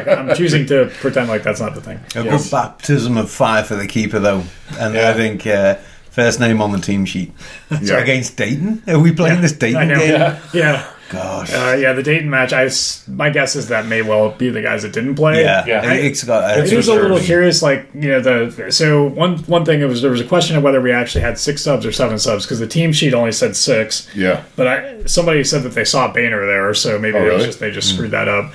uh, 0.08 0.16
I'm 0.18 0.36
choosing 0.36 0.66
to 0.66 0.90
pretend 1.00 1.28
like 1.30 1.42
that's 1.42 1.60
not 1.60 1.74
the 1.74 1.80
thing. 1.80 1.98
A 2.14 2.24
Yes. 2.24 2.44
good 2.44 2.50
baptism 2.50 3.16
of 3.16 3.30
fire 3.30 3.62
for 3.64 3.74
the 3.76 3.86
keeper, 3.86 4.18
though, 4.18 4.42
and 4.78 4.94
Yeah. 4.94 5.10
I 5.10 5.14
think 5.14 5.46
uh, 5.46 5.76
First 6.12 6.40
name 6.40 6.60
on 6.60 6.72
the 6.72 6.78
team 6.78 7.04
sheet. 7.06 7.32
So 7.70 7.78
Yeah. 7.80 7.98
against 8.00 8.36
Dayton? 8.36 8.82
Are 8.86 8.98
we 8.98 9.12
playing 9.12 9.40
this 9.40 9.52
Dayton 9.52 9.88
game? 9.88 10.10
Yeah. 10.10 10.38
yeah. 10.52 10.91
Gosh. 11.12 11.52
Uh, 11.52 11.76
yeah, 11.78 11.92
the 11.92 12.02
Dayton 12.02 12.30
match. 12.30 12.52
I 12.54 12.70
my 13.06 13.28
guess 13.28 13.54
is 13.54 13.68
that 13.68 13.84
may 13.86 14.00
well 14.00 14.30
be 14.30 14.48
the 14.48 14.62
guys 14.62 14.82
that 14.82 14.92
didn't 14.92 15.14
play. 15.14 15.42
yeah, 15.42 15.64
Yeah. 15.66 15.92
it's 15.92 16.24
got. 16.24 16.58
It 16.58 16.68
seems 16.68 16.88
a 16.88 16.94
little 16.94 17.18
curious, 17.20 17.60
like 17.62 17.86
you 17.94 18.08
know 18.08 18.20
the. 18.20 18.72
So 18.72 19.04
one 19.04 19.36
one 19.40 19.64
thing 19.66 19.80
it 19.82 19.84
was 19.86 20.00
there 20.00 20.10
was 20.10 20.20
a 20.22 20.24
question 20.26 20.56
of 20.56 20.62
whether 20.62 20.80
we 20.80 20.90
actually 20.90 21.20
had 21.20 21.38
six 21.38 21.62
subs 21.62 21.84
or 21.84 21.92
seven 21.92 22.18
subs 22.18 22.44
because 22.46 22.58
the 22.60 22.66
team 22.66 22.92
sheet 22.92 23.12
only 23.12 23.32
said 23.32 23.54
six. 23.54 24.08
Yeah. 24.14 24.42
But 24.56 24.66
I 24.66 25.04
somebody 25.04 25.44
said 25.44 25.62
that 25.64 25.74
they 25.74 25.84
saw 25.84 26.10
Boehner 26.12 26.46
there, 26.46 26.72
so 26.74 26.98
maybe 26.98 27.18
Oh, 27.18 27.20
it 27.20 27.24
was 27.24 27.32
really? 27.34 27.46
just 27.46 27.60
they 27.60 27.70
just 27.70 27.92
screwed 27.94 28.12
that 28.12 28.28
up. 28.28 28.52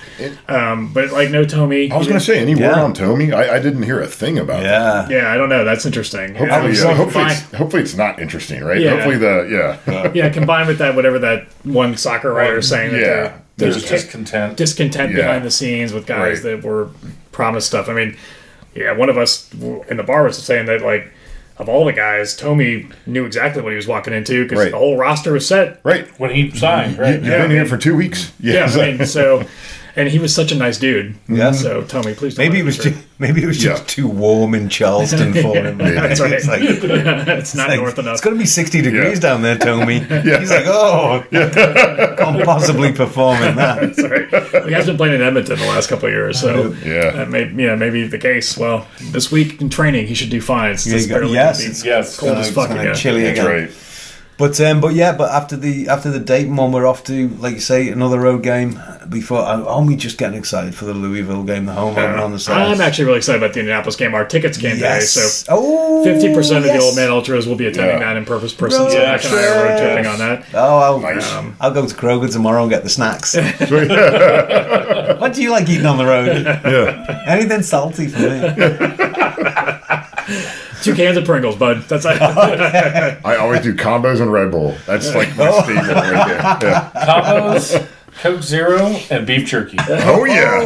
Um, 0.47 0.91
but 0.93 1.11
like 1.11 1.29
no 1.29 1.45
Tommy. 1.45 1.91
I 1.91 1.97
was 1.97 2.07
going 2.07 2.19
to 2.19 2.25
say, 2.25 2.39
any 2.39 2.55
word 2.55 2.61
Yeah. 2.61 2.81
on 2.83 2.93
Tommy? 2.93 3.31
I, 3.33 3.57
I 3.57 3.59
didn't 3.59 3.83
hear 3.83 4.01
a 4.01 4.07
thing 4.07 4.39
about 4.39 4.61
it. 4.61 4.65
Yeah. 4.65 5.07
Yeah, 5.09 5.31
I 5.31 5.37
don't 5.37 5.49
know. 5.49 5.63
That's 5.63 5.85
interesting. 5.85 6.35
Hopefully, 6.35 6.73
Yeah, 6.73 6.85
uh, 6.89 6.95
hopefully, 6.95 7.25
it's, 7.25 7.41
hopefully 7.53 7.81
it's 7.83 7.95
not 7.95 8.19
interesting, 8.19 8.63
right? 8.63 8.79
Yeah. 8.81 8.91
Hopefully 8.91 9.17
the 9.17 9.77
yeah. 9.87 10.11
yeah, 10.13 10.29
combined 10.29 10.67
with 10.67 10.79
that, 10.79 10.95
whatever 10.95 11.19
that 11.19 11.47
one 11.63 11.95
soccer 11.97 12.33
writer 12.33 12.46
is 12.55 12.69
saying 12.69 12.91
that 12.93 12.99
yeah. 13.01 13.05
there- 13.05 13.33
There's 13.57 13.75
there's 13.87 14.03
discontent. 14.03 14.55
discontent 14.57 15.11
Yeah. 15.11 15.17
behind 15.25 15.43
the 15.45 15.51
scenes 15.51 15.91
with 15.93 16.05
guys 16.05 16.43
Right. 16.43 16.61
that 16.61 16.63
were 16.63 16.89
promised 17.31 17.67
stuff. 17.67 17.89
I 17.89 17.93
mean, 17.93 18.15
yeah, 18.75 18.91
one 18.91 19.09
of 19.09 19.17
us 19.17 19.49
in 19.89 19.97
the 19.97 20.03
bar 20.03 20.23
was 20.23 20.37
saying 20.37 20.67
that 20.67 20.81
like 20.81 21.11
of 21.57 21.67
all 21.67 21.85
the 21.85 21.91
guys, 21.93 22.35
Tommy 22.35 22.87
knew 23.07 23.25
exactly 23.25 23.63
what 23.63 23.71
he 23.71 23.75
was 23.75 23.87
walking 23.87 24.13
into 24.13 24.43
because 24.43 24.59
Right. 24.59 24.71
the 24.71 24.77
whole 24.77 24.95
roster 24.95 25.33
was 25.33 25.47
set. 25.47 25.79
Right. 25.83 26.07
when 26.19 26.29
he 26.29 26.51
signed, 26.51 26.99
Right, 26.99 27.15
You, 27.15 27.31
right? 27.31 27.39
have 27.39 27.47
been 27.49 27.57
here 27.57 27.65
for 27.65 27.77
two 27.77 27.95
weeks. 27.95 28.31
Yeah, 28.39 28.65
I 28.71 28.91
mean, 28.91 29.05
so 29.07 29.43
and 29.97 30.07
he 30.07 30.19
was 30.19 30.33
such 30.33 30.51
a 30.51 30.55
nice 30.55 30.77
dude. 30.77 31.15
Yeah. 31.27 31.51
So 31.51 31.81
Tommy, 31.83 32.13
please 32.13 32.35
don't 32.35 32.45
Maybe 32.45 32.59
it 32.59 32.63
was 32.63 32.77
me 32.85 32.91
too, 32.91 32.97
maybe 33.19 33.43
it 33.43 33.47
was 33.47 33.57
just 33.57 33.81
Yeah. 33.83 33.87
too 33.87 34.07
warm 34.07 34.53
in 34.55 34.69
Charleston 34.69 35.33
for 35.33 35.55
him. 35.55 35.77
That's 35.79 36.19
right. 36.19 36.31
It's 36.31 36.47
like, 36.47 36.61
it's 36.61 37.55
not 37.55 37.69
like, 37.69 37.79
north 37.79 37.97
enough. 37.99 38.13
it's 38.13 38.21
going 38.21 38.35
to 38.35 38.39
be 38.39 38.45
60 38.45 38.81
degrees 38.81 39.13
Yeah. 39.15 39.19
down 39.19 39.41
there, 39.41 39.57
Tommy. 39.57 39.99
He's 40.39 40.51
like, 40.51 40.65
oh, 40.67 41.23
can't 41.31 42.43
possibly 42.45 42.91
perform 42.93 43.41
in 43.43 43.55
that. 43.55 43.81
That's 43.95 44.03
right. 44.03 44.65
He 44.67 44.73
has 44.73 44.85
been 44.85 44.97
playing 44.97 45.15
in 45.15 45.21
Edmonton 45.21 45.57
the 45.57 45.65
last 45.67 45.89
couple 45.89 46.07
of 46.07 46.13
years, 46.13 46.39
so 46.39 46.73
Yeah. 46.85 47.11
that 47.11 47.29
may 47.29 47.45
yeah 47.51 47.75
maybe 47.75 48.07
the 48.07 48.17
case. 48.19 48.57
Well, 48.57 48.87
this 49.11 49.31
week 49.31 49.61
in 49.61 49.69
training, 49.69 50.07
he 50.07 50.13
should 50.13 50.29
do 50.29 50.41
fine. 50.41 50.71
It's, 50.71 50.85
Yeah, 50.85 50.95
it's 50.97 51.07
you 51.07 51.19
got- 51.19 51.29
yes, 51.29 51.57
be 51.59 51.63
it's- 51.65 51.83
Yes. 51.85 52.17
cold 52.19 52.37
as 52.37 52.51
fuck 52.51 52.69
gonna 52.69 52.81
again. 52.81 52.95
chilly 52.95 53.23
That's 53.23 53.39
again. 53.39 53.51
right. 53.51 53.71
But 54.37 54.61
um, 54.61 54.81
but 54.81 54.93
yeah, 54.93 55.13
but 55.17 55.31
after 55.31 55.57
the 55.57 55.89
after 55.89 56.11
the 56.11 56.19
Dayton 56.19 56.55
one, 56.55 56.71
we're 56.71 56.85
off 56.85 57.03
to 57.05 57.27
like 57.39 57.55
you 57.55 57.59
say 57.59 57.89
another 57.89 58.19
road 58.19 58.43
game. 58.43 58.79
Before 59.09 59.39
I'm 59.41 59.65
only 59.65 59.95
just 59.95 60.19
getting 60.19 60.37
excited 60.37 60.75
for 60.75 60.85
the 60.85 60.93
Louisville 60.93 61.43
game, 61.43 61.65
the 61.65 61.73
home 61.73 61.93
opener 61.93 62.17
on 62.21 62.31
the 62.33 62.39
side. 62.39 62.67
I'm 62.71 62.79
actually 62.79 63.05
really 63.05 63.17
excited 63.17 63.41
about 63.41 63.53
the 63.53 63.61
Indianapolis 63.61 63.95
game. 63.95 64.13
Our 64.13 64.25
tickets 64.25 64.57
came 64.59 64.77
yes. 64.77 65.13
today, 65.13 65.25
so 65.25 65.45
oh, 65.49 66.03
fifty 66.03 66.31
percent 66.35 66.59
of 66.59 66.65
yes. 66.65 66.77
the 66.79 66.83
old 66.85 66.95
man 66.95 67.09
ultras 67.09 67.47
will 67.47 67.55
be 67.55 67.65
attending 67.65 67.99
Yeah. 67.99 68.13
that 68.13 68.17
in 68.17 68.25
purpose 68.25 68.53
person. 68.53 68.77
So 68.77 68.85
Road 68.85 68.95
and 68.95 69.05
I 69.05 69.15
are 69.15 69.15
road 69.15 69.77
trip. 69.79 69.79
tripping 69.79 70.05
on 70.05 70.19
that. 70.19 70.45
Oh, 70.53 70.77
I'll, 70.77 70.99
Nice. 70.99 71.33
um, 71.33 71.55
I'll 71.59 71.73
go 71.73 71.87
to 71.87 71.95
Kroger 71.95 72.31
tomorrow 72.31 72.61
and 72.61 72.69
get 72.69 72.83
the 72.83 72.89
snacks. 72.89 73.35
what 75.19 75.33
do 75.33 75.41
you 75.41 75.49
like 75.49 75.67
eating 75.67 75.87
on 75.87 75.97
the 75.97 76.05
road? 76.05 76.27
Yeah. 76.45 77.23
Anything 77.27 77.63
salty 77.63 78.07
for 78.07 78.19
me? 78.19 78.39
Two 80.83 80.95
cans 80.95 81.17
of 81.17 81.25
Pringles, 81.25 81.55
bud. 81.55 81.83
That's 81.87 82.05
like 82.05 82.21
I 82.21 83.35
always 83.37 83.61
do 83.61 83.73
combos 83.73 84.21
and 84.21 84.31
Red 84.31 84.51
Bull. 84.51 84.75
That's 84.85 85.13
like 85.13 85.35
my 85.37 85.51
staple 85.51 85.75
right 85.75 86.59
there. 86.59 86.69
Yeah. 86.71 86.91
Combos, 86.93 87.87
Coke 88.19 88.41
Zero, 88.41 88.95
and 89.09 89.25
beef 89.25 89.47
jerky. 89.47 89.77
Oh 89.89 90.25
yeah. 90.25 90.61
A 90.61 90.63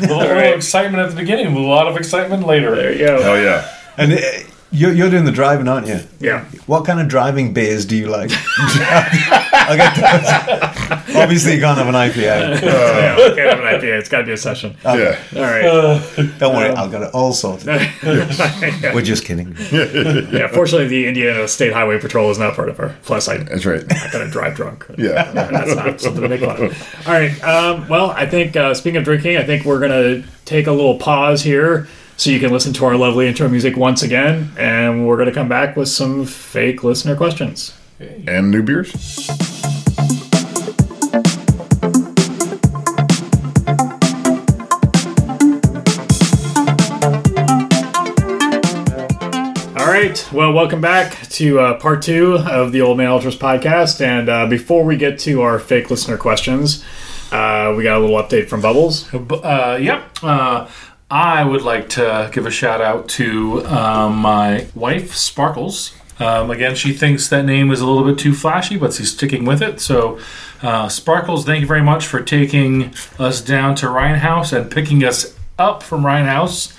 little, 0.00 0.16
little 0.16 0.38
excitement 0.54 1.02
at 1.02 1.10
the 1.10 1.16
beginning, 1.16 1.54
a 1.54 1.58
lot 1.58 1.86
of 1.86 1.96
excitement 1.96 2.46
later. 2.46 2.74
there 2.74 2.92
you 2.92 2.98
go. 2.98 3.22
Hell 3.22 3.40
yeah. 3.40 3.68
and 3.96 4.12
uh, 4.14 4.53
you're, 4.74 4.92
you're 4.92 5.10
doing 5.10 5.24
the 5.24 5.32
driving, 5.32 5.68
aren't 5.68 5.86
you? 5.86 6.00
Yeah. 6.18 6.44
What 6.66 6.84
kind 6.84 6.98
of 6.98 7.06
driving 7.08 7.54
beers 7.54 7.86
do 7.86 7.96
you 7.96 8.08
like? 8.08 8.30
I'll 8.58 9.76
get 9.76 9.94
those. 9.94 11.16
Obviously, 11.16 11.54
you 11.54 11.60
can't 11.60 11.78
have 11.78 11.86
an 11.86 11.94
IPA. 11.94 12.60
yeah, 12.60 13.16
we 13.16 13.36
can't 13.36 13.50
have 13.50 13.60
an 13.60 13.66
idea. 13.66 13.96
It's 13.96 14.08
got 14.08 14.18
to 14.18 14.24
be 14.24 14.32
a 14.32 14.36
session. 14.36 14.76
Yeah. 14.84 15.18
All 15.36 15.42
right. 15.42 16.02
Don't 16.38 16.56
worry, 16.56 16.70
I'll 16.70 16.90
get 16.90 17.02
it 17.02 17.14
all 17.14 17.32
sorted. 17.32 17.66
We're 18.02 19.02
just 19.02 19.24
kidding. 19.24 19.54
yeah. 19.70 20.48
Fortunately, 20.48 20.88
the 20.88 21.06
Indiana 21.06 21.46
State 21.46 21.72
Highway 21.72 22.00
Patrol 22.00 22.30
is 22.30 22.38
not 22.38 22.54
part 22.54 22.68
of 22.68 22.80
our. 22.80 22.96
Plus, 23.04 23.28
I'm 23.28 23.44
That's 23.44 23.64
right. 23.64 23.86
not 23.86 24.12
going 24.12 24.26
to 24.26 24.30
drive 24.30 24.56
drunk. 24.56 24.86
Yeah. 24.98 25.30
That's 25.32 25.74
not 25.76 26.00
something 26.00 26.22
to 26.22 26.28
make 26.28 26.40
fun 26.40 26.64
of. 26.64 27.06
All 27.06 27.12
right. 27.12 27.44
Um, 27.44 27.88
well, 27.88 28.10
I 28.10 28.26
think 28.26 28.56
uh, 28.56 28.74
speaking 28.74 28.96
of 28.98 29.04
drinking, 29.04 29.36
I 29.36 29.44
think 29.44 29.64
we're 29.64 29.80
going 29.80 30.22
to 30.22 30.28
take 30.44 30.66
a 30.66 30.72
little 30.72 30.98
pause 30.98 31.42
here 31.42 31.86
so 32.16 32.30
you 32.30 32.40
can 32.40 32.52
listen 32.52 32.72
to 32.74 32.84
our 32.84 32.96
lovely 32.96 33.26
intro 33.26 33.48
music 33.48 33.76
once 33.76 34.02
again, 34.02 34.50
and 34.56 35.06
we're 35.06 35.16
going 35.16 35.28
to 35.28 35.34
come 35.34 35.48
back 35.48 35.76
with 35.76 35.88
some 35.88 36.24
fake 36.24 36.84
listener 36.84 37.16
questions. 37.16 37.74
And 38.26 38.50
new 38.50 38.62
beers. 38.62 38.92
All 49.76 49.86
right. 49.86 50.28
Well, 50.32 50.52
welcome 50.52 50.80
back 50.80 51.20
to 51.30 51.58
uh, 51.60 51.78
part 51.78 52.02
two 52.02 52.36
of 52.38 52.72
the 52.72 52.80
Old 52.80 52.98
Man 52.98 53.08
Ultras 53.08 53.36
podcast. 53.36 54.00
And 54.00 54.28
uh, 54.28 54.46
before 54.46 54.84
we 54.84 54.96
get 54.96 55.18
to 55.20 55.42
our 55.42 55.58
fake 55.58 55.90
listener 55.90 56.16
questions, 56.16 56.84
uh, 57.32 57.74
we 57.76 57.82
got 57.84 57.98
a 57.98 58.00
little 58.00 58.20
update 58.22 58.48
from 58.48 58.60
Bubbles. 58.60 59.12
Uh, 59.14 59.78
yep. 59.80 60.04
Uh, 60.22 60.68
I 61.10 61.44
would 61.44 61.62
like 61.62 61.90
to 61.90 62.30
give 62.32 62.46
a 62.46 62.50
shout 62.50 62.80
out 62.80 63.08
to 63.10 63.64
um, 63.66 64.16
my 64.16 64.66
wife, 64.74 65.14
Sparkles. 65.14 65.94
Um, 66.18 66.50
again, 66.50 66.74
she 66.74 66.92
thinks 66.92 67.28
that 67.28 67.44
name 67.44 67.70
is 67.70 67.80
a 67.80 67.86
little 67.86 68.04
bit 68.04 68.18
too 68.18 68.34
flashy, 68.34 68.76
but 68.76 68.92
she's 68.92 69.12
sticking 69.12 69.44
with 69.44 69.60
it. 69.62 69.80
So, 69.80 70.18
uh, 70.62 70.88
Sparkles, 70.88 71.44
thank 71.44 71.60
you 71.60 71.66
very 71.66 71.82
much 71.82 72.06
for 72.06 72.20
taking 72.20 72.94
us 73.18 73.40
down 73.40 73.74
to 73.76 73.86
Rhinehaus 73.86 74.52
and 74.52 74.70
picking 74.70 75.04
us 75.04 75.36
up 75.58 75.82
from 75.82 76.04
Rhinehaus. 76.04 76.72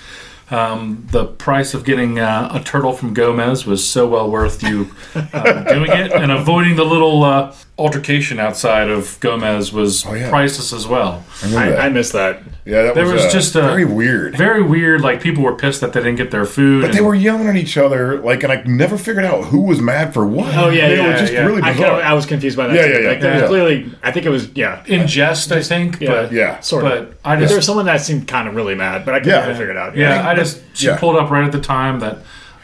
Um, 0.50 1.06
the 1.10 1.26
price 1.26 1.74
of 1.74 1.84
getting 1.84 2.18
uh, 2.18 2.50
a 2.52 2.60
turtle 2.60 2.92
from 2.92 3.14
Gomez 3.14 3.66
was 3.66 3.86
so 3.86 4.06
well 4.08 4.30
worth 4.30 4.62
you 4.62 4.90
uh, 5.14 5.64
doing 5.64 5.90
it, 5.90 6.12
and 6.12 6.30
avoiding 6.30 6.76
the 6.76 6.84
little 6.84 7.24
uh, 7.24 7.54
altercation 7.78 8.40
outside 8.40 8.88
of 8.88 9.18
Gomez 9.20 9.70
was 9.72 10.06
Oh, 10.06 10.14
yeah. 10.14 10.30
priceless 10.30 10.72
as 10.72 10.86
well. 10.86 11.22
I 11.44 11.54
I. 11.72 11.86
I 11.86 11.88
missed 11.90 12.14
that. 12.14 12.42
yeah, 12.64 12.84
that 12.84 12.94
there 12.94 13.04
was, 13.04 13.12
was 13.14 13.24
uh, 13.26 13.30
just 13.30 13.54
a- 13.54 13.60
very 13.60 13.84
weird. 13.84 14.34
Very 14.34 14.62
weird. 14.62 15.02
Like 15.02 15.20
people 15.20 15.42
were 15.44 15.54
pissed 15.54 15.82
that 15.82 15.92
they 15.92 16.00
didn't 16.00 16.16
get 16.16 16.30
their 16.30 16.46
food. 16.46 16.80
But 16.82 16.92
they 16.92 17.02
were 17.02 17.14
yelling 17.14 17.48
at 17.48 17.56
each 17.56 17.76
other, 17.76 18.18
like, 18.22 18.42
and 18.42 18.50
I 18.50 18.62
never 18.64 18.96
figured 18.96 19.26
out 19.26 19.44
who 19.44 19.60
was 19.60 19.80
mad 19.82 20.14
for 20.14 20.26
what. 20.26 20.54
Oh 20.56 20.70
yeah, 20.70 20.86
I 20.86 20.88
mean, 20.88 20.96
yeah, 20.96 21.04
it 21.08 21.12
was 21.12 21.20
just 21.20 21.32
yeah. 21.34 21.44
really 21.44 21.60
I, 21.62 21.72
bizarre. 21.74 21.90
kinda- 21.90 22.04
I 22.06 22.12
was 22.14 22.24
confused 22.24 22.56
by 22.56 22.66
that. 22.68 22.76
Yeah, 22.76 22.82
too. 22.86 22.92
yeah, 22.94 22.98
yeah. 23.00 23.08
Like, 23.10 23.20
there 23.20 23.40
was 23.42 23.48
clearly, 23.50 23.92
I 24.02 24.10
think 24.10 24.24
it 24.24 24.30
was 24.30 24.48
yeah, 24.54 24.82
in 24.86 25.06
jest, 25.06 25.52
I 25.52 25.62
think. 25.62 26.00
yeah, 26.00 26.08
But 26.10 26.32
yeah. 26.32 26.60
sort 26.60 26.84
of. 26.84 26.90
but 26.90 27.18
I 27.26 27.34
But 27.34 27.40
just 27.40 27.50
there 27.50 27.58
was 27.58 27.66
someone 27.66 27.84
that 27.86 28.00
seemed 28.00 28.26
kind 28.26 28.48
of 28.48 28.54
really 28.54 28.74
mad, 28.74 29.04
but 29.04 29.14
I 29.14 29.18
couldn't 29.18 29.34
Yeah. 29.34 29.42
really 29.46 29.58
figure 29.58 29.72
it 29.72 29.76
out. 29.76 29.94
yeah, 29.96 30.26
I 30.26 30.34
just 30.34 30.62
she 30.74 30.86
yeah. 30.86 30.96
pulled 30.96 31.16
up 31.16 31.30
right 31.30 31.44
at 31.44 31.52
the 31.52 31.60
time 31.60 32.00
that 32.00 32.18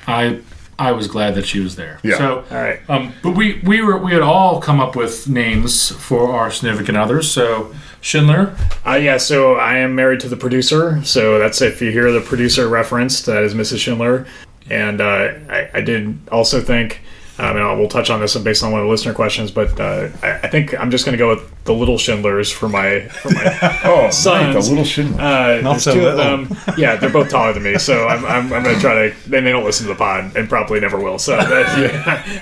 I 0.06 0.38
I 0.78 0.92
was 0.92 1.06
glad 1.06 1.34
that 1.36 1.46
she 1.46 1.60
was 1.60 1.76
there. 1.76 2.00
Yeah. 2.02 2.16
So 2.18 2.44
All 2.50 2.56
right. 2.62 2.80
Um, 2.88 3.12
but 3.22 3.32
we 3.36 3.60
we 3.64 3.82
were 3.82 3.98
we 3.98 4.12
had 4.12 4.22
all 4.22 4.60
come 4.60 4.80
up 4.80 4.96
with 4.96 5.28
names 5.28 5.90
for 5.90 6.32
our 6.32 6.50
significant 6.50 6.96
others. 6.98 7.30
So 7.30 7.72
Schindler, 8.00 8.56
Uh, 8.84 8.94
yeah, 8.94 9.16
so 9.16 9.54
I 9.54 9.76
am 9.76 9.94
married 9.94 10.20
to 10.20 10.28
the 10.28 10.36
producer. 10.36 11.02
So 11.04 11.38
that's 11.38 11.60
if 11.60 11.80
you 11.80 11.92
hear 11.92 12.10
the 12.10 12.20
producer 12.20 12.68
referenced, 12.68 13.26
that 13.26 13.44
is 13.44 13.54
Mrs. 13.54 13.78
Schindler. 13.78 14.26
And 14.70 15.00
uh, 15.00 15.34
I, 15.48 15.70
I 15.74 15.80
did 15.82 16.18
also 16.30 16.60
think, 16.60 17.00
um, 17.38 17.56
and 17.56 17.78
we'll 17.78 17.88
touch 17.88 18.10
on 18.10 18.20
this 18.20 18.36
based 18.38 18.64
on 18.64 18.72
one 18.72 18.80
of 18.80 18.86
the 18.86 18.90
listener 18.90 19.14
questions, 19.14 19.50
but 19.50 19.78
uh, 19.78 20.08
I, 20.22 20.32
I 20.44 20.48
think 20.48 20.78
I'm 20.80 20.90
just 20.90 21.04
going 21.04 21.12
to 21.12 21.18
go 21.18 21.28
with 21.28 21.51
the 21.64 21.72
little 21.72 21.96
Schindlers 21.96 22.50
for 22.50 22.68
my 22.68 23.06
for 23.08 23.30
my 23.30 23.80
oh, 23.84 24.10
Sons. 24.10 24.54
right, 24.54 24.64
the 24.64 24.68
little 24.68 24.84
shit. 24.84 25.06
Uh, 25.18 25.60
Not 25.60 25.80
so 25.80 25.94
little. 25.94 26.16
them. 26.16 26.56
Yeah, 26.76 26.96
they're 26.96 27.08
both 27.10 27.30
taller 27.30 27.52
than 27.52 27.62
me, 27.62 27.78
so 27.78 28.08
I'm, 28.08 28.24
I'm, 28.24 28.52
I'm 28.52 28.62
going 28.64 28.74
to 28.74 28.80
try 28.80 29.10
to. 29.10 29.30
Then 29.30 29.44
they 29.44 29.52
don't 29.52 29.64
listen 29.64 29.86
to 29.86 29.92
the 29.92 29.98
pod, 29.98 30.36
and 30.36 30.48
probably 30.48 30.80
never 30.80 30.98
will. 30.98 31.18
So 31.20 31.36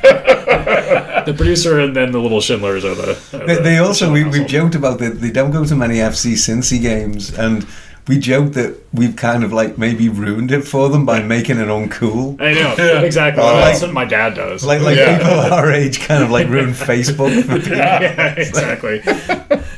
that, 0.03 1.25
the 1.27 1.35
producer 1.35 1.81
and 1.81 1.95
then 1.95 2.13
the 2.13 2.21
little 2.21 2.41
Schindlers 2.41 2.85
are 2.85 2.95
the. 2.95 3.11
are 3.43 3.47
They, 3.47 3.57
the- 3.57 3.63
they 3.63 3.75
the 3.77 3.79
also 3.79 4.13
we, 4.13 4.25
we've 4.25 4.47
joked 4.47 4.75
about 4.75 4.99
that 5.01 5.21
they 5.21 5.31
don't 5.31 5.51
go 5.51 5.65
to 5.65 5.77
many 5.77 5.97
FC 5.97 6.33
Cincy 6.33 6.81
games, 6.81 7.37
and 7.37 7.67
we 8.11 8.19
joked 8.19 8.55
that 8.55 8.77
we've 8.93 9.15
kind 9.15 9.45
of 9.45 9.53
like 9.53 9.79
maybe 9.79 10.09
ruined 10.09 10.51
it 10.51 10.63
for 10.67 10.89
them 10.89 11.07
by 11.07 11.23
making 11.23 11.59
it 11.59 11.69
uncool. 11.69 12.41
I 12.41 12.53
know 12.55 13.03
exactly. 13.05 13.43
Uh, 13.45 13.53
That's 13.67 13.83
what 13.83 13.93
my 13.93 14.05
dad 14.05 14.35
does. 14.35 14.65
Like 14.65 14.83
like 14.83 14.97
Yeah. 14.97 15.17
people 15.19 15.39
our 15.39 15.71
age 15.71 16.01
kind 16.01 16.25
of 16.25 16.31
like 16.31 16.49
ruin 16.49 16.73
Facebook. 16.91 17.33
For 17.45 17.59
people. 17.61 17.77
yeah, 17.77 18.35
exactly. 18.37 19.01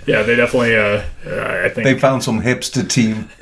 Yeah, 0.07 0.23
they 0.23 0.35
definitely. 0.35 0.77
Uh, 0.77 1.03
I 1.25 1.69
think 1.69 1.85
They 1.85 1.99
found 1.99 2.25
some 2.25 2.43
hipster 2.43 2.89
team 2.89 3.29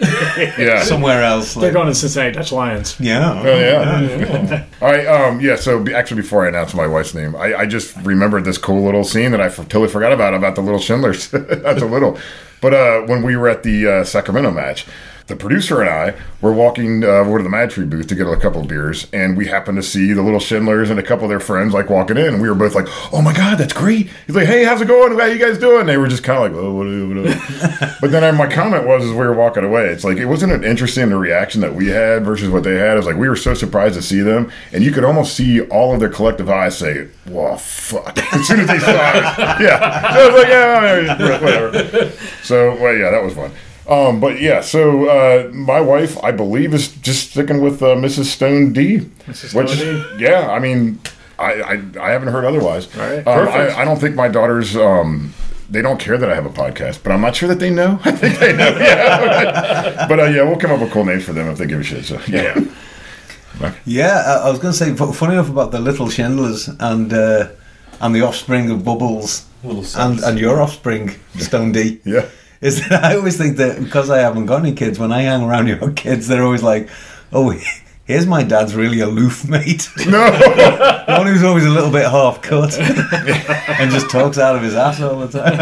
yeah. 0.58 0.82
somewhere 0.82 1.22
else. 1.22 1.54
they're 1.54 1.64
Like, 1.64 1.72
going 1.72 1.86
to 1.86 1.94
Cincinnati 1.94 2.32
Dutch 2.32 2.52
Lions. 2.52 2.94
yeah. 3.00 3.40
Oh 3.42 3.58
yeah. 3.58 4.66
All 4.82 4.90
right. 4.92 5.06
Um. 5.30 5.40
Yeah. 5.40 5.56
So 5.56 5.82
be, 5.82 5.94
actually, 5.94 6.20
before 6.20 6.44
I 6.44 6.48
announce 6.48 6.74
my 6.74 6.86
wife's 6.86 7.14
name, 7.14 7.34
I, 7.36 7.54
I 7.54 7.66
just 7.66 7.96
remembered 7.98 8.44
this 8.44 8.58
cool 8.58 8.84
little 8.84 9.04
scene 9.04 9.30
that 9.30 9.40
I 9.40 9.46
f- 9.46 9.56
totally 9.56 9.88
forgot 9.88 10.12
about 10.12 10.34
about 10.34 10.54
the 10.56 10.60
little 10.60 10.78
Schindlers. 10.80 11.30
That's 11.62 11.80
a 11.82 11.86
little, 11.86 12.18
but 12.60 12.74
uh, 12.74 13.00
when 13.02 13.22
we 13.22 13.36
were 13.36 13.48
at 13.48 13.62
the 13.62 13.86
uh, 13.88 14.04
Sacramento 14.04 14.50
match, 14.50 14.86
the 15.30 15.36
producer 15.36 15.80
and 15.80 15.88
I 15.88 16.14
were 16.42 16.52
walking 16.52 17.02
uh, 17.02 17.06
over 17.06 17.38
to 17.38 17.44
the 17.44 17.48
Madtree 17.48 17.88
booth 17.88 18.08
to 18.08 18.14
get 18.14 18.26
a 18.26 18.36
couple 18.36 18.60
of 18.60 18.68
beers, 18.68 19.06
and 19.12 19.36
we 19.36 19.46
happened 19.46 19.76
to 19.76 19.82
see 19.82 20.12
the 20.12 20.22
little 20.22 20.40
Schindlers 20.40 20.90
and 20.90 21.00
a 21.00 21.02
couple 21.02 21.24
of 21.24 21.30
their 21.30 21.40
friends 21.40 21.72
like 21.72 21.88
walking 21.88 22.18
in, 22.18 22.26
and 22.26 22.42
we 22.42 22.48
were 22.48 22.54
both 22.54 22.74
like, 22.74 22.86
"Oh 23.12 23.22
my 23.22 23.32
god, 23.32 23.58
that's 23.58 23.72
great!" 23.72 24.10
He's 24.26 24.36
like, 24.36 24.46
"Hey, 24.46 24.64
how's 24.64 24.80
it 24.80 24.88
going? 24.88 25.18
How 25.18 25.24
you 25.26 25.38
guys 25.38 25.58
doing?" 25.58 25.80
And 25.80 25.88
they 25.88 25.96
were 25.96 26.08
just 26.08 26.22
kind 26.22 26.44
of 26.44 26.52
like, 26.52 26.62
"Oh, 26.62 26.74
what 26.74 26.86
are 26.86 26.90
you?" 26.90 27.08
What 27.08 27.16
are 27.26 27.96
but 28.00 28.10
then 28.10 28.24
uh, 28.24 28.32
my 28.32 28.46
comment 28.46 28.86
was, 28.86 29.04
as 29.04 29.10
we 29.10 29.16
were 29.16 29.32
walking 29.32 29.64
away, 29.64 29.86
it's 29.86 30.04
like 30.04 30.18
it 30.18 30.26
wasn't 30.26 30.52
an 30.52 30.64
interesting 30.64 31.08
the 31.08 31.16
reaction 31.16 31.60
that 31.62 31.74
we 31.74 31.88
had 31.88 32.24
versus 32.24 32.50
what 32.50 32.64
they 32.64 32.74
had. 32.74 32.94
It 32.94 32.96
was 32.96 33.06
like 33.06 33.16
we 33.16 33.28
were 33.28 33.36
so 33.36 33.54
surprised 33.54 33.94
to 33.94 34.02
see 34.02 34.20
them, 34.20 34.50
and 34.72 34.84
you 34.84 34.92
could 34.92 35.04
almost 35.04 35.34
see 35.34 35.60
all 35.62 35.94
of 35.94 36.00
their 36.00 36.10
collective 36.10 36.50
eyes 36.50 36.76
say, 36.76 37.08
"Well, 37.28 37.56
fuck!" 37.56 38.18
as 38.34 38.46
soon 38.46 38.60
as 38.60 38.66
they 38.66 38.78
saw 38.78 38.90
us, 38.90 39.38
yeah. 39.60 40.12
So 40.12 40.20
I 40.20 40.26
was 40.26 40.42
like, 40.42 40.48
"Yeah, 40.48 41.40
whatever." 41.40 42.12
So, 42.42 42.74
well, 42.80 42.94
yeah, 42.94 43.10
that 43.10 43.22
was 43.22 43.34
fun. 43.34 43.52
Um, 43.90 44.20
but 44.20 44.40
yeah, 44.40 44.60
so 44.60 45.08
uh, 45.08 45.50
my 45.52 45.80
wife, 45.80 46.16
I 46.22 46.30
believe, 46.30 46.72
is 46.74 46.88
just 46.96 47.30
sticking 47.32 47.60
with 47.60 47.82
uh, 47.82 47.96
Mrs. 47.96 48.26
Stone 48.26 48.72
D. 48.72 48.98
Mrs. 49.26 49.54
Which, 49.54 49.70
Stone 49.70 50.20
yeah, 50.20 50.48
I 50.48 50.60
mean, 50.60 51.00
I, 51.40 51.54
I, 51.60 51.82
I 52.00 52.10
haven't 52.12 52.28
heard 52.28 52.44
otherwise. 52.44 52.86
All 52.96 53.02
right, 53.02 53.18
um, 53.26 53.46
perfect. 53.46 53.76
I, 53.76 53.82
I 53.82 53.84
don't 53.84 54.00
think 54.00 54.14
my 54.14 54.28
daughters. 54.28 54.76
Um, 54.76 55.34
they 55.68 55.82
don't 55.82 56.00
care 56.00 56.18
that 56.18 56.28
I 56.28 56.34
have 56.34 56.46
a 56.46 56.50
podcast, 56.50 57.02
but 57.02 57.12
I'm 57.12 57.20
not 57.20 57.36
sure 57.36 57.48
that 57.48 57.60
they 57.60 57.70
know. 57.70 57.98
I 58.04 58.10
think 58.12 58.38
they 58.38 58.52
know. 58.52 58.68
Yeah, 58.78 60.06
but 60.08 60.20
uh, 60.20 60.24
yeah, 60.24 60.42
we'll 60.42 60.56
come 60.56 60.70
up 60.72 60.80
with 60.80 60.92
cool 60.92 61.04
names 61.04 61.24
for 61.24 61.32
them 61.32 61.48
if 61.48 61.58
they 61.58 61.66
give 61.66 61.80
a 61.80 61.84
shit. 61.84 62.04
So 62.04 62.20
yeah, 62.28 62.58
Yeah, 63.84 64.22
I, 64.26 64.46
I 64.46 64.50
was 64.50 64.58
going 64.58 64.72
to 64.72 64.78
say, 64.78 64.94
fu- 64.94 65.12
funny 65.12 65.34
enough 65.34 65.48
about 65.50 65.70
the 65.72 65.80
little 65.80 66.08
Schindlers 66.08 66.68
and 66.80 67.12
uh, 67.12 67.48
and 68.00 68.14
the 68.14 68.22
offspring 68.22 68.70
of 68.70 68.84
Bubbles 68.84 69.46
Little 69.62 69.84
and, 70.00 70.20
and 70.20 70.38
your 70.38 70.60
offspring, 70.60 71.16
Stone 71.38 71.72
D. 71.72 72.00
yeah. 72.04 72.26
Is 72.60 72.86
that 72.88 73.04
I 73.04 73.16
always 73.16 73.38
think 73.38 73.56
that 73.56 73.82
because 73.82 74.10
I 74.10 74.18
haven't 74.18 74.46
got 74.46 74.60
any 74.60 74.74
kids, 74.74 74.98
when 74.98 75.12
I 75.12 75.22
hang 75.22 75.42
around 75.42 75.66
your 75.66 75.92
kids, 75.92 76.28
they're 76.28 76.44
always 76.44 76.62
like, 76.62 76.88
"Oh, 77.32 77.52
here's 78.10 78.26
my 78.26 78.42
dad's 78.42 78.74
really 78.74 79.00
aloof 79.00 79.48
mate." 79.48 79.88
No, 80.06 80.30
The 81.10 81.16
one 81.18 81.26
who's 81.26 81.42
always 81.42 81.64
a 81.64 81.70
little 81.70 81.90
bit 81.90 82.08
half 82.08 82.40
cut 82.42 82.78
and 82.78 83.90
just 83.90 84.08
talks 84.10 84.38
out 84.38 84.54
of 84.56 84.62
his 84.62 84.74
ass 84.76 85.00
all 85.00 85.18
the 85.26 85.28
time. 85.40 85.58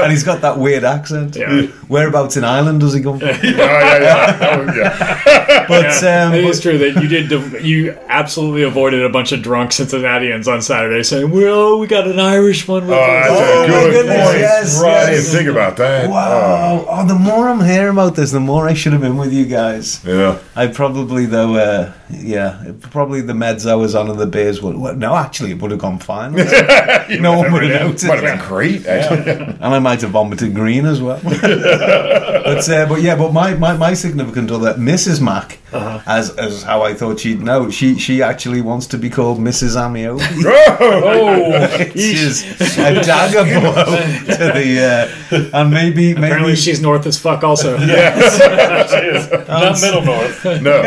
and 0.00 0.10
he's 0.12 0.22
got 0.24 0.40
that 0.42 0.56
weird 0.58 0.84
accent. 0.84 1.34
Yeah. 1.36 1.62
Whereabouts 1.88 2.36
in 2.36 2.44
Ireland 2.44 2.80
does 2.80 2.94
he 2.94 3.02
come 3.02 3.18
from? 3.18 3.28
yeah, 3.28 3.40
yeah, 3.42 3.98
yeah. 4.00 4.56
Was- 4.66 4.76
yeah. 4.76 5.66
But 5.68 6.02
Yeah, 6.02 6.26
um, 6.26 6.34
it 6.34 6.44
is 6.44 6.60
true 6.60 6.78
that 6.78 7.02
you 7.02 7.08
did. 7.08 7.30
You 7.64 7.96
absolutely 8.08 8.62
avoided 8.62 9.02
a 9.04 9.08
bunch 9.08 9.32
of 9.32 9.42
drunk 9.42 9.72
Cincinnatians 9.72 10.46
on 10.48 10.62
Saturday, 10.62 11.02
saying, 11.02 11.30
"Well, 11.30 11.78
we 11.78 11.86
got 11.86 12.06
an 12.06 12.18
Irish 12.20 12.66
one 12.68 12.86
with 12.86 12.96
Oh, 12.96 13.00
us." 13.02 13.28
that's 13.28 13.40
Oh, 13.40 13.64
a 13.64 13.68
my 13.68 13.90
goodness, 13.90 14.26
point. 14.28 14.38
yes, 14.38 14.82
right. 14.82 14.96
I 15.06 15.10
didn't 15.10 15.24
think 15.26 15.48
about 15.48 15.76
that. 15.78 16.08
Wow! 16.10 16.86
Oh, 16.88 17.06
the 17.06 17.14
more 17.14 17.48
I'm 17.48 17.64
hearing 17.64 17.90
about 17.92 18.14
this, 18.16 18.30
the 18.32 18.40
more 18.40 18.68
I 18.68 18.74
should 18.74 18.92
have 18.92 19.02
been 19.02 19.16
with 19.16 19.32
you 19.32 19.46
guys. 19.46 20.00
Oh, 20.06 20.18
yeah. 20.18 20.38
I 20.56 20.66
probably 20.68 21.19
though, 21.26 21.54
uh, 21.54 21.92
yeah, 22.12 22.72
probably 22.80 23.20
the 23.20 23.32
meds 23.32 23.68
I 23.68 23.74
was 23.74 23.94
on 23.94 24.10
and 24.10 24.18
the 24.18 24.26
beers 24.26 24.60
would. 24.62 24.76
Well, 24.76 24.94
no, 24.96 25.14
actually, 25.16 25.52
it 25.52 25.58
would 25.62 25.70
have 25.70 25.80
gone 25.80 25.98
fine. 25.98 26.32
no 26.32 27.38
one 27.38 27.52
would 27.52 27.62
have 27.64 27.82
noticed. 27.82 28.06
Might 28.06 28.22
have 28.22 28.38
been 28.38 28.48
great, 28.48 28.86
actually. 28.86 29.30
and 29.32 29.64
I 29.64 29.78
might 29.78 30.00
have 30.02 30.10
vomited 30.10 30.54
green 30.54 30.86
as 30.86 31.00
well. 31.00 31.20
but 31.24 32.68
uh, 32.68 32.86
but 32.88 33.02
yeah, 33.02 33.16
but 33.16 33.32
my, 33.32 33.54
my, 33.54 33.76
my 33.76 33.94
significant 33.94 34.50
other, 34.50 34.74
Mrs. 34.74 35.20
Mac, 35.20 35.58
Uh-huh. 35.72 36.00
as 36.06 36.30
as 36.36 36.62
how 36.62 36.82
I 36.82 36.94
thought 36.94 37.20
she'd 37.20 37.40
know, 37.42 37.70
she 37.70 37.98
she 37.98 38.22
actually 38.22 38.60
wants 38.60 38.86
to 38.88 38.98
be 38.98 39.08
called 39.10 39.38
Mrs. 39.38 39.76
Ameobi. 39.76 40.44
oh, 40.80 41.78
Which 41.78 41.96
is 41.96 42.44
a 42.78 42.94
dagger 43.02 43.44
blow 43.60 43.84
to 43.84 44.52
the 44.54 45.50
uh, 45.52 45.58
and 45.58 45.70
maybe 45.70 46.12
Apparently, 46.12 46.42
maybe 46.48 46.56
she's 46.56 46.80
north 46.80 47.06
as 47.06 47.18
fuck. 47.18 47.44
Also, 47.44 47.76
Yes, 47.78 48.90
she 48.90 48.96
is. 49.16 49.30
not 49.48 49.80
middle 49.80 50.02
north. 50.02 50.44
no. 50.62 50.80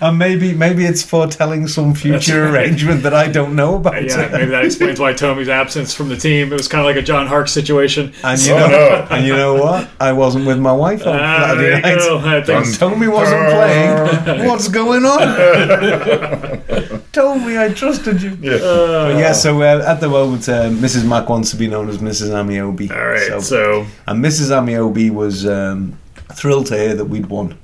and 0.00 0.18
maybe 0.18 0.52
maybe 0.58 0.84
it's 0.84 1.02
foretelling 1.02 1.68
some 1.68 1.94
future 1.94 2.48
arrangement 2.48 3.02
that 3.04 3.14
I 3.14 3.28
don't 3.30 3.54
know 3.56 3.76
about. 3.76 4.02
yeah, 4.04 4.28
maybe 4.32 4.50
that 4.50 4.64
explains 4.64 4.98
why 5.00 5.12
Tomi's 5.12 5.48
absence 5.48 5.94
from 5.94 6.08
the 6.08 6.16
team. 6.16 6.52
It 6.52 6.56
was 6.56 6.68
kind 6.68 6.80
of 6.80 6.86
like 6.86 6.96
a 6.96 7.02
John 7.02 7.26
Hark 7.26 7.48
situation. 7.48 8.12
And 8.24 8.40
you 8.40 8.52
Oh, 8.54 8.58
know, 8.58 8.68
no. 8.68 9.06
and 9.10 9.26
you 9.26 9.34
know 9.36 9.54
what? 9.54 9.88
I 10.00 10.12
wasn't 10.12 10.46
with 10.46 10.58
my 10.58 10.72
wife 10.72 11.06
on 11.06 11.16
Ah, 11.18 11.46
Saturday 11.48 11.80
night. 11.80 11.98
go. 11.98 12.18
I 12.18 12.42
think 12.42 12.78
Tomi 12.78 13.08
wasn't 13.08 13.48
playing. 13.48 14.46
What's 14.48 14.68
going 14.68 15.04
on? 15.04 15.18
Told 17.12 17.42
me 17.42 17.58
I 17.58 17.72
trusted 17.72 18.20
you. 18.22 18.36
Yeah. 18.40 18.58
But 18.58 19.16
yeah, 19.18 19.32
so 19.32 19.60
uh, 19.62 19.82
at 19.86 20.00
the 20.00 20.08
moment, 20.08 20.48
uh, 20.48 20.68
Mrs. 20.70 21.04
Mac 21.08 21.28
wants 21.28 21.50
to 21.50 21.56
be 21.56 21.66
known 21.68 21.88
as 21.88 21.98
Mrs. 21.98 22.30
Ameobi. 22.30 22.90
All 22.90 23.06
right, 23.08 23.28
So, 23.28 23.40
so 23.40 23.86
and 24.06 24.24
Mrs. 24.24 24.50
Ameobi 24.50 25.10
was 25.10 25.46
um, 25.46 25.98
thrilled 26.32 26.66
to 26.66 26.76
hear 26.76 26.94
that 26.94 27.06
we'd 27.06 27.26
won, 27.26 27.56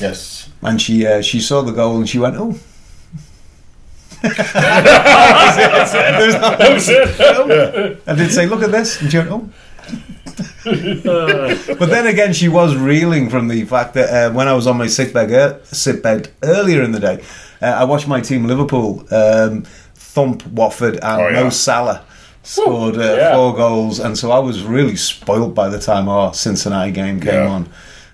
Yes. 0.00 0.48
and 0.62 0.80
she 0.80 1.06
uh, 1.06 1.22
she 1.22 1.40
saw 1.40 1.62
the 1.62 1.72
goal 1.72 1.96
and 1.96 2.08
she 2.08 2.18
went, 2.18 2.36
"Oh." 2.36 2.58
There's 4.22 4.54
not- 6.34 6.58
That 6.58 6.70
was 6.72 6.88
it. 6.88 8.00
I 8.06 8.14
did 8.14 8.30
say, 8.32 8.46
"Look 8.46 8.62
at 8.62 8.70
this," 8.72 9.00
and 9.00 9.10
she 9.10 9.18
went, 9.18 9.30
"Oh." 9.30 9.48
But 11.78 11.90
then 11.90 12.06
again, 12.06 12.32
she 12.32 12.48
was 12.48 12.74
reeling 12.76 13.28
from 13.30 13.48
the 13.48 13.64
fact 13.64 13.94
that 13.94 14.30
uh, 14.30 14.34
when 14.34 14.48
I 14.48 14.54
was 14.54 14.66
on 14.66 14.78
my 14.78 14.86
sick 14.86 15.12
bed, 15.12 15.32
uh, 15.32 15.62
sick 15.64 16.02
bed 16.02 16.30
earlier 16.42 16.82
in 16.82 16.92
the 16.92 17.00
day, 17.00 17.22
uh, 17.62 17.66
I 17.66 17.84
watched 17.84 18.08
my 18.08 18.20
team 18.20 18.46
Liverpool 18.46 19.04
um, 19.14 19.62
thump 19.94 20.46
Watford, 20.46 20.94
and 20.96 21.04
Oh, 21.22 21.28
yeah. 21.28 21.42
Mo 21.42 21.50
Salah 21.50 22.04
scored 22.42 22.96
uh, 22.96 23.00
yeah. 23.16 23.34
four 23.34 23.54
goals, 23.54 24.00
and 24.00 24.16
so 24.18 24.32
I 24.32 24.38
was 24.38 24.64
really 24.64 24.96
spoilt 24.96 25.54
by 25.54 25.68
the 25.68 25.78
time 25.78 26.08
our 26.08 26.32
Cincinnati 26.34 26.92
game 26.92 27.20
came 27.20 27.34
Yeah. 27.34 27.48
on. 27.50 27.68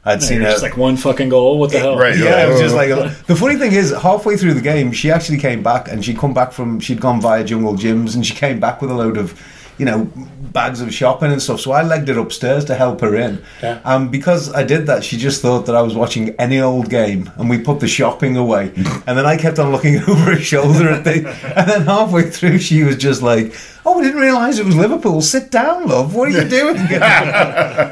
I'd 0.04 0.22
seen 0.22 0.38
you're 0.38 0.46
her. 0.46 0.52
just 0.52 0.62
like 0.62 0.76
one 0.76 0.96
fucking 0.96 1.28
goal. 1.28 1.58
What 1.58 1.72
the 1.72 1.78
hell? 1.80 1.96
Right. 1.96 2.16
yeah, 2.16 2.46
it 2.46 2.50
was 2.50 2.60
just 2.60 2.74
like 2.74 2.88
the 3.26 3.36
funny 3.36 3.56
thing 3.56 3.72
is, 3.72 3.90
halfway 3.92 4.36
through 4.36 4.54
the 4.54 4.60
game, 4.62 4.92
she 4.92 5.10
actually 5.10 5.38
came 5.38 5.62
back, 5.62 5.88
and 5.88 6.04
she'd 6.04 6.16
come 6.18 6.32
back 6.34 6.52
from 6.52 6.80
she'd 6.80 7.00
gone 7.00 7.20
via 7.20 7.44
Jungle 7.44 7.74
Jim's, 7.76 8.14
and 8.14 8.24
she 8.24 8.34
came 8.34 8.58
back 8.60 8.80
with 8.80 8.90
a 8.90 8.94
load 8.94 9.18
of, 9.18 9.38
you 9.76 9.84
know, 9.84 10.10
bags 10.52 10.80
of 10.80 10.92
shopping 10.92 11.30
and 11.30 11.40
stuff. 11.40 11.60
So 11.60 11.72
I 11.72 11.82
legged 11.82 12.08
it 12.08 12.16
upstairs 12.18 12.64
to 12.64 12.74
help 12.74 13.02
her 13.02 13.14
in, 13.14 13.42
Yeah. 13.62 13.80
and 13.84 14.10
because 14.10 14.52
I 14.54 14.62
did 14.62 14.86
that, 14.86 15.04
she 15.04 15.16
just 15.18 15.42
thought 15.42 15.66
that 15.66 15.76
I 15.76 15.82
was 15.82 15.94
watching 15.94 16.30
any 16.38 16.60
old 16.60 16.88
game, 16.88 17.30
and 17.36 17.50
we 17.50 17.58
put 17.58 17.80
the 17.80 17.86
shopping 17.88 18.36
away, 18.38 18.72
and 19.06 19.18
then 19.18 19.26
I 19.26 19.36
kept 19.36 19.58
on 19.58 19.70
looking 19.70 19.96
over 20.08 20.14
her 20.14 20.36
shoulder 20.38 20.88
at 20.88 21.04
the, 21.04 21.28
and 21.56 21.70
then 21.70 21.82
halfway 21.82 22.30
through, 22.30 22.58
she 22.58 22.82
was 22.84 22.96
just 22.96 23.20
like. 23.22 23.54
Oh, 23.86 23.98
we 23.98 24.04
didn't 24.04 24.20
realise 24.20 24.58
it 24.58 24.66
was 24.66 24.76
Liverpool. 24.76 25.22
Sit 25.22 25.50
down, 25.50 25.86
love. 25.86 26.14
What 26.14 26.28
are 26.28 26.32
you 26.42 26.48
doing? 26.48 26.76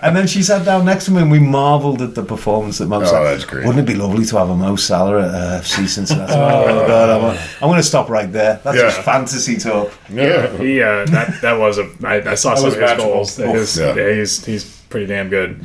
and 0.02 0.14
then 0.14 0.26
she 0.26 0.42
sat 0.42 0.64
down 0.64 0.84
next 0.84 1.06
to 1.06 1.10
me, 1.12 1.22
and 1.22 1.30
we 1.30 1.38
marvelled 1.38 2.02
at 2.02 2.14
the 2.14 2.22
performance 2.22 2.76
that 2.78 2.86
Mo 2.88 3.02
Salah. 3.04 3.20
Oh, 3.20 3.24
that's 3.24 3.44
great. 3.46 3.64
Wouldn't 3.66 3.88
it 3.88 3.90
be 3.90 3.98
lovely 3.98 4.26
to 4.26 4.36
have 4.36 4.50
a 4.50 4.54
Mo 4.54 4.76
Salah 4.76 5.22
at 5.26 5.34
uh, 5.34 5.60
FC 5.62 5.88
Cincinnati? 5.88 6.32
oh 6.34 6.86
God, 6.86 7.08
I'm, 7.10 7.38
I'm 7.62 7.68
going 7.68 7.78
to 7.78 7.82
stop 7.82 8.10
right 8.10 8.30
there. 8.30 8.60
That's 8.62 8.76
Yeah. 8.76 8.82
just 8.84 9.00
fantasy 9.00 9.56
talk. 9.56 9.90
Yeah. 10.10 10.54
He 10.58 10.82
uh, 10.82 11.06
that 11.06 11.40
that 11.40 11.58
was 11.58 11.78
a 11.78 11.88
I, 12.04 12.32
I 12.32 12.34
saw 12.34 12.54
some 12.54 12.66
of 12.66 12.72
his 12.74 12.80
magical. 12.80 13.06
goals. 13.12 13.38
It 13.38 13.48
is- 13.56 13.78
Yeah. 13.78 13.94
yeah, 13.94 14.12
he's 14.14 14.44
he's 14.44 14.64
pretty 14.90 15.06
damn 15.06 15.28
good. 15.30 15.58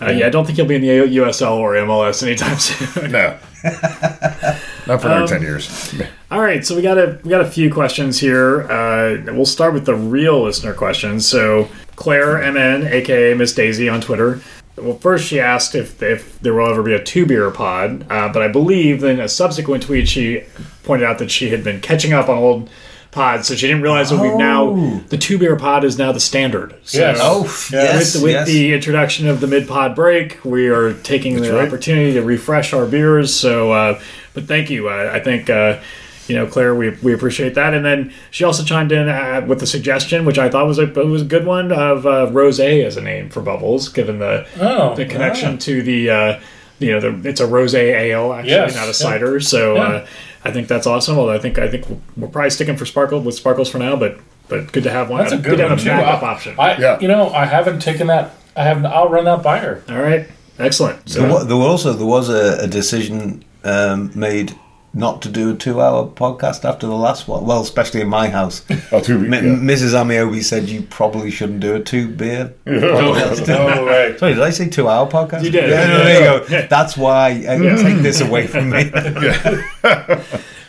Uh, 0.00 0.10
yeah, 0.10 0.26
I 0.26 0.30
don't 0.30 0.44
think 0.44 0.56
he'll 0.56 0.66
be 0.66 0.76
in 0.76 0.82
the 0.82 0.88
USL 1.18 1.56
or 1.56 1.74
MLS 1.74 2.22
anytime 2.22 2.58
soon. 2.60 3.10
No. 3.12 3.36
Not 4.86 5.00
for 5.00 5.06
another 5.08 5.22
Um, 5.22 5.28
10 5.28 5.42
years. 5.42 5.94
All 6.30 6.40
right, 6.40 6.64
so 6.64 6.74
we 6.76 6.82
got 6.82 6.98
a 6.98 7.18
we 7.22 7.30
got 7.30 7.40
a 7.40 7.48
few 7.50 7.72
questions 7.72 8.18
here. 8.20 8.62
Uh, 8.70 9.18
we'll 9.32 9.46
start 9.46 9.72
with 9.74 9.86
the 9.86 9.94
real 9.94 10.42
listener 10.42 10.74
questions. 10.74 11.26
So 11.26 11.68
Claire 11.96 12.38
MN, 12.52 12.86
aka 12.86 13.34
Miss 13.34 13.54
Daisy 13.54 13.88
on 13.88 14.00
Twitter. 14.00 14.40
Well, 14.76 14.98
first 14.98 15.26
she 15.28 15.38
asked 15.38 15.74
if 15.76 16.02
if 16.02 16.38
there 16.40 16.52
will 16.54 16.68
ever 16.68 16.82
be 16.82 16.92
a 16.92 17.02
two 17.02 17.24
beer 17.24 17.50
pod, 17.50 18.04
uh, 18.10 18.32
but 18.32 18.42
I 18.42 18.48
believe 18.48 19.04
in 19.04 19.20
a 19.20 19.28
subsequent 19.28 19.84
tweet 19.84 20.08
she 20.08 20.42
pointed 20.82 21.06
out 21.06 21.18
that 21.18 21.30
she 21.30 21.50
had 21.50 21.62
been 21.62 21.80
catching 21.80 22.12
up 22.12 22.28
on 22.28 22.36
old 22.36 22.70
pods, 23.14 23.48
so 23.48 23.54
she 23.54 23.66
didn't 23.66 23.82
realize 23.82 24.10
that 24.10 24.20
we've 24.20 24.34
now 24.36 24.64
Oh. 24.66 25.00
the 25.08 25.16
two 25.16 25.38
beer 25.38 25.56
pod 25.56 25.84
is 25.84 25.96
now 25.96 26.12
the 26.12 26.20
standard. 26.20 26.74
So 26.84 26.98
Yes. 26.98 27.18
Oh, 27.22 27.42
yes, 27.72 28.14
with, 28.14 28.24
with 28.24 28.32
yes. 28.32 28.46
the 28.48 28.74
introduction 28.74 29.26
of 29.28 29.40
the 29.40 29.46
mid 29.46 29.66
pod 29.66 29.94
break, 29.94 30.44
we 30.44 30.68
are 30.68 30.92
taking 30.92 31.40
the 31.40 31.52
right. 31.52 31.66
opportunity 31.66 32.12
to 32.14 32.22
refresh 32.22 32.72
our 32.74 32.84
beers. 32.86 33.34
So, 33.34 33.72
uh, 33.72 34.00
but 34.34 34.44
thank 34.44 34.68
you. 34.68 34.88
Uh, 34.88 35.10
I 35.12 35.20
think. 35.20 35.48
Uh, 35.48 35.80
you 36.26 36.34
know, 36.34 36.46
Claire, 36.46 36.74
we, 36.74 36.88
we 37.02 37.12
appreciate 37.12 37.54
that. 37.54 37.74
And 37.74 37.84
then 37.84 38.10
she 38.30 38.44
also 38.44 38.62
chimed 38.64 38.92
in 38.92 39.10
uh, 39.10 39.44
with 39.46 39.62
a 39.62 39.66
suggestion, 39.66 40.24
which 40.24 40.38
I 40.38 40.48
thought 40.48 40.66
was 40.66 40.78
a 40.78 40.86
was 40.86 41.20
a 41.20 41.24
good 41.26 41.44
one, 41.44 41.70
of 41.70 42.06
uh, 42.06 42.30
rose 42.32 42.58
as 42.60 42.96
a 42.96 43.02
name 43.02 43.28
for 43.28 43.42
bubbles, 43.42 43.90
given 43.90 44.20
the 44.20 44.46
Oh, 44.58 44.94
the 44.94 45.04
connection 45.04 45.58
to 45.58 45.82
the 45.82 46.08
uh, 46.08 46.40
you 46.84 46.92
know 46.92 47.00
the, 47.00 47.28
it's 47.28 47.40
a 47.40 47.46
rose 47.46 47.74
ale 47.74 48.32
actually, 48.32 48.50
Yes, 48.52 48.74
not 48.74 48.84
a 48.84 48.86
yeah. 48.88 48.92
cider. 48.92 49.40
So 49.40 49.74
Yeah. 49.74 49.82
uh, 49.82 50.06
I 50.44 50.50
think 50.50 50.68
that's 50.68 50.86
awesome. 50.86 51.18
Although 51.18 51.32
I 51.32 51.38
think 51.38 51.58
I 51.58 51.68
think 51.68 51.86
we're 52.16 52.28
probably 52.28 52.50
sticking 52.50 52.76
for 52.76 52.86
sparkle 52.86 53.20
with 53.20 53.34
sparkles 53.34 53.68
for 53.70 53.78
now, 53.78 53.96
but 53.96 54.18
but 54.48 54.70
good 54.72 54.82
to 54.84 54.90
have 54.90 55.08
one. 55.10 55.20
That's 55.22 55.32
a 55.32 55.38
good 55.38 55.56
to 55.56 55.62
one 55.64 55.78
have 55.78 55.80
a 55.80 55.84
backup 55.84 56.22
I- 56.22 56.26
option. 56.26 56.54
I, 56.58 56.76
Yeah. 56.76 56.98
you 57.00 57.08
know, 57.08 57.30
I 57.30 57.46
haven't 57.46 57.80
taken 57.80 58.08
that. 58.08 58.32
I 58.56 58.64
haven't. 58.64 58.86
I'll 58.86 59.08
run 59.08 59.24
that 59.24 59.42
by 59.42 59.58
her. 59.58 59.82
All 59.88 60.00
right, 60.00 60.28
excellent. 60.58 61.08
So 61.08 61.20
There, 61.22 61.30
wa- 61.32 61.44
there 61.44 61.56
were 61.56 61.64
also 61.64 61.92
there 61.94 62.06
was 62.06 62.28
a, 62.28 62.62
a 62.64 62.66
decision 62.68 63.42
um, 63.64 64.10
made 64.14 64.54
not 64.94 65.20
to 65.22 65.28
do 65.28 65.52
a 65.52 65.56
two-hour 65.56 66.06
podcast 66.10 66.64
after 66.64 66.86
the 66.86 66.94
last 66.94 67.26
one. 67.26 67.44
Well, 67.44 67.60
especially 67.62 68.00
in 68.00 68.08
my 68.08 68.28
house. 68.28 68.64
Oh, 68.92 69.00
two, 69.00 69.16
M- 69.18 69.32
yeah. 69.32 69.40
Mrs. 69.40 69.92
Ameobi 69.92 70.42
said 70.44 70.68
you 70.68 70.82
probably 70.82 71.30
shouldn't 71.30 71.60
do 71.60 71.74
a 71.74 71.80
two-beer. 71.80 72.54
No, 72.66 73.12
no 73.46 73.84
way. 73.86 74.16
Sorry, 74.18 74.34
did 74.34 74.42
I 74.42 74.50
say 74.50 74.68
two-hour 74.68 75.10
podcast? 75.10 75.42
You 75.44 75.50
did. 75.50 75.68
Yeah, 75.70 75.86
no, 75.86 75.98
there 76.04 76.40
you 76.42 76.48
go. 76.48 76.66
That's 76.68 76.96
why 76.96 77.28
I 77.48 77.56
take 77.82 78.02
this 78.02 78.20
away 78.20 78.46
from 78.46 78.70
me. 78.70 78.90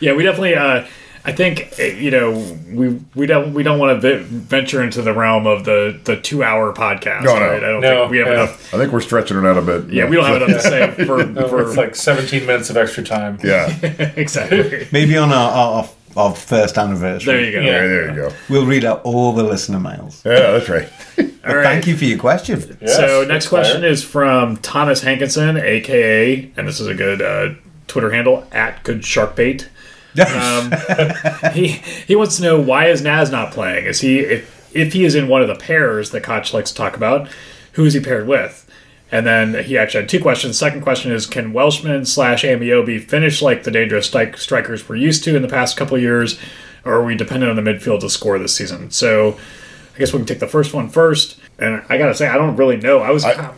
Yeah, 0.00 0.12
we 0.14 0.24
definitely. 0.24 0.54
Uh, 0.54 0.86
I 1.26 1.32
think 1.32 1.74
uh, 1.78 1.82
you 1.82 2.10
know 2.12 2.30
we 2.72 3.00
we 3.16 3.26
don't 3.26 3.52
we 3.52 3.62
don't 3.64 3.78
want 3.80 4.00
to 4.00 4.20
venture 4.22 4.82
into 4.82 5.02
the 5.02 5.12
realm 5.12 5.46
of 5.46 5.64
the 5.64 5.98
the 6.04 6.16
two 6.16 6.44
hour 6.44 6.72
podcast. 6.72 7.24
No, 7.24 7.38
no. 7.38 7.50
I 7.56 7.58
don't 7.60 7.80
No, 7.80 8.00
think 8.02 8.10
we 8.12 8.18
have 8.18 8.26
yeah. 8.28 8.32
enough. 8.34 8.72
I 8.74 8.78
think 8.78 8.92
we're 8.92 9.00
stretching 9.00 9.36
it 9.36 9.44
out 9.44 9.58
a 9.58 9.62
bit. 9.62 9.90
Yeah, 9.92 10.08
we 10.08 10.14
don't 10.16 10.24
have 10.24 10.40
enough 10.40 10.62
to 10.62 10.68
say 10.68 11.04
for, 11.04 11.24
No, 11.26 11.48
for 11.48 11.62
it's 11.66 11.76
like 11.76 11.96
17 11.96 12.46
minutes 12.46 12.70
of 12.70 12.76
extra 12.76 13.02
time. 13.02 13.38
Yeah, 13.42 13.68
exactly. 14.16 14.86
Maybe 14.92 15.16
on 15.16 15.32
our, 15.32 15.50
our, 15.50 15.88
our 16.16 16.34
first 16.34 16.78
anniversary. 16.78 17.32
There 17.34 17.44
you 17.44 17.52
go. 17.52 17.60
Yeah. 17.60 17.70
there, 17.72 17.88
there 17.88 18.08
you 18.10 18.14
go. 18.30 18.36
We'll 18.48 18.66
read 18.66 18.84
out 18.84 19.02
all 19.02 19.32
the 19.32 19.42
listener 19.42 19.80
mails. 19.80 20.22
Yeah, 20.24 20.52
that's 20.52 20.68
right. 20.68 20.88
All 21.46 21.54
right. 21.56 21.62
Thank 21.64 21.86
you 21.86 21.96
for 21.96 22.04
your 22.04 22.18
question. 22.18 22.76
Yes, 22.80 22.96
so 22.96 23.24
next 23.24 23.48
question 23.48 23.82
fire. 23.82 23.90
is 23.90 24.02
from 24.02 24.56
Thomas 24.58 25.00
Hankinson, 25.02 25.56
aka, 25.56 26.50
and 26.56 26.66
this 26.66 26.80
is 26.80 26.88
a 26.88 26.94
good 26.94 27.22
uh, 27.22 27.54
Twitter 27.86 28.10
handle 28.10 28.44
at 28.50 28.82
Good 28.82 29.04
Shark 29.04 29.36
Bait. 29.36 29.68
Um, 30.20 31.52
he 31.52 31.68
he 32.06 32.16
wants 32.16 32.36
to 32.36 32.42
know 32.42 32.60
why 32.60 32.86
is 32.88 33.02
Naz 33.02 33.30
not 33.30 33.52
playing? 33.52 33.84
Is 33.86 34.00
he 34.00 34.20
if 34.20 34.70
if 34.74 34.92
he 34.92 35.04
is 35.04 35.14
in 35.14 35.28
one 35.28 35.42
of 35.42 35.48
the 35.48 35.54
pairs 35.54 36.10
that 36.10 36.22
Koch 36.22 36.52
likes 36.52 36.70
to 36.70 36.76
talk 36.76 36.96
about? 36.96 37.28
Who 37.72 37.84
is 37.84 37.94
he 37.94 38.00
paired 38.00 38.26
with? 38.26 38.62
And 39.12 39.24
then 39.26 39.62
he 39.64 39.78
actually 39.78 40.00
had 40.02 40.08
two 40.10 40.20
questions. 40.20 40.58
Second 40.58 40.80
question 40.82 41.12
is: 41.12 41.26
Can 41.26 41.52
Welshman 41.52 42.06
slash 42.06 42.42
Ameobi 42.42 43.00
finish 43.02 43.40
like 43.40 43.62
the 43.62 43.70
dangerous 43.70 44.06
strike- 44.06 44.36
strikers 44.36 44.88
we're 44.88 44.96
used 44.96 45.22
to 45.24 45.36
in 45.36 45.42
the 45.42 45.48
past 45.48 45.76
couple 45.76 45.96
of 45.96 46.02
years, 46.02 46.38
or 46.84 46.94
are 46.94 47.04
we 47.04 47.14
dependent 47.14 47.50
on 47.50 47.62
the 47.62 47.70
midfield 47.70 48.00
to 48.00 48.10
score 48.10 48.38
this 48.38 48.54
season? 48.54 48.90
So, 48.90 49.38
I 49.94 49.98
guess 49.98 50.12
we 50.12 50.18
can 50.18 50.26
take 50.26 50.40
the 50.40 50.48
first 50.48 50.74
one 50.74 50.88
first. 50.88 51.38
And 51.58 51.82
I 51.88 51.98
gotta 51.98 52.14
say, 52.14 52.26
I 52.26 52.36
don't 52.36 52.56
really 52.56 52.76
know. 52.76 52.98
I 52.98 53.10
was 53.10 53.24
I- 53.24 53.54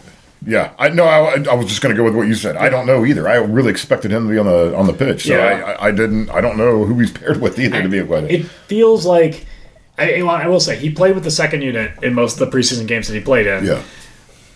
Yeah, 0.47 0.73
I 0.79 0.89
know. 0.91 1.05
I, 1.05 1.43
I 1.51 1.55
was 1.55 1.67
just 1.67 1.83
going 1.83 1.95
to 1.95 1.97
go 1.97 2.05
with 2.05 2.15
what 2.15 2.29
you 2.29 2.35
said. 2.35 2.57
I 2.57 2.69
don't 2.69 2.87
know 2.87 3.05
either. 3.05 3.29
I 3.29 3.37
really 3.37 3.71
expected 3.71 4.11
him 4.13 4.27
to 4.29 4.33
be 4.33 4.39
on 4.39 4.47
the 4.47 4.75
on 4.77 4.87
the 4.87 4.93
pitch, 4.93 5.25
so 5.25 5.35
Yeah. 5.37 5.45
I, 5.45 5.73
I, 5.73 5.87
I 5.89 5.91
didn't. 5.91 6.31
I 6.31 6.41
don't 6.41 6.57
know 6.57 6.85
who 6.85 6.99
he's 7.01 7.11
paired 7.19 7.41
with 7.41 7.59
either. 7.59 7.83
To 7.83 7.89
be 7.89 8.03
quite 8.05 8.25
it 8.31 8.45
feels 8.47 9.05
like 9.05 9.47
I, 9.99 10.21
I 10.21 10.47
will 10.47 10.61
say 10.61 10.77
he 10.77 10.91
played 10.91 11.15
with 11.17 11.25
the 11.25 11.31
second 11.31 11.63
unit 11.63 11.91
in 12.05 12.15
most 12.15 12.41
of 12.41 12.51
the 12.51 12.57
preseason 12.57 12.87
games 12.87 13.09
that 13.09 13.15
he 13.15 13.21
played 13.21 13.47
in. 13.49 13.65
yeah, 13.65 13.83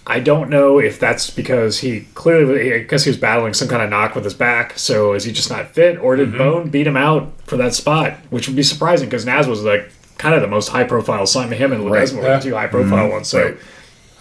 I 0.06 0.20
don't 0.20 0.50
know 0.50 0.78
if 0.78 1.00
that's 1.00 1.30
because 1.30 1.78
he 1.80 2.02
clearly, 2.14 2.74
I 2.74 2.78
guess 2.84 3.02
he 3.04 3.10
was 3.10 3.16
battling 3.18 3.52
some 3.54 3.66
kind 3.68 3.82
of 3.82 3.90
knock 3.90 4.14
with 4.14 4.22
his 4.24 4.34
back. 4.34 4.78
So 4.78 5.14
is 5.14 5.24
he 5.24 5.32
just 5.32 5.50
not 5.50 5.72
fit, 5.74 5.98
or 5.98 6.16
Mm-hmm. 6.16 6.30
did 6.30 6.38
Bone 6.38 6.70
beat 6.70 6.86
him 6.86 6.96
out 6.96 7.32
for 7.46 7.56
that 7.56 7.74
spot? 7.74 8.14
Which 8.30 8.46
would 8.46 8.56
be 8.56 8.62
surprising 8.62 9.08
because 9.08 9.26
Naz 9.26 9.48
was 9.48 9.62
like 9.64 9.90
kind 10.18 10.34
of 10.36 10.42
the 10.42 10.48
most 10.48 10.68
high 10.68 10.84
profile 10.84 11.26
sign. 11.26 11.50
Him 11.50 11.72
and 11.72 11.90
Right. 11.90 12.04
Ledesma 12.08 12.16
were 12.18 12.22
Yeah. 12.22 12.36
the 12.38 12.42
two 12.44 12.54
high 12.54 12.68
profile 12.68 13.10
ones. 13.10 13.26
So 13.26 13.42
Right. 13.46 13.56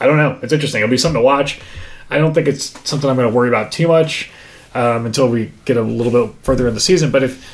I 0.01 0.05
don't 0.07 0.17
know. 0.17 0.39
It's 0.41 0.51
interesting. 0.53 0.81
It'll 0.81 0.89
be 0.91 0.97
something 0.97 1.21
to 1.21 1.25
watch. 1.25 1.59
I 2.09 2.17
don't 2.17 2.33
think 2.33 2.47
it's 2.47 2.65
something 2.89 3.09
I'm 3.09 3.15
going 3.15 3.29
to 3.29 3.33
worry 3.35 3.47
about 3.47 3.71
too 3.71 3.87
much 3.87 4.29
um, 4.75 5.05
until 5.05 5.29
we 5.29 5.51
get 5.65 5.77
a 5.77 5.81
little 5.81 6.11
bit 6.27 6.35
further 6.43 6.67
in 6.67 6.73
the 6.73 6.79
season. 6.81 7.11
But 7.11 7.23
if 7.23 7.45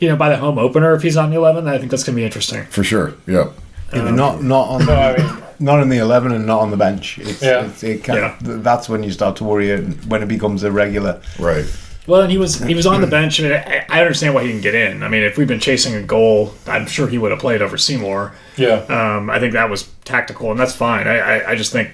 you 0.00 0.08
know 0.08 0.16
by 0.16 0.30
the 0.30 0.36
home 0.36 0.58
opener, 0.58 0.94
if 0.94 1.02
he's 1.02 1.16
on 1.16 1.30
the 1.30 1.36
11, 1.36 1.68
I 1.68 1.78
think 1.78 1.90
that's 1.90 2.02
going 2.04 2.14
to 2.16 2.20
be 2.20 2.24
interesting. 2.24 2.64
for 2.66 2.82
sure. 2.82 3.14
Yeah, 3.26 3.50
Yeah, 3.92 4.04
but 4.04 4.12
not 4.14 4.42
not 4.42 4.68
on 4.68 4.86
No, 4.86 4.94
I 4.94 5.16
mean, 5.16 5.42
not 5.60 5.80
in 5.82 5.88
the 5.90 5.98
eleven 5.98 6.32
and 6.32 6.46
not 6.46 6.60
on 6.60 6.70
the 6.70 6.76
bench. 6.76 7.18
It's, 7.18 7.42
Yeah. 7.42 7.66
it's, 7.66 7.82
it 7.84 8.02
kind 8.02 8.18
Yeah. 8.20 8.36
that's 8.40 8.88
when 8.88 9.02
you 9.02 9.10
start 9.12 9.36
to 9.36 9.44
worry 9.44 9.72
uh, 9.72 9.78
when 10.08 10.22
it 10.22 10.28
becomes 10.28 10.62
a 10.64 10.72
regular. 10.72 11.20
right. 11.38 11.66
Well, 12.06 12.22
and 12.22 12.30
he 12.32 12.38
was 12.38 12.58
he 12.58 12.74
was 12.74 12.86
on 12.86 13.00
the 13.00 13.06
bench. 13.18 13.40
I 13.40 13.42
mean, 13.44 13.52
I, 13.52 13.86
I 13.88 14.00
understand 14.00 14.34
why 14.34 14.42
he 14.42 14.48
didn't 14.48 14.62
get 14.62 14.74
in. 14.74 15.02
I 15.02 15.08
mean, 15.08 15.22
if 15.22 15.36
we've 15.38 15.46
been 15.48 15.60
chasing 15.60 15.94
a 15.94 16.02
goal, 16.02 16.54
I'm 16.66 16.86
sure 16.86 17.06
he 17.08 17.18
would 17.18 17.30
have 17.30 17.40
played 17.40 17.62
over 17.62 17.76
Seymour. 17.76 18.32
yeah. 18.56 18.84
Um, 19.16 19.30
I 19.30 19.38
think 19.38 19.52
that 19.52 19.68
was 19.70 19.88
tactical, 20.04 20.50
and 20.50 20.58
that's 20.58 20.74
fine. 20.74 21.06
I, 21.06 21.18
I, 21.18 21.50
I 21.50 21.54
just 21.56 21.72
think 21.72 21.90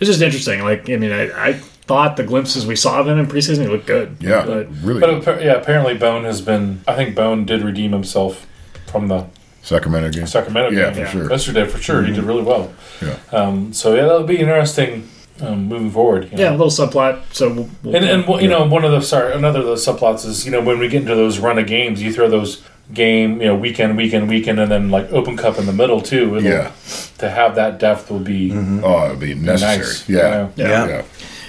it's 0.00 0.08
just 0.08 0.22
interesting. 0.22 0.62
Like, 0.62 0.88
I 0.90 0.96
mean, 0.96 1.12
I, 1.12 1.48
I 1.48 1.52
thought 1.52 2.16
the 2.16 2.24
glimpses 2.24 2.66
we 2.66 2.76
saw 2.76 3.00
of 3.00 3.08
him 3.08 3.18
in 3.18 3.26
preseason, 3.26 3.62
he 3.62 3.68
looked 3.68 3.86
good. 3.86 4.16
Yeah, 4.20 4.44
but 4.44 4.68
really. 4.82 5.00
But 5.20 5.42
yeah, 5.42 5.52
apparently 5.54 5.94
Bone 5.96 6.24
has 6.24 6.40
been. 6.40 6.82
I 6.88 6.94
think 6.94 7.14
Bone 7.14 7.44
did 7.44 7.62
redeem 7.62 7.92
himself 7.92 8.46
from 8.86 9.08
the 9.08 9.26
Sacramento 9.62 10.10
game. 10.10 10.26
Sacramento 10.26 10.70
Yeah, 10.70 10.92
game 10.92 11.04
for 11.06 11.10
sure. 11.12 11.30
yesterday. 11.30 11.66
For 11.66 11.78
sure, 11.78 12.02
he 12.02 12.12
did 12.12 12.24
really 12.24 12.42
well. 12.42 12.72
Yeah. 13.00 13.18
Um, 13.30 13.72
so 13.72 13.94
yeah, 13.94 14.02
that'll 14.02 14.24
be 14.24 14.38
interesting 14.38 15.08
um, 15.40 15.66
moving 15.66 15.90
forward. 15.90 16.30
you 16.30 16.36
know. 16.36 16.42
yeah, 16.42 16.50
a 16.50 16.56
little 16.56 16.66
subplot. 16.68 17.22
So 17.32 17.52
we'll, 17.52 17.70
we'll, 17.82 17.96
And 17.96 18.04
and 18.04 18.42
you 18.42 18.48
know 18.48 18.66
one 18.66 18.84
of 18.84 18.92
the 18.92 19.00
sorry 19.00 19.32
another 19.32 19.60
of 19.60 19.66
those 19.66 19.84
subplots 19.84 20.24
is 20.26 20.44
you 20.44 20.52
know 20.52 20.60
when 20.60 20.78
we 20.78 20.88
get 20.88 21.02
into 21.02 21.14
those 21.14 21.38
run 21.38 21.58
of 21.58 21.66
games 21.66 22.02
you 22.02 22.12
throw 22.12 22.28
those 22.28 22.62
game 22.92 23.40
you 23.40 23.46
know 23.46 23.56
weekend 23.56 23.96
weekend 23.96 24.28
weekend 24.28 24.60
and 24.60 24.70
then 24.70 24.90
like 24.90 25.10
open 25.12 25.36
cup 25.36 25.58
in 25.58 25.66
the 25.66 25.72
middle 25.72 26.00
too. 26.00 26.36
It'll, 26.36 26.42
Yeah. 26.50 26.72
To 27.18 27.30
have 27.30 27.54
that 27.54 27.78
depth 27.78 28.10
will 28.10 28.18
be 28.18 28.52
Oh, 28.52 29.06
it'd 29.06 29.20
be 29.20 29.34
necessary. 29.34 29.78
nice. 29.78 30.08
Yeah. 30.08 30.48
Yeah. 30.56 30.68
yeah, 30.68 30.86
Yeah. 30.88 31.02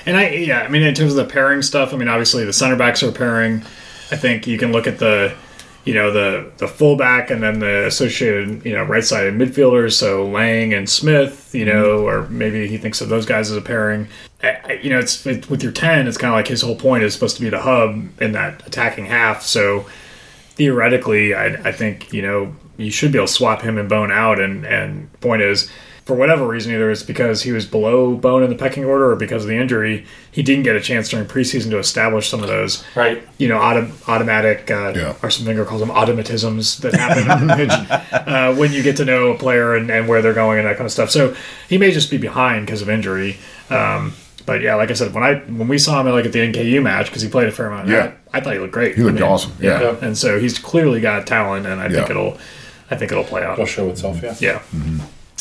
And 0.06 0.18
I, 0.18 0.30
yeah, 0.32 0.62
I 0.64 0.68
mean, 0.68 0.82
in 0.84 0.94
terms 0.94 1.12
of 1.16 1.18
the 1.18 1.32
pairing 1.32 1.62
stuff, 1.62 1.94
I 1.94 1.98
mean, 1.98 2.10
obviously 2.10 2.44
the 2.44 2.52
center 2.52 2.76
backs 2.76 3.02
are 3.04 3.12
pairing. 3.12 3.62
I 4.12 4.18
think 4.18 4.46
you 4.48 4.58
can 4.58 4.74
look 4.74 4.86
at 4.86 5.00
the, 5.00 5.34
you 5.86 5.94
know, 5.94 6.12
the 6.12 6.52
the 6.58 6.68
fullback 6.68 7.30
and 7.30 7.44
then 7.44 7.60
the 7.60 7.86
associated, 7.86 8.66
you 8.66 8.74
know, 8.74 8.84
right 8.84 9.04
sided 9.04 9.34
midfielders. 9.34 9.94
So 9.94 10.26
Laing 10.28 10.74
and 10.74 10.90
Smith, 10.90 11.54
you 11.54 11.66
know, 11.66 12.00
mm-hmm. 12.00 12.08
or 12.08 12.30
maybe 12.30 12.68
he 12.68 12.78
thinks 12.78 13.02
of 13.02 13.10
those 13.10 13.26
guys 13.26 13.52
as 13.52 13.58
a 13.58 13.62
pairing. 13.62 14.08
I, 14.42 14.60
I- 14.64 14.80
you 14.82 14.90
know, 14.90 15.00
it's 15.00 15.26
it, 15.26 15.50
with 15.50 15.62
your 15.62 15.72
ten, 15.72 16.08
it's 16.08 16.18
kind 16.18 16.34
of 16.34 16.38
like 16.38 16.48
his 16.48 16.62
whole 16.62 16.76
point 16.76 17.04
is 17.04 17.14
supposed 17.14 17.36
to 17.36 17.42
be 17.42 17.50
the 17.50 17.62
hub 17.62 18.10
in 18.22 18.32
that 18.32 18.66
attacking 18.66 19.06
half. 19.06 19.44
So 19.44 19.86
theoretically, 20.56 21.34
I, 21.34 21.48
I 21.68 21.72
think 21.72 22.14
you 22.14 22.22
know 22.22 22.56
you 22.78 22.92
should 22.92 23.12
be 23.12 23.18
able 23.18 23.28
to 23.28 23.34
swap 23.34 23.62
him 23.62 23.78
and 23.78 23.90
Bone 23.90 24.12
out. 24.12 24.40
And 24.40 24.66
and 24.66 25.12
point 25.20 25.42
is, 25.42 25.70
for 26.06 26.16
whatever 26.16 26.46
reason, 26.46 26.74
either 26.74 26.92
it's 26.92 27.02
because 27.02 27.44
he 27.44 27.52
was 27.54 27.66
below 27.66 28.16
Bone 28.16 28.44
in 28.44 28.50
the 28.50 28.56
pecking 28.58 28.84
order 28.84 29.10
or 29.12 29.16
because 29.16 29.44
of 29.44 29.50
the 29.50 29.56
injury, 29.56 30.06
he 30.32 30.44
didn't 30.44 30.64
get 30.64 30.76
a 30.76 30.82
chance 30.82 31.08
during 31.08 31.26
preseason 31.26 31.70
to 31.70 31.78
establish 31.80 32.28
some 32.30 32.42
of 32.42 32.50
those 32.50 32.84
right. 32.96 33.26
you 33.38 33.48
know 33.48 33.58
auto, 33.58 33.90
automatic 34.08 34.70
uh, 34.70 34.92
Yeah. 34.96 35.16
or 35.24 35.30
some 35.30 35.46
Finger 35.46 35.64
calls 35.64 35.80
them 35.80 35.90
automatisms 35.92 36.82
that 36.82 36.94
happen 36.94 37.50
uh, 38.34 38.54
when 38.56 38.74
you 38.74 38.84
get 38.84 38.98
to 38.98 39.06
know 39.06 39.32
a 39.32 39.38
player 39.38 39.76
and, 39.76 39.90
and 39.90 40.08
where 40.10 40.22
they're 40.22 40.34
going 40.34 40.60
and 40.60 40.68
that 40.68 40.76
kind 40.76 40.86
of 40.86 40.92
stuff. 40.92 41.10
So 41.10 41.36
he 41.70 41.78
may 41.78 41.92
just 41.92 42.12
be 42.12 42.18
behind 42.18 42.66
because 42.66 42.82
of 42.82 42.90
injury. 42.90 43.38
Um, 43.70 44.14
but 44.46 44.60
yeah, 44.62 44.76
like 44.76 44.90
I 44.92 44.94
said, 44.96 45.14
when 45.14 45.24
I 45.24 45.36
when 45.36 45.70
we 45.70 45.78
saw 45.78 46.02
him 46.02 46.08
like 46.12 46.26
at 46.26 46.34
the 46.34 46.40
NKU 46.40 46.84
match 46.84 47.06
because 47.06 47.22
he 47.22 47.30
played 47.30 47.48
a 47.48 47.52
fair 47.52 47.68
amount, 47.68 47.88
Yeah. 47.88 48.08
that, 48.08 48.18
I 48.34 48.42
thought 48.42 48.52
he 48.54 48.60
looked 48.60 48.74
great. 48.74 48.96
He 48.96 49.04
looked 49.04 49.20
I 49.20 49.22
mean, 49.22 49.32
awesome. 49.32 49.54
Yeah. 49.62 49.82
Yeah. 49.82 49.96
and 50.02 50.18
so 50.18 50.38
he's 50.38 50.60
clearly 50.60 51.00
got 51.00 51.26
talent, 51.26 51.66
and 51.66 51.80
I 51.80 51.88
think 51.88 52.10
it'll, 52.10 52.38
I 52.92 52.98
think 52.98 53.14
it'll 53.14 53.24
play 53.24 53.42
out. 53.42 53.54
It'll 53.54 53.66
show 53.66 53.88
itself. 53.90 54.22
Yeah. 54.22 54.36
Yeah. 54.42 54.62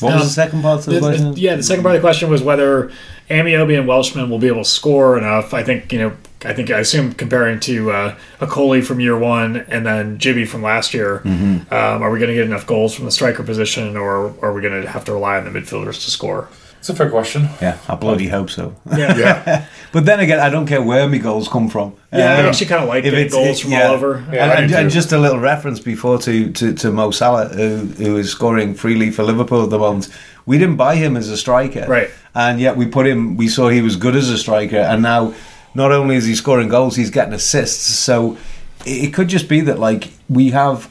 What 0.02 0.12
Um, 0.14 0.18
was 0.20 0.28
the 0.28 0.34
second 0.34 0.62
part 0.62 0.80
of 0.80 0.86
the 0.86 0.98
question? 1.00 1.34
yeah, 1.36 1.54
the 1.56 1.62
second 1.62 1.82
part 1.82 1.94
of 1.94 2.02
the 2.02 2.06
question 2.06 2.28
was 2.28 2.42
whether 2.42 2.90
Ameobi 3.30 3.78
and 3.78 3.86
Welshman 3.86 4.28
will 4.28 4.38
be 4.38 4.48
able 4.48 4.64
to 4.64 4.68
score 4.68 5.16
enough. 5.16 5.54
I 5.54 5.62
think 5.62 5.92
you 5.92 5.98
know. 5.98 6.12
I 6.44 6.52
think 6.52 6.72
I 6.72 6.80
assume 6.80 7.12
comparing 7.12 7.60
to 7.60 7.92
uh, 7.92 8.14
a 8.40 8.48
Coley 8.48 8.80
from 8.82 8.98
year 8.98 9.16
one 9.16 9.58
and 9.68 9.86
then 9.86 10.18
Djiby 10.18 10.44
from 10.48 10.60
last 10.60 10.92
year, 10.92 11.22
Mm-hmm. 11.24 11.72
um, 11.72 12.02
are 12.02 12.10
we 12.10 12.18
going 12.18 12.30
to 12.30 12.34
get 12.34 12.46
enough 12.46 12.66
goals 12.66 12.92
from 12.96 13.04
the 13.04 13.12
striker 13.12 13.44
position, 13.44 13.96
or 13.96 14.34
are 14.42 14.52
we 14.52 14.60
going 14.60 14.82
to 14.82 14.88
have 14.90 15.04
to 15.04 15.12
rely 15.12 15.36
on 15.38 15.44
the 15.44 15.50
midfielders 15.56 16.02
to 16.04 16.10
score? 16.10 16.48
It's 16.82 16.88
a 16.88 16.96
fair 16.96 17.08
question. 17.10 17.48
Yeah, 17.60 17.78
I 17.88 17.94
bloody 17.94 18.26
hope 18.26 18.50
so. 18.50 18.74
Yeah, 18.90 19.16
Yeah. 19.24 19.66
But 19.92 20.04
then 20.04 20.18
again, 20.18 20.40
I 20.40 20.50
don't 20.50 20.66
care 20.66 20.82
where 20.82 21.08
my 21.08 21.18
goals 21.18 21.46
come 21.46 21.68
from. 21.68 21.94
yeah. 22.12 22.34
I 22.38 22.40
Um, 22.40 22.46
actually 22.46 22.66
kind 22.66 22.82
of 22.82 22.88
like 22.88 23.04
if 23.04 23.12
getting 23.12 23.26
it's- 23.26 23.32
goals 23.32 23.60
it- 23.60 23.62
from 23.62 23.70
yeah. 23.70 23.86
all 23.86 23.94
over. 23.94 24.24
Yeah, 24.32 24.50
and, 24.50 24.64
and, 24.64 24.74
and 24.74 24.90
just 24.90 25.12
a 25.12 25.18
little 25.18 25.38
reference 25.38 25.78
before 25.78 26.18
to, 26.18 26.50
to, 26.50 26.74
to 26.74 26.90
Mo 26.90 27.12
Salah, 27.12 27.50
who, 27.50 27.76
who 28.02 28.16
is 28.16 28.30
scoring 28.30 28.74
freely 28.74 29.12
for 29.12 29.22
Liverpool 29.22 29.62
at 29.62 29.70
the 29.70 29.78
moment. 29.78 30.08
We 30.44 30.58
didn't 30.58 30.74
buy 30.76 30.96
him 30.96 31.16
as 31.16 31.28
a 31.28 31.36
striker, 31.36 31.86
Right. 31.88 32.10
And 32.34 32.58
yet 32.58 32.76
we 32.76 32.86
put 32.86 33.06
him. 33.06 33.36
We 33.36 33.46
saw 33.46 33.68
he 33.68 33.80
was 33.80 33.94
good 33.94 34.16
as 34.16 34.28
a 34.28 34.36
striker, 34.36 34.78
and 34.78 35.02
now 35.02 35.34
not 35.76 35.92
only 35.92 36.16
is 36.16 36.24
he 36.26 36.34
scoring 36.34 36.68
goals, 36.68 36.96
he's 36.96 37.10
getting 37.10 37.32
assists. 37.34 37.84
So 37.94 38.36
it, 38.84 39.04
it 39.04 39.14
could 39.14 39.28
just 39.28 39.48
be 39.48 39.60
that 39.60 39.78
like 39.78 40.10
we 40.28 40.50
have. 40.50 40.90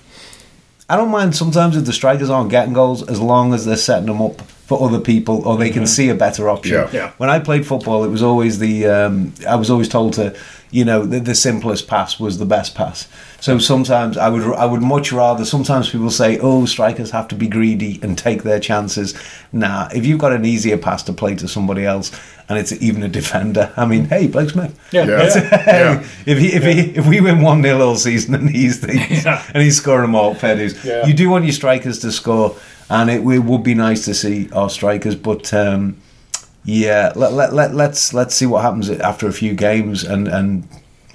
I 0.87 0.95
don't 0.95 1.09
mind 1.11 1.35
sometimes 1.35 1.75
if 1.75 1.83
the 1.85 1.91
strikers 1.93 2.29
aren't 2.29 2.49
getting 2.51 2.73
goals 2.73 3.01
as 3.09 3.19
long 3.19 3.53
as 3.53 3.65
they're 3.65 3.75
setting 3.75 4.05
them 4.05 4.21
up 4.21 4.41
for 4.71 4.81
other 4.87 4.99
people 4.99 5.45
or 5.47 5.57
they 5.57 5.69
can 5.69 5.85
see 5.85 6.07
a 6.09 6.15
better 6.15 6.47
option. 6.49 6.73
Yeah. 6.73 6.89
Yeah. 6.93 7.11
When 7.17 7.29
I 7.29 7.39
played 7.39 7.65
football, 7.67 8.03
it 8.05 8.09
was 8.09 8.23
always 8.23 8.59
the 8.59 8.85
um, 8.87 9.33
I 9.47 9.55
was 9.55 9.69
always 9.69 9.89
told 9.89 10.13
to, 10.13 10.33
you 10.71 10.85
know, 10.85 11.05
the, 11.05 11.19
the 11.19 11.35
simplest 11.35 11.87
pass 11.87 12.19
was 12.19 12.37
the 12.37 12.45
best 12.45 12.73
pass. 12.73 13.07
So 13.41 13.59
sometimes 13.59 14.17
I 14.17 14.29
would 14.29 14.43
I 14.55 14.65
would 14.65 14.81
much 14.81 15.11
rather. 15.11 15.43
Sometimes 15.45 15.89
people 15.89 16.11
say, 16.11 16.37
"Oh, 16.39 16.65
strikers 16.65 17.11
have 17.11 17.27
to 17.29 17.35
be 17.35 17.47
greedy 17.47 17.99
and 18.03 18.17
take 18.17 18.43
their 18.43 18.59
chances." 18.59 19.13
Nah, 19.51 19.89
if 19.93 20.05
you've 20.05 20.19
got 20.19 20.31
an 20.31 20.45
easier 20.45 20.77
pass 20.77 21.03
to 21.03 21.13
play 21.13 21.35
to 21.35 21.47
somebody 21.47 21.83
else, 21.85 22.11
and 22.47 22.57
it's 22.59 22.71
even 22.81 23.01
a 23.03 23.07
defender, 23.09 23.73
I 23.75 23.85
mean, 23.85 24.05
hey, 24.05 24.27
Blake 24.27 24.51
Smith. 24.51 24.73
Yeah, 24.93 25.05
Yeah. 25.07 25.23
yeah. 25.55 26.03
if 26.25 26.37
he 26.37 26.47
if 26.53 26.63
he 26.63 26.79
if 26.99 27.07
we 27.07 27.19
win 27.19 27.41
one 27.41 27.63
0 27.63 27.81
all 27.81 27.95
season 27.95 28.35
and 28.35 28.49
he's 28.49 28.79
the, 28.81 28.93
Yeah. 29.25 29.43
and 29.53 29.63
he's 29.63 29.77
scoring 29.77 30.11
more 30.11 30.35
fair 30.35 30.55
dues, 30.55 30.75
Yeah. 30.85 31.05
you 31.07 31.13
do 31.13 31.27
want 31.29 31.43
your 31.45 31.53
strikers 31.53 31.97
to 31.99 32.11
score, 32.11 32.55
and 32.91 33.09
it, 33.09 33.21
it 33.21 33.39
would 33.49 33.63
be 33.63 33.73
nice 33.73 34.05
to 34.05 34.13
see 34.13 34.49
our 34.51 34.69
strikers, 34.69 35.15
but. 35.15 35.53
Um, 35.53 35.97
yeah, 36.63 37.11
let, 37.15 37.33
let, 37.33 37.53
let, 37.53 37.73
let's 37.73 38.13
let's 38.13 38.35
see 38.35 38.45
what 38.45 38.61
happens 38.61 38.87
after 38.87 39.27
a 39.27 39.33
few 39.33 39.55
games 39.55 40.03
and 40.03 40.27
and 40.27 40.67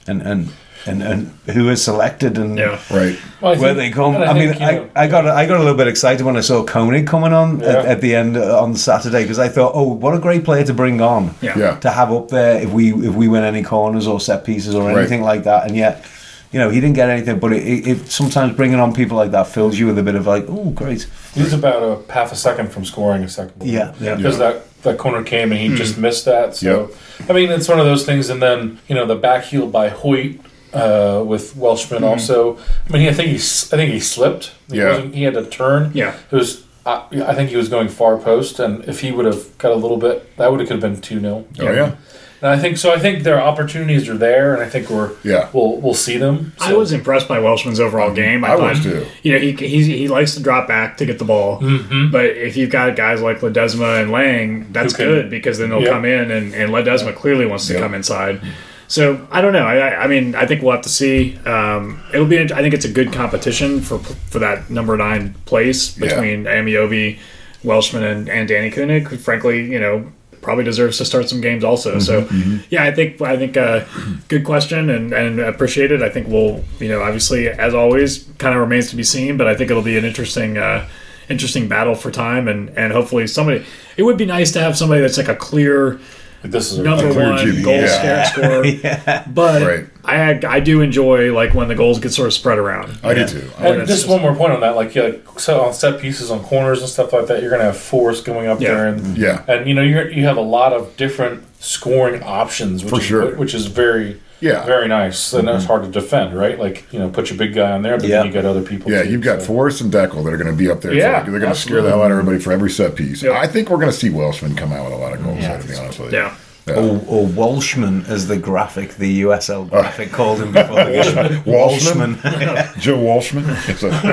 and, 0.09 0.21
and 0.23 0.49
and, 0.87 1.03
and 1.03 1.27
who 1.55 1.69
is 1.69 1.85
selected 1.85 2.37
and 2.37 2.59
Yeah. 2.59 2.81
Right. 2.91 3.17
Well, 3.41 3.55
I 3.55 3.59
where 3.61 3.75
think- 3.75 3.77
they 3.77 3.91
come. 3.93 4.17
and 4.17 4.25
I, 4.25 4.33
mean, 4.35 4.55
I, 4.61 4.73
know, 4.73 4.91
I 4.97 5.07
got 5.07 5.25
I 5.29 5.47
got 5.47 5.57
a 5.61 5.63
little 5.63 5.77
bit 5.79 5.87
excited 5.87 6.27
when 6.27 6.37
I 6.37 6.41
saw 6.41 6.65
König 6.67 7.07
coming 7.07 7.33
on 7.33 7.63
at, 7.63 7.85
Yeah. 7.85 7.91
at 7.93 8.01
the 8.01 8.17
end 8.17 8.37
uh, 8.37 8.61
on 8.61 8.75
Saturday 8.75 9.23
because 9.23 9.39
I 9.39 9.49
thought, 9.49 9.71
oh, 9.77 9.93
what 9.93 10.15
a 10.15 10.19
great 10.19 10.45
player 10.45 10.65
to 10.65 10.75
bring 10.75 11.01
on 11.01 11.33
Yeah. 11.41 11.57
Yeah. 11.57 11.77
to 11.79 11.91
have 11.93 12.11
up 12.11 12.27
there 12.29 12.61
if 12.61 12.71
we 12.73 12.93
if 12.93 13.15
we 13.15 13.29
win 13.29 13.45
any 13.45 13.63
corners 13.63 14.09
or 14.09 14.19
set 14.19 14.45
pieces 14.45 14.75
or 14.75 14.89
Right. 14.89 14.99
anything 14.99 15.23
like 15.23 15.45
that. 15.45 15.67
And 15.69 15.77
yet, 15.77 16.05
you 16.53 16.59
know, 16.61 16.71
he 16.71 16.81
didn't 16.81 16.97
get 16.97 17.09
anything. 17.11 17.39
But 17.39 17.53
it, 17.53 17.67
it, 17.67 17.87
it 17.89 18.07
sometimes 18.09 18.55
bringing 18.57 18.79
on 18.81 18.93
people 18.95 19.17
like 19.17 19.31
that 19.33 19.47
fills 19.49 19.79
you 19.79 19.87
with 19.87 19.99
a 19.99 20.03
bit 20.03 20.15
of 20.15 20.27
like, 20.27 20.45
oh, 20.49 20.71
great. 20.71 21.07
He 21.35 21.43
was 21.43 21.53
about 21.53 21.83
a 21.83 22.13
half 22.13 22.33
a 22.33 22.37
second 22.37 22.71
from 22.73 22.85
scoring 22.85 23.23
a 23.25 23.29
second 23.29 23.59
goal. 23.59 23.69
Yeah, 23.69 23.95
yeah. 24.01 24.15
Because 24.17 24.39
that, 24.39 24.65
that 24.83 24.99
corner 24.99 25.23
came 25.23 25.53
and 25.53 25.61
he 25.61 25.69
Hmm. 25.69 25.77
just 25.77 25.99
missed 25.99 26.25
that. 26.27 26.55
So, 26.57 26.91
I 27.29 27.33
mean, 27.33 27.51
it's 27.51 27.69
one 27.69 27.79
of 27.81 27.87
those 27.87 28.05
things. 28.07 28.31
And 28.31 28.41
then, 28.43 28.79
you 28.89 28.95
know, 28.95 29.07
the 29.07 29.17
back 29.17 29.45
heel 29.45 29.67
by 29.67 29.91
Hoyte 29.91 30.41
uh, 30.73 31.23
with 31.27 31.57
Welshman 31.57 31.99
Hmm. 32.03 32.05
also. 32.09 32.59
I 32.89 32.93
mean, 32.93 33.09
I 33.09 33.13
think 33.13 33.29
he, 33.31 33.37
s- 33.37 33.73
I 33.73 33.77
think 33.77 33.93
he 33.93 34.01
slipped. 34.01 34.53
He, 34.71 34.79
Yeah. 34.79 35.01
he 35.01 35.23
had 35.25 35.35
to 35.35 35.45
turn. 35.45 35.91
Yeah. 35.95 36.15
It 36.31 36.35
was, 36.37 36.65
I 36.85 37.03
I 37.27 37.35
think 37.35 37.51
he 37.51 37.57
was 37.57 37.69
going 37.69 37.89
far 37.89 38.17
post. 38.17 38.61
And 38.61 38.85
if 38.85 39.01
he 39.01 39.11
would 39.11 39.27
have 39.27 39.57
got 39.59 39.73
a 39.73 39.75
little 39.75 39.97
bit, 39.97 40.37
that 40.37 40.51
would 40.51 40.61
have 40.61 40.69
could 40.69 40.81
have 40.83 40.93
been 40.93 41.01
2 41.01 41.21
0. 41.21 41.45
Oh 41.61 41.73
yeah. 41.73 41.97
And 42.43 42.51
I 42.51 42.59
think 42.59 42.77
so. 42.77 42.93
I 42.93 42.99
think 42.99 43.23
their 43.23 43.41
opportunities 43.41 44.09
are 44.09 44.17
there, 44.19 44.53
and 44.55 44.63
I 44.63 44.69
think 44.69 44.91
we're 44.91 45.11
Yeah. 45.23 45.49
we'll 45.55 45.81
we'll 45.81 45.95
see 45.95 46.19
them. 46.19 46.53
I 46.61 46.75
was 46.75 46.93
impressed 46.93 47.29
by 47.29 47.39
Welshman's 47.39 47.81
overall 47.81 48.13
game. 48.13 48.45
I 48.45 48.49
thought, 48.49 48.61
was 48.75 48.83
too. 48.83 49.07
You 49.23 49.33
know, 49.33 49.39
he, 49.39 49.53
he 49.53 49.83
he 49.83 50.09
likes 50.09 50.35
to 50.35 50.43
drop 50.43 50.69
back 50.69 50.99
to 50.99 51.07
get 51.07 51.19
the 51.19 51.25
ball, 51.25 51.61
Mhm. 51.61 52.11
but 52.13 52.27
if 52.27 52.57
you've 52.57 52.71
got 52.71 52.95
guys 52.97 53.23
like 53.23 53.41
Ledesma 53.41 54.03
and 54.03 54.11
Laing, 54.13 54.67
that's 54.73 54.93
Who 54.95 54.99
can- 55.05 55.07
good 55.15 55.31
because 55.31 55.59
then 55.59 55.71
they'll 55.71 55.81
Yep. 55.83 55.91
come 55.93 56.05
in 56.05 56.31
and, 56.31 56.55
and 56.55 56.71
Ledesma 56.73 57.15
clearly 57.15 57.47
wants 57.47 57.67
to 57.69 57.73
Yep. 57.73 57.83
come 57.83 57.95
inside. 57.95 58.41
So 58.89 59.19
I 59.33 59.41
don't 59.41 59.53
know. 59.53 59.67
I, 59.67 59.79
I- 59.79 60.05
I 60.05 60.07
mean, 60.07 60.35
I 60.35 60.45
think 60.47 60.63
we'll 60.63 60.73
have 60.73 60.83
to 60.83 60.89
see. 60.91 61.39
Um, 61.47 62.01
it'll 62.13 62.27
be. 62.27 62.39
I 62.39 62.47
think 62.63 62.75
it's 62.75 62.85
a 62.85 62.91
good 62.93 63.13
competition 63.13 63.81
for 63.81 63.99
for 64.31 64.39
that 64.41 64.69
number 64.71 64.97
nine 64.97 65.35
place 65.47 65.97
Yeah. 65.99 66.07
between 66.09 66.45
Ameobi, 66.45 67.17
Welshman, 67.65 68.05
and, 68.05 68.29
and 68.29 68.49
Danni 68.49 68.73
König. 68.73 69.19
Frankly, 69.19 69.65
you 69.65 69.81
know, 69.81 70.05
probably 70.47 70.65
deserves 70.65 70.97
to 70.99 71.05
start 71.05 71.29
some 71.29 71.41
games 71.41 71.65
also. 71.65 71.99
So 71.99 72.27
yeah, 72.71 72.85
I 72.85 72.93
think 72.93 73.21
I 73.21 73.37
think 73.37 73.57
uh, 73.57 73.85
good 74.29 74.45
question 74.45 74.89
and 74.89 75.13
and 75.13 75.41
appreciate 75.41 75.91
it. 75.93 76.01
I 76.01 76.09
think 76.09 76.29
we'll 76.29 76.65
you 76.79 76.89
know 76.89 77.03
obviously 77.03 77.49
as 77.49 77.75
always 77.75 78.25
kind 78.39 78.55
of 78.55 78.61
remains 78.61 78.89
to 78.91 78.97
be 78.97 79.03
seen, 79.03 79.37
but 79.37 79.49
I 79.49 79.55
think 79.55 79.71
it'll 79.71 79.83
be 79.83 79.99
an 79.99 80.05
interesting. 80.05 80.57
Uh, 80.57 80.89
Interesting 81.29 81.67
battle 81.67 81.97
for 81.97 82.13
time, 82.13 82.47
and 82.47 82.71
and 82.79 82.93
hopefully 82.93 83.27
somebody. 83.27 83.67
It 83.97 84.05
would 84.05 84.17
be 84.17 84.27
nice 84.27 84.53
to 84.53 84.61
have 84.61 84.79
somebody 84.79 85.01
that's 85.01 85.17
like 85.19 85.27
a 85.27 85.35
clear 85.35 85.99
this 86.43 86.73
is 86.73 86.79
a, 86.79 86.83
number 86.85 87.13
clear 87.13 87.31
one 87.31 87.39
GB, 87.39 87.65
goal 87.65 87.75
yeah. 87.75 88.23
scorer. 88.31 89.25
But 89.35 89.63
Right. 89.63 89.87
I 90.07 90.41
I 90.47 90.61
do 90.61 90.81
enjoy 90.81 91.33
like 91.35 91.53
when 91.55 91.69
the 91.69 91.75
goals 91.75 91.99
get 91.99 92.13
sort 92.13 92.29
of 92.29 92.33
spread 92.35 92.59
around. 92.59 92.99
I 93.03 93.15
do 93.15 93.27
too. 93.27 93.51
I 93.59 93.69
And 93.69 93.79
like 93.81 93.89
just 93.89 94.09
one 94.09 94.23
more 94.23 94.35
point 94.35 94.53
on 94.53 94.61
that, 94.61 94.77
like 94.77 94.95
yeah, 94.95 95.13
so 95.37 95.63
on 95.63 95.75
set 95.75 96.01
pieces 96.01 96.31
on 96.31 96.41
corners 96.45 96.81
and 96.81 96.89
stuff 96.89 97.13
like 97.13 97.27
that, 97.27 97.43
you're 97.43 97.51
gonna 97.51 97.65
have 97.65 97.77
force 97.77 98.21
going 98.21 98.47
up 98.49 98.61
Yeah. 98.61 98.69
there, 98.75 98.87
and 98.87 99.19
Yeah. 99.19 99.43
and 99.49 99.67
you 99.69 99.75
know 99.75 99.83
you 99.83 100.01
you 100.05 100.25
have 100.25 100.37
a 100.37 100.41
lot 100.43 100.73
of 100.73 100.97
different 100.97 101.43
scoring 101.61 102.23
options, 102.23 102.85
which 102.85 102.91
For 102.91 103.01
is, 103.01 103.05
sure. 103.05 103.35
which 103.37 103.55
is 103.55 103.67
very 103.67 104.17
Yeah. 104.39 104.57
Mm-hmm. 104.57 104.67
very 104.67 104.89
nice, 104.89 105.33
and 105.33 105.49
it's 105.49 105.65
hard 105.65 105.83
to 105.85 105.89
defend, 105.91 106.37
right? 106.39 106.59
Like 106.61 106.85
you 106.93 106.99
know, 106.99 107.09
put 107.09 107.31
your 107.31 107.39
big 107.39 107.55
guy 107.55 107.73
on 107.73 107.83
there, 107.83 107.97
but 107.97 108.07
Yeah. 108.07 108.19
then 108.19 108.27
you 108.27 108.33
got 108.33 108.45
other 108.45 108.61
people. 108.63 108.93
Yeah, 108.93 109.03
too, 109.03 109.11
you've 109.11 109.23
got 109.23 109.41
so. 109.41 109.47
Forrest 109.49 109.81
and 109.81 109.91
Dekel 109.93 110.23
that 110.25 110.33
are 110.33 110.37
going 110.37 110.47
to 110.51 110.53
be 110.57 110.71
up 110.71 110.83
there. 110.83 110.93
Yeah, 110.93 111.23
they're 111.23 111.41
going 111.41 111.53
to 111.53 111.59
scare 111.59 111.81
the 111.83 111.89
hell 111.89 112.03
out 112.03 112.11
of 112.13 112.19
everybody 112.19 112.39
for 112.39 112.53
every 112.53 112.71
set 112.71 112.95
piece. 112.95 113.23
Yeah. 113.23 113.33
I 113.33 113.47
think 113.47 113.71
we're 113.71 113.79
going 113.79 113.91
to 113.91 113.97
see 113.97 114.11
Welshman 114.11 114.55
come 114.55 114.73
out 114.73 114.85
with 114.85 114.93
a 114.93 114.97
lot 114.97 115.15
of 115.15 115.25
goals. 115.25 115.39
Yeah, 115.41 115.57
though, 115.57 115.63
to 115.63 115.69
be 115.69 115.75
honest 115.77 115.99
with 115.99 116.13
you. 116.13 116.19
Yeah. 116.19 116.35
Yeah. 116.67 116.75
Or, 116.75 116.97
or 117.07 117.27
Walshman, 117.29 118.09
as 118.09 118.27
the 118.27 118.37
graphic, 118.37 118.95
the 118.95 119.23
USL 119.23 119.71
graphic 119.71 120.11
called 120.11 120.41
him 120.41 120.53
before 120.53 120.85
the 120.85 120.91
game. 120.91 121.43
Walshman? 121.45 122.15
Walshman. 122.17 122.79
Joe 122.81 122.99
Walshman. 122.99 123.45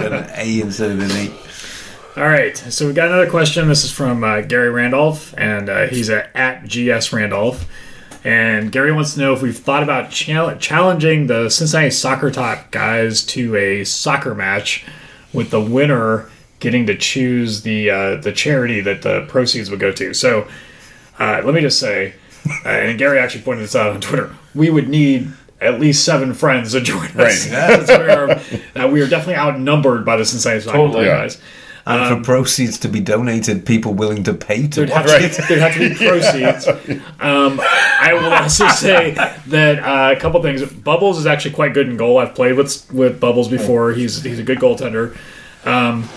An 0.05 0.29
A 0.35 0.61
instead 0.61 0.91
of 0.91 0.99
an 0.99 1.27
E. 1.27 1.33
All 2.15 2.29
right. 2.29 2.55
So 2.55 2.85
we 2.85 2.93
got 2.93 3.07
another 3.07 3.29
question. 3.29 3.67
This 3.67 3.83
is 3.83 3.91
from 3.91 4.23
uh, 4.23 4.41
Gary 4.41 4.69
Randolph, 4.69 5.33
and 5.35 5.67
uh, 5.67 5.87
he's 5.87 6.11
at, 6.11 6.29
at 6.35 6.67
GS 6.67 7.11
Randolph. 7.11 7.67
And 8.23 8.71
Gary 8.71 8.93
wants 8.93 9.15
to 9.15 9.19
know 9.19 9.33
if 9.33 9.41
we've 9.41 9.57
thought 9.57 9.81
about 9.81 10.11
chal- 10.11 10.55
challenging 10.57 11.25
the 11.27 11.49
Cincinnati 11.49 11.89
Soccer 11.89 12.29
Talk 12.29 12.69
guys 12.71 13.23
to 13.25 13.55
a 13.55 13.83
soccer 13.83 14.35
match, 14.35 14.85
with 15.33 15.49
the 15.49 15.59
winner 15.59 16.29
getting 16.59 16.85
to 16.85 16.95
choose 16.95 17.63
the 17.63 17.89
uh, 17.89 18.15
the 18.17 18.31
charity 18.31 18.79
that 18.81 19.01
the 19.01 19.25
proceeds 19.27 19.69
would 19.71 19.79
go 19.79 19.91
to. 19.91 20.13
So 20.13 20.47
uh, 21.19 21.41
let 21.43 21.53
me 21.53 21.61
just 21.61 21.79
say, 21.79 22.13
and 22.65 22.97
Gary 22.97 23.19
actually 23.19 23.43
pointed 23.43 23.63
this 23.63 23.75
out 23.75 23.91
on 23.91 24.01
Twitter, 24.01 24.35
we 24.55 24.69
would 24.69 24.89
need 24.89 25.31
at 25.61 25.79
least 25.79 26.03
seven 26.03 26.33
friends 26.33 26.73
to 26.73 26.81
join 26.81 27.05
us. 27.07 27.15
Right. 27.15 27.47
That's- 27.49 27.87
we, 28.75 28.81
are, 28.81 28.85
uh, 28.85 28.89
we 28.89 29.01
are 29.01 29.07
definitely 29.07 29.35
outnumbered 29.35 30.05
by 30.05 30.17
the 30.17 30.25
Cincinnati 30.25 30.59
Soccer 30.61 30.77
Totally. 30.77 31.05
Talk 31.05 31.11
Yeah. 31.11 31.21
guys. 31.21 31.41
And 31.85 32.17
for 32.17 32.23
proceeds 32.23 32.77
to 32.79 32.87
be 32.87 33.01
donated, 33.01 33.65
people 33.65 33.93
willing 33.93 34.23
to 34.23 34.33
pay 34.33 34.67
to 34.69 34.85
There'd 34.85 34.89
have, 34.89 35.05
watch 35.05 35.19
to, 35.19 35.25
it. 35.25 35.47
there'd 35.49 35.59
have 35.61 35.73
to 35.73 35.89
be 35.89 35.95
proceeds. 35.95 36.67
Um, 37.19 37.59
I 37.61 38.13
will 38.13 38.31
also 38.33 38.69
say 38.69 39.11
that 39.47 39.79
uh, 39.79 40.15
a 40.15 40.19
couple 40.19 40.41
things. 40.41 40.63
Bubbles 40.71 41.17
is 41.17 41.25
actually 41.25 41.53
quite 41.55 41.73
good 41.73 41.89
in 41.89 41.97
goal. 41.97 42.19
I've 42.19 42.35
played 42.35 42.55
with 42.55 42.89
with 42.93 43.19
Bubbles 43.19 43.49
before. 43.49 43.91
He's 43.91 44.23
he's 44.23 44.39
a 44.39 44.43
good 44.43 44.59
goaltender. 44.59 45.17
Um, 45.65 46.07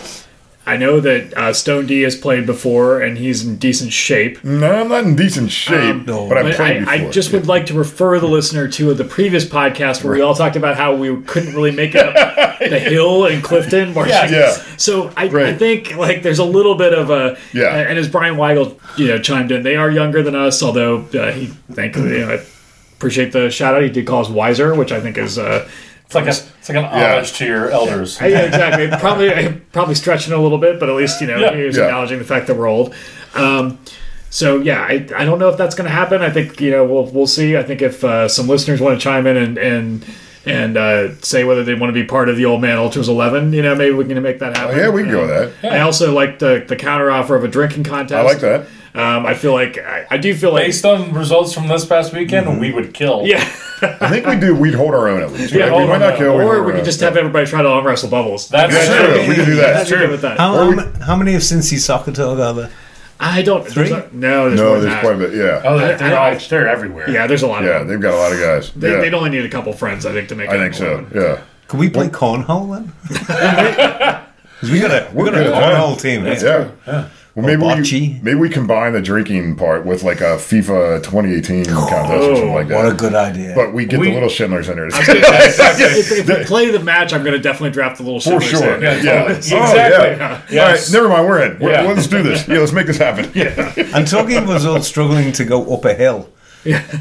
I 0.68 0.76
know 0.76 0.98
that 0.98 1.32
uh, 1.38 1.52
Stone 1.52 1.86
D 1.86 2.02
has 2.02 2.16
played 2.16 2.44
before, 2.44 3.00
and 3.00 3.16
he's 3.16 3.44
in 3.46 3.56
decent 3.56 3.92
shape. 3.92 4.42
no, 4.42 4.80
I'm 4.80 4.88
not 4.88 5.04
in 5.04 5.14
decent 5.14 5.52
shape, 5.52 5.78
Um, 5.78 6.04
no. 6.06 6.28
but 6.28 6.38
I've 6.38 6.44
But 6.46 6.54
played 6.56 6.76
I, 6.88 6.96
before. 6.96 7.08
I 7.08 7.10
just 7.12 7.32
would 7.32 7.46
like 7.46 7.66
to 7.66 7.74
refer 7.74 8.18
the 8.18 8.26
listener 8.26 8.66
to 8.68 8.92
the 8.92 9.04
previous 9.04 9.44
podcast 9.44 10.02
where 10.02 10.12
we 10.14 10.20
all 10.22 10.34
talked 10.34 10.56
about 10.56 10.76
how 10.76 10.96
we 10.96 11.22
couldn't 11.22 11.54
really 11.54 11.70
make 11.70 11.94
it 11.94 12.04
up 12.04 12.58
the 12.58 12.78
hill 12.80 13.26
in 13.26 13.42
Clifton. 13.42 13.94
marching. 13.94 14.12
Yeah. 14.32 14.50
So 14.76 15.12
I, 15.16 15.26
I 15.26 15.54
think 15.54 15.94
like 15.96 16.22
there's 16.22 16.40
a 16.40 16.44
little 16.44 16.74
bit 16.74 16.92
of 16.92 17.10
a 17.10 17.38
Yeah. 17.52 17.74
And 17.76 17.96
as 17.98 18.08
Brian 18.08 18.34
Weigel 18.34 18.76
you 18.98 19.06
know 19.08 19.18
chimed 19.20 19.52
in, 19.52 19.62
they 19.62 19.76
are 19.76 19.90
younger 19.90 20.22
than 20.22 20.34
us. 20.34 20.62
Although 20.62 21.02
uh, 21.14 21.30
he 21.30 21.46
thankfully 21.70 22.18
you 22.18 22.26
know, 22.26 22.32
I 22.32 22.40
appreciate 22.96 23.30
the 23.32 23.50
shout 23.50 23.74
out. 23.76 23.82
He 23.82 23.88
did 23.88 24.06
call 24.06 24.22
us 24.22 24.28
wiser, 24.28 24.74
which 24.74 24.90
I 24.90 25.00
think 25.00 25.16
is. 25.16 25.38
Uh, 25.38 25.68
It's 26.06 26.14
like 26.14 26.26
a 26.26 26.34
it's 26.68 26.74
like 26.74 26.78
an 26.78 26.98
Yeah. 26.98 27.12
homage 27.14 27.32
to 27.34 27.46
your 27.46 27.70
elders. 27.70 28.18
yeah, 28.20 28.40
exactly. 28.40 28.88
Probably, 28.98 29.60
probably 29.72 29.94
stretching 29.94 30.32
a 30.32 30.38
little 30.38 30.58
bit, 30.58 30.80
but 30.80 30.88
at 30.88 30.94
least 30.96 31.20
you 31.20 31.26
know 31.26 31.38
Yeah. 31.38 31.54
he 31.54 31.62
was 31.64 31.76
Yeah. 31.76 31.84
acknowledging 31.84 32.18
the 32.18 32.24
fact 32.24 32.46
that 32.48 32.56
we're 32.56 32.66
old. 32.68 32.94
Um, 33.34 33.78
so 34.30 34.58
yeah, 34.58 34.80
I, 34.82 35.06
I 35.16 35.24
don't 35.24 35.38
know 35.38 35.48
if 35.48 35.56
that's 35.56 35.74
going 35.74 35.88
to 35.88 35.94
happen. 35.94 36.22
I 36.22 36.30
think 36.30 36.60
you 36.60 36.70
know 36.70 36.84
we'll 36.84 37.06
we'll 37.06 37.26
see. 37.26 37.56
I 37.56 37.62
think 37.62 37.82
if 37.82 38.02
uh, 38.04 38.28
some 38.28 38.48
listeners 38.48 38.80
want 38.80 38.98
to 38.98 39.02
chime 39.02 39.26
in 39.26 39.36
and 39.36 39.58
and 39.58 40.04
and 40.44 40.76
uh, 40.76 41.14
say 41.22 41.44
whether 41.44 41.64
they 41.64 41.74
want 41.74 41.88
to 41.90 41.94
be 41.94 42.04
part 42.04 42.28
of 42.28 42.36
the 42.36 42.44
Old 42.44 42.60
Man 42.60 42.78
Ultras 42.78 43.08
Eleven, 43.08 43.52
you 43.52 43.62
know, 43.62 43.74
maybe 43.74 43.94
we 43.94 44.04
can 44.04 44.20
make 44.22 44.38
that 44.40 44.56
Oh, 44.56 44.60
happen. 44.60 44.78
yeah, 44.78 44.88
we 44.90 45.02
can 45.02 45.10
go 45.12 45.22
with 45.22 45.60
that. 45.62 45.72
I 45.72 45.80
also 45.80 46.12
like 46.12 46.38
the 46.38 46.64
the 46.66 46.76
counter 46.76 47.10
offer 47.10 47.34
of 47.36 47.44
a 47.44 47.48
drinking 47.48 47.84
contest. 47.84 48.18
I 48.18 48.22
like 48.22 48.40
that. 48.40 48.60
Um, 48.94 49.26
I 49.26 49.34
feel 49.34 49.52
like 49.52 49.78
I, 49.78 50.06
I 50.10 50.16
do 50.16 50.34
feel 50.34 50.52
like 50.52 50.64
Based 50.66 50.84
on 50.84 51.12
results 51.12 51.52
from 51.52 51.68
this 51.68 51.84
past 51.84 52.12
weekend, 52.14 52.58
we 52.60 52.72
would 52.72 52.94
kill. 52.94 53.22
yeah. 53.24 53.46
I 53.82 54.08
think 54.08 54.26
we 54.26 54.36
do. 54.36 54.54
We'd 54.54 54.74
hold 54.74 54.94
our 54.94 55.08
own 55.08 55.22
at 55.22 55.32
least. 55.32 55.52
Yeah, 55.52 55.66
right? 55.68 55.78
we 55.82 55.86
might 55.86 55.98
not 55.98 56.16
kill. 56.16 56.32
Or 56.40 56.54
hold 56.54 56.66
we 56.66 56.72
could 56.72 56.84
just 56.84 57.00
have 57.00 57.16
everybody 57.16 57.46
try 57.46 57.62
to 57.62 57.68
arm 57.68 57.86
wrestle 57.86 58.08
bubbles. 58.08 58.48
That's 58.48 58.72
That's 58.72 58.86
true. 58.88 59.14
true. 59.18 59.28
We 59.28 59.34
could 59.34 59.44
do 59.46 59.54
that. 59.56 59.76
I'd 59.76 59.84
be 59.84 59.90
good 59.90 60.10
with 60.10 60.22
that. 60.22 60.38
How, 60.38 60.54
Or 60.54 60.58
how, 60.64 60.70
we- 60.70 60.76
ma- 60.76 61.04
how 61.04 61.16
many 61.16 61.34
of 61.34 61.42
Cincy 61.42 61.78
Soccer 61.78 62.12
Talk 62.12 62.38
are 62.38 62.54
there? 62.54 62.70
I 63.20 63.42
don't. 63.42 63.62
there's 63.62 63.74
Three? 63.74 63.90
no, 64.12 64.48
there's 64.48 64.60
No, 64.60 64.72
than 64.74 64.82
there's 64.82 64.94
that. 64.94 65.00
quite 65.02 65.14
a 65.14 65.18
bit. 65.18 65.34
Yeah, 65.34 65.62
Oh, 65.64 65.78
they're, 65.78 65.96
they're, 65.96 66.18
I- 66.18 66.34
all, 66.34 66.40
they're 66.50 66.68
everywhere. 66.68 67.08
Yeah, 67.10 67.26
there's 67.26 67.42
a 67.42 67.46
lot 67.46 67.64
yeah, 67.64 67.70
of 67.70 67.78
them. 67.80 67.88
they've 67.88 68.00
got 68.00 68.14
a 68.14 68.16
lot 68.18 68.32
of 68.32 68.38
guys. 68.40 68.72
They, 68.72 68.90
yeah. 68.92 69.00
They'd 69.00 69.14
only 69.14 69.30
need 69.30 69.44
a 69.44 69.48
couple 69.48 69.72
friends, 69.72 70.04
I 70.06 70.12
think, 70.12 70.28
to 70.28 70.34
make. 70.36 70.48
It. 70.50 70.54
I 70.54 70.58
think 70.58 70.74
so. 70.74 70.94
one. 70.96 71.10
Yeah. 71.14 71.40
Can 71.68 71.78
we 71.78 71.88
play 71.90 72.08
cornhole 72.08 72.74
then? 72.76 72.92
we 74.62 74.80
got 74.80 74.90
a 74.90 75.10
we 75.12 75.22
We're 75.22 75.30
got 75.30 75.34
a 75.34 75.44
good 75.44 75.46
at 75.52 75.62
cornhole 75.62 76.00
team. 76.00 76.24
Yeah. 76.26 77.08
Well, 77.36 77.44
maybe 77.44 77.60
bocce. 77.62 77.92
we 77.92 78.18
maybe 78.22 78.38
we 78.40 78.48
combine 78.48 78.94
the 78.94 79.02
drinking 79.02 79.56
part 79.56 79.84
with 79.84 80.02
like 80.02 80.22
a 80.22 80.36
FIFA 80.38 81.02
2018 81.02 81.66
contest 81.66 82.10
or 82.10 82.34
something 82.36 82.54
like 82.54 82.68
that. 82.68 82.76
What 82.82 82.90
a 82.92 82.94
good 82.96 83.14
idea. 83.14 83.52
but 83.54 83.74
we 83.74 83.84
get 83.84 84.00
We- 84.00 84.08
the 84.08 84.14
little 84.14 84.30
Schindlers 84.30 84.70
in 84.70 84.76
there. 84.76 84.86
if, 84.90 86.12
if 86.12 86.26
we 86.28 86.44
play 86.44 86.70
the 86.70 86.80
match, 86.80 87.12
I'm 87.12 87.22
going 87.22 87.34
to 87.34 87.38
definitely 87.38 87.72
draft 87.72 87.98
the 87.98 88.04
little 88.04 88.20
For 88.20 88.40
sure. 88.40 88.76
in. 88.76 88.82
Yeah, 88.82 88.94
Yeah. 89.02 89.22
totally. 89.22 89.34
Oh, 89.34 89.36
Exactly. 89.36 90.16
yeah. 90.16 90.42
Yes. 90.50 90.94
All 90.94 91.02
right, 91.02 91.02
never 91.04 91.08
mind. 91.14 91.28
We're 91.28 91.42
in. 91.52 91.58
We're, 91.60 91.70
Yeah. 91.72 91.82
Let's 91.82 92.06
do 92.06 92.22
this. 92.22 92.48
Yeah, 92.48 92.58
let's 92.58 92.72
make 92.72 92.86
this 92.86 92.96
happen. 92.96 93.30
And 93.94 94.06
talking 94.08 94.38
of 94.38 94.48
us 94.48 94.64
all 94.64 94.80
struggling 94.80 95.32
to 95.32 95.44
go 95.44 95.74
up 95.74 95.84
a 95.84 95.92
hill, 95.92 96.30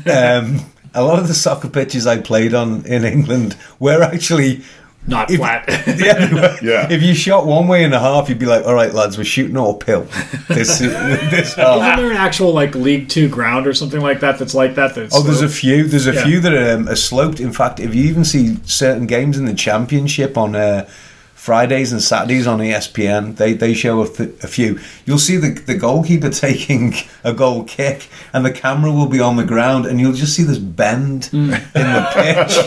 um, 0.05 0.59
a 0.93 1.01
lot 1.01 1.19
of 1.19 1.27
the 1.29 1.33
soccer 1.33 1.69
pitches 1.69 2.05
I 2.05 2.19
played 2.19 2.53
on 2.53 2.85
in 2.85 3.05
England 3.05 3.55
were 3.79 4.01
actually. 4.03 4.63
Not 5.07 5.29
If- 5.29 5.37
flat. 5.37 5.65
Yeah, 5.99 6.57
Yeah. 6.61 6.87
If 6.91 7.01
you 7.03 7.13
shot 7.13 7.45
one 7.45 7.67
way 7.67 7.83
and 7.83 7.93
a 7.93 7.99
half, 7.99 8.27
you'd 8.29 8.39
be 8.39 8.45
like, 8.45 8.65
"All 8.65 8.73
right, 8.73 8.93
lads, 8.93 9.17
we're 9.17 9.23
shooting 9.23 9.57
uphill." 9.57 10.07
This 10.47 10.79
this 10.79 11.51
Isn't 11.51 11.57
there 11.57 12.11
an 12.11 12.17
actual 12.17 12.53
like 12.53 12.75
League 12.75 13.09
Two 13.09 13.29
ground 13.29 13.67
or 13.67 13.73
something 13.73 14.01
like 14.01 14.19
that 14.21 14.39
that's 14.39 14.53
like 14.55 14.75
that? 14.75 14.95
That's 14.95 15.15
Oh, 15.15 15.21
there's 15.21 15.41
a 15.41 15.49
few. 15.49 15.87
There's 15.87 16.07
a 16.07 16.13
few 16.23 16.39
that 16.41 16.53
are, 16.53 16.75
um, 16.75 16.89
are 16.89 16.95
sloped. 16.95 17.39
In 17.39 17.53
fact, 17.53 17.79
if 17.79 17.93
you 17.93 18.03
even 18.03 18.25
see 18.25 18.57
certain 18.65 19.05
games 19.05 19.37
in 19.37 19.45
the 19.45 19.53
championship 19.53 20.37
on 20.37 20.55
uh, 20.55 20.87
Fridays 21.45 21.91
and 21.91 22.01
Saturdays 22.01 22.47
on 22.47 22.57
ESPN. 22.57 23.35
They 23.37 23.53
they 23.53 23.75
show 23.75 24.01
a, 24.01 24.09
th- 24.09 24.31
a 24.43 24.47
few. 24.47 24.79
You'll 25.05 25.19
see 25.19 25.37
the 25.37 25.51
the 25.51 25.75
goalkeeper 25.75 26.31
taking 26.31 26.95
a 27.23 27.33
goal 27.33 27.63
kick, 27.65 28.09
and 28.33 28.43
the 28.43 28.51
camera 28.51 28.91
will 28.91 29.05
be 29.05 29.19
on 29.19 29.35
the 29.35 29.45
ground, 29.45 29.85
and 29.85 29.99
you'll 29.99 30.13
just 30.13 30.35
see 30.35 30.41
this 30.41 30.57
bend 30.57 31.29
in 31.31 31.51
the 31.51 32.07
pitch. 32.15 32.57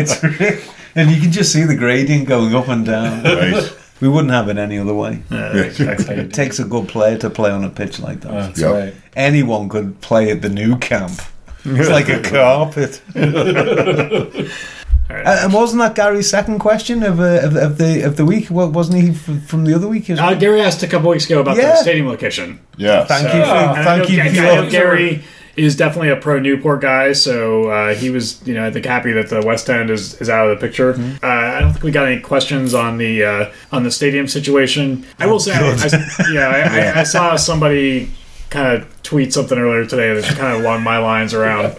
It's 0.00 0.22
re- 0.24 0.60
and 0.94 1.10
you 1.10 1.20
can 1.20 1.32
just 1.32 1.52
see 1.52 1.64
the 1.64 1.74
gradient 1.76 2.28
going 2.28 2.54
up 2.54 2.68
and 2.68 2.86
down. 2.86 3.22
Right. 3.24 3.76
We 4.00 4.08
wouldn't 4.08 4.32
have 4.32 4.48
it 4.48 4.58
any 4.58 4.78
other 4.78 4.94
way. 4.94 5.22
Yeah, 5.28 5.48
that's 5.52 5.76
how 5.78 5.84
you 5.90 5.96
do 5.96 6.12
It 6.28 6.32
takes 6.32 6.60
a 6.60 6.64
good 6.64 6.86
player 6.86 7.18
to 7.18 7.28
play 7.30 7.50
on 7.50 7.64
a 7.64 7.68
pitch 7.68 7.98
like 7.98 8.20
that. 8.20 8.30
That's 8.30 8.60
Yep. 8.60 8.72
right. 8.72 8.94
Anyone 9.16 9.68
could 9.68 10.00
play 10.00 10.30
at 10.30 10.40
the 10.40 10.48
Nou 10.48 10.78
Camp. 10.78 11.20
It's 11.64 11.88
like 11.88 12.08
a 12.08 12.22
carpet. 12.22 13.02
All 13.16 13.22
right. 15.16 15.26
Uh, 15.26 15.40
and 15.44 15.52
wasn't 15.54 15.80
that 15.80 15.94
Gary's 15.94 16.28
second 16.28 16.58
question 16.58 17.02
of, 17.02 17.18
uh, 17.18 17.40
of, 17.42 17.56
of 17.56 17.78
the 17.78 18.02
of 18.02 18.16
the 18.18 18.26
week? 18.26 18.48
Well, 18.50 18.70
wasn't 18.70 19.02
he 19.02 19.10
f- 19.10 19.42
from 19.48 19.64
the 19.64 19.74
other 19.74 19.88
week 19.88 20.10
as 20.10 20.18
well? 20.20 20.28
Uh, 20.28 20.34
Gary 20.34 20.60
asked 20.60 20.82
a 20.82 20.86
couple 20.86 21.08
weeks 21.10 21.24
ago 21.26 21.40
about 21.40 21.56
Yeah. 21.56 21.70
the 21.70 21.76
stadium 21.76 22.08
location. 22.08 22.60
Yeah. 22.76 23.04
Thank 23.06 23.24
you, 23.24 23.30
for, 23.30 23.36
Yeah. 23.38 23.70
And 23.70 23.78
I 23.80 23.84
thank 23.84 24.02
know, 24.02 24.08
you. 24.10 24.16
Ga- 24.22 24.34
for 24.34 24.40
I 24.40 24.44
know 24.54 24.62
your- 24.62 24.70
Gary 24.70 25.24
is 25.58 25.76
definitely 25.76 26.10
a 26.10 26.16
pro 26.16 26.38
Newport 26.38 26.80
guy, 26.80 27.12
so 27.12 27.68
uh, 27.68 27.94
he 27.94 28.10
was, 28.10 28.46
you 28.46 28.54
know, 28.54 28.66
I 28.66 28.70
think 28.70 28.86
happy 28.86 29.12
that 29.12 29.28
the 29.28 29.42
West 29.44 29.68
End 29.68 29.90
is, 29.90 30.14
is 30.20 30.30
out 30.30 30.48
of 30.48 30.58
the 30.58 30.66
picture. 30.66 30.94
Mm-hmm. 30.94 31.24
Uh, 31.24 31.28
I 31.28 31.60
don't 31.60 31.72
think 31.72 31.84
we 31.84 31.90
got 31.90 32.06
any 32.06 32.20
questions 32.20 32.74
on 32.74 32.98
the 32.98 33.24
uh, 33.24 33.52
on 33.72 33.82
the 33.82 33.90
stadium 33.90 34.28
situation. 34.28 35.06
I 35.18 35.26
will 35.26 35.40
say, 35.40 35.52
I, 35.54 35.60
I, 35.60 36.32
yeah, 36.32 36.94
I, 36.94 37.00
I, 37.00 37.02
saw 37.02 37.36
somebody 37.36 38.10
kind 38.50 38.80
of 38.80 39.02
tweet 39.02 39.32
something 39.32 39.58
earlier 39.58 39.84
today 39.84 40.14
that 40.14 40.24
kind 40.36 40.56
of 40.56 40.62
along 40.62 40.82
my 40.82 40.98
lines 40.98 41.34
around 41.34 41.76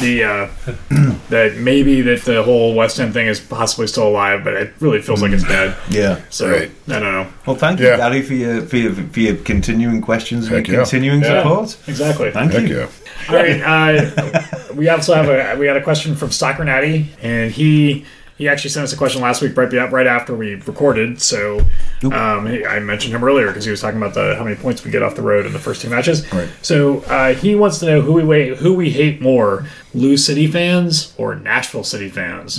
the 0.00 0.24
uh, 0.24 0.48
that 1.30 1.56
maybe 1.56 2.00
that 2.02 2.22
the 2.22 2.42
whole 2.42 2.74
West 2.74 2.98
End 3.00 3.12
thing 3.12 3.26
is 3.26 3.40
possibly 3.40 3.86
still 3.86 4.08
alive, 4.08 4.44
but 4.44 4.54
it 4.54 4.74
really 4.80 5.00
feels 5.02 5.22
like 5.22 5.32
it's 5.32 5.44
dead. 5.44 5.76
Yeah. 5.90 6.20
So 6.30 6.50
Right. 6.50 6.70
I 6.88 6.92
don't 7.00 7.02
know 7.12 7.26
Well, 7.46 7.56
thank 7.56 7.80
you, 7.80 7.86
Yeah. 7.86 7.96
Gary, 7.96 8.22
for 8.22 8.34
your, 8.34 8.62
for 8.62 8.76
your 8.76 8.92
for 8.94 9.20
your 9.20 9.36
continuing 9.36 10.00
questions 10.00 10.48
and 10.48 10.66
your 10.66 10.76
yeah. 10.76 10.82
continuing 10.82 11.20
Yeah. 11.22 11.42
support. 11.42 11.76
exactly. 11.88 12.30
Thank 12.30 12.52
Heck 12.52 12.68
you. 12.68 12.78
yeah. 12.78 12.88
All 13.28 13.36
right. 13.36 13.60
Uh, 13.62 14.42
we 14.74 14.88
also 14.88 15.14
have 15.14 15.28
a 15.28 15.58
we 15.58 15.66
had 15.66 15.76
a 15.76 15.82
question 15.82 16.14
from 16.14 16.30
Soccer 16.30 16.64
Natty, 16.64 17.08
and 17.22 17.50
he 17.50 18.04
he 18.38 18.48
actually 18.48 18.70
sent 18.70 18.84
us 18.84 18.92
a 18.92 18.96
question 18.96 19.22
last 19.22 19.40
week 19.40 19.56
right 19.56 19.70
be- 19.70 19.78
right 19.78 20.06
after 20.06 20.34
we 20.34 20.54
recorded. 20.56 21.20
So 21.20 21.60
um, 22.04 22.46
I 22.46 22.78
mentioned 22.80 23.14
him 23.14 23.24
earlier 23.24 23.46
because 23.48 23.64
he 23.64 23.70
was 23.70 23.80
talking 23.80 23.96
about 23.96 24.14
the 24.14 24.36
how 24.36 24.44
many 24.44 24.56
points 24.56 24.84
we 24.84 24.90
get 24.90 25.02
off 25.02 25.14
the 25.14 25.22
road 25.22 25.46
in 25.46 25.52
the 25.52 25.58
first 25.58 25.82
two 25.82 25.88
matches. 25.88 26.30
Right. 26.32 26.48
So 26.62 27.00
uh, 27.04 27.34
he 27.34 27.54
wants 27.54 27.78
to 27.78 27.86
know 27.86 28.00
who 28.02 28.12
we 28.12 28.24
wait, 28.24 28.58
who 28.58 28.74
we 28.74 28.90
hate 28.90 29.20
more, 29.20 29.66
Lou 29.94 30.16
City 30.16 30.46
fans 30.46 31.14
or 31.16 31.34
Nashville 31.34 31.84
City 31.84 32.08
fans. 32.08 32.58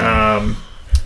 Um, 0.00 0.56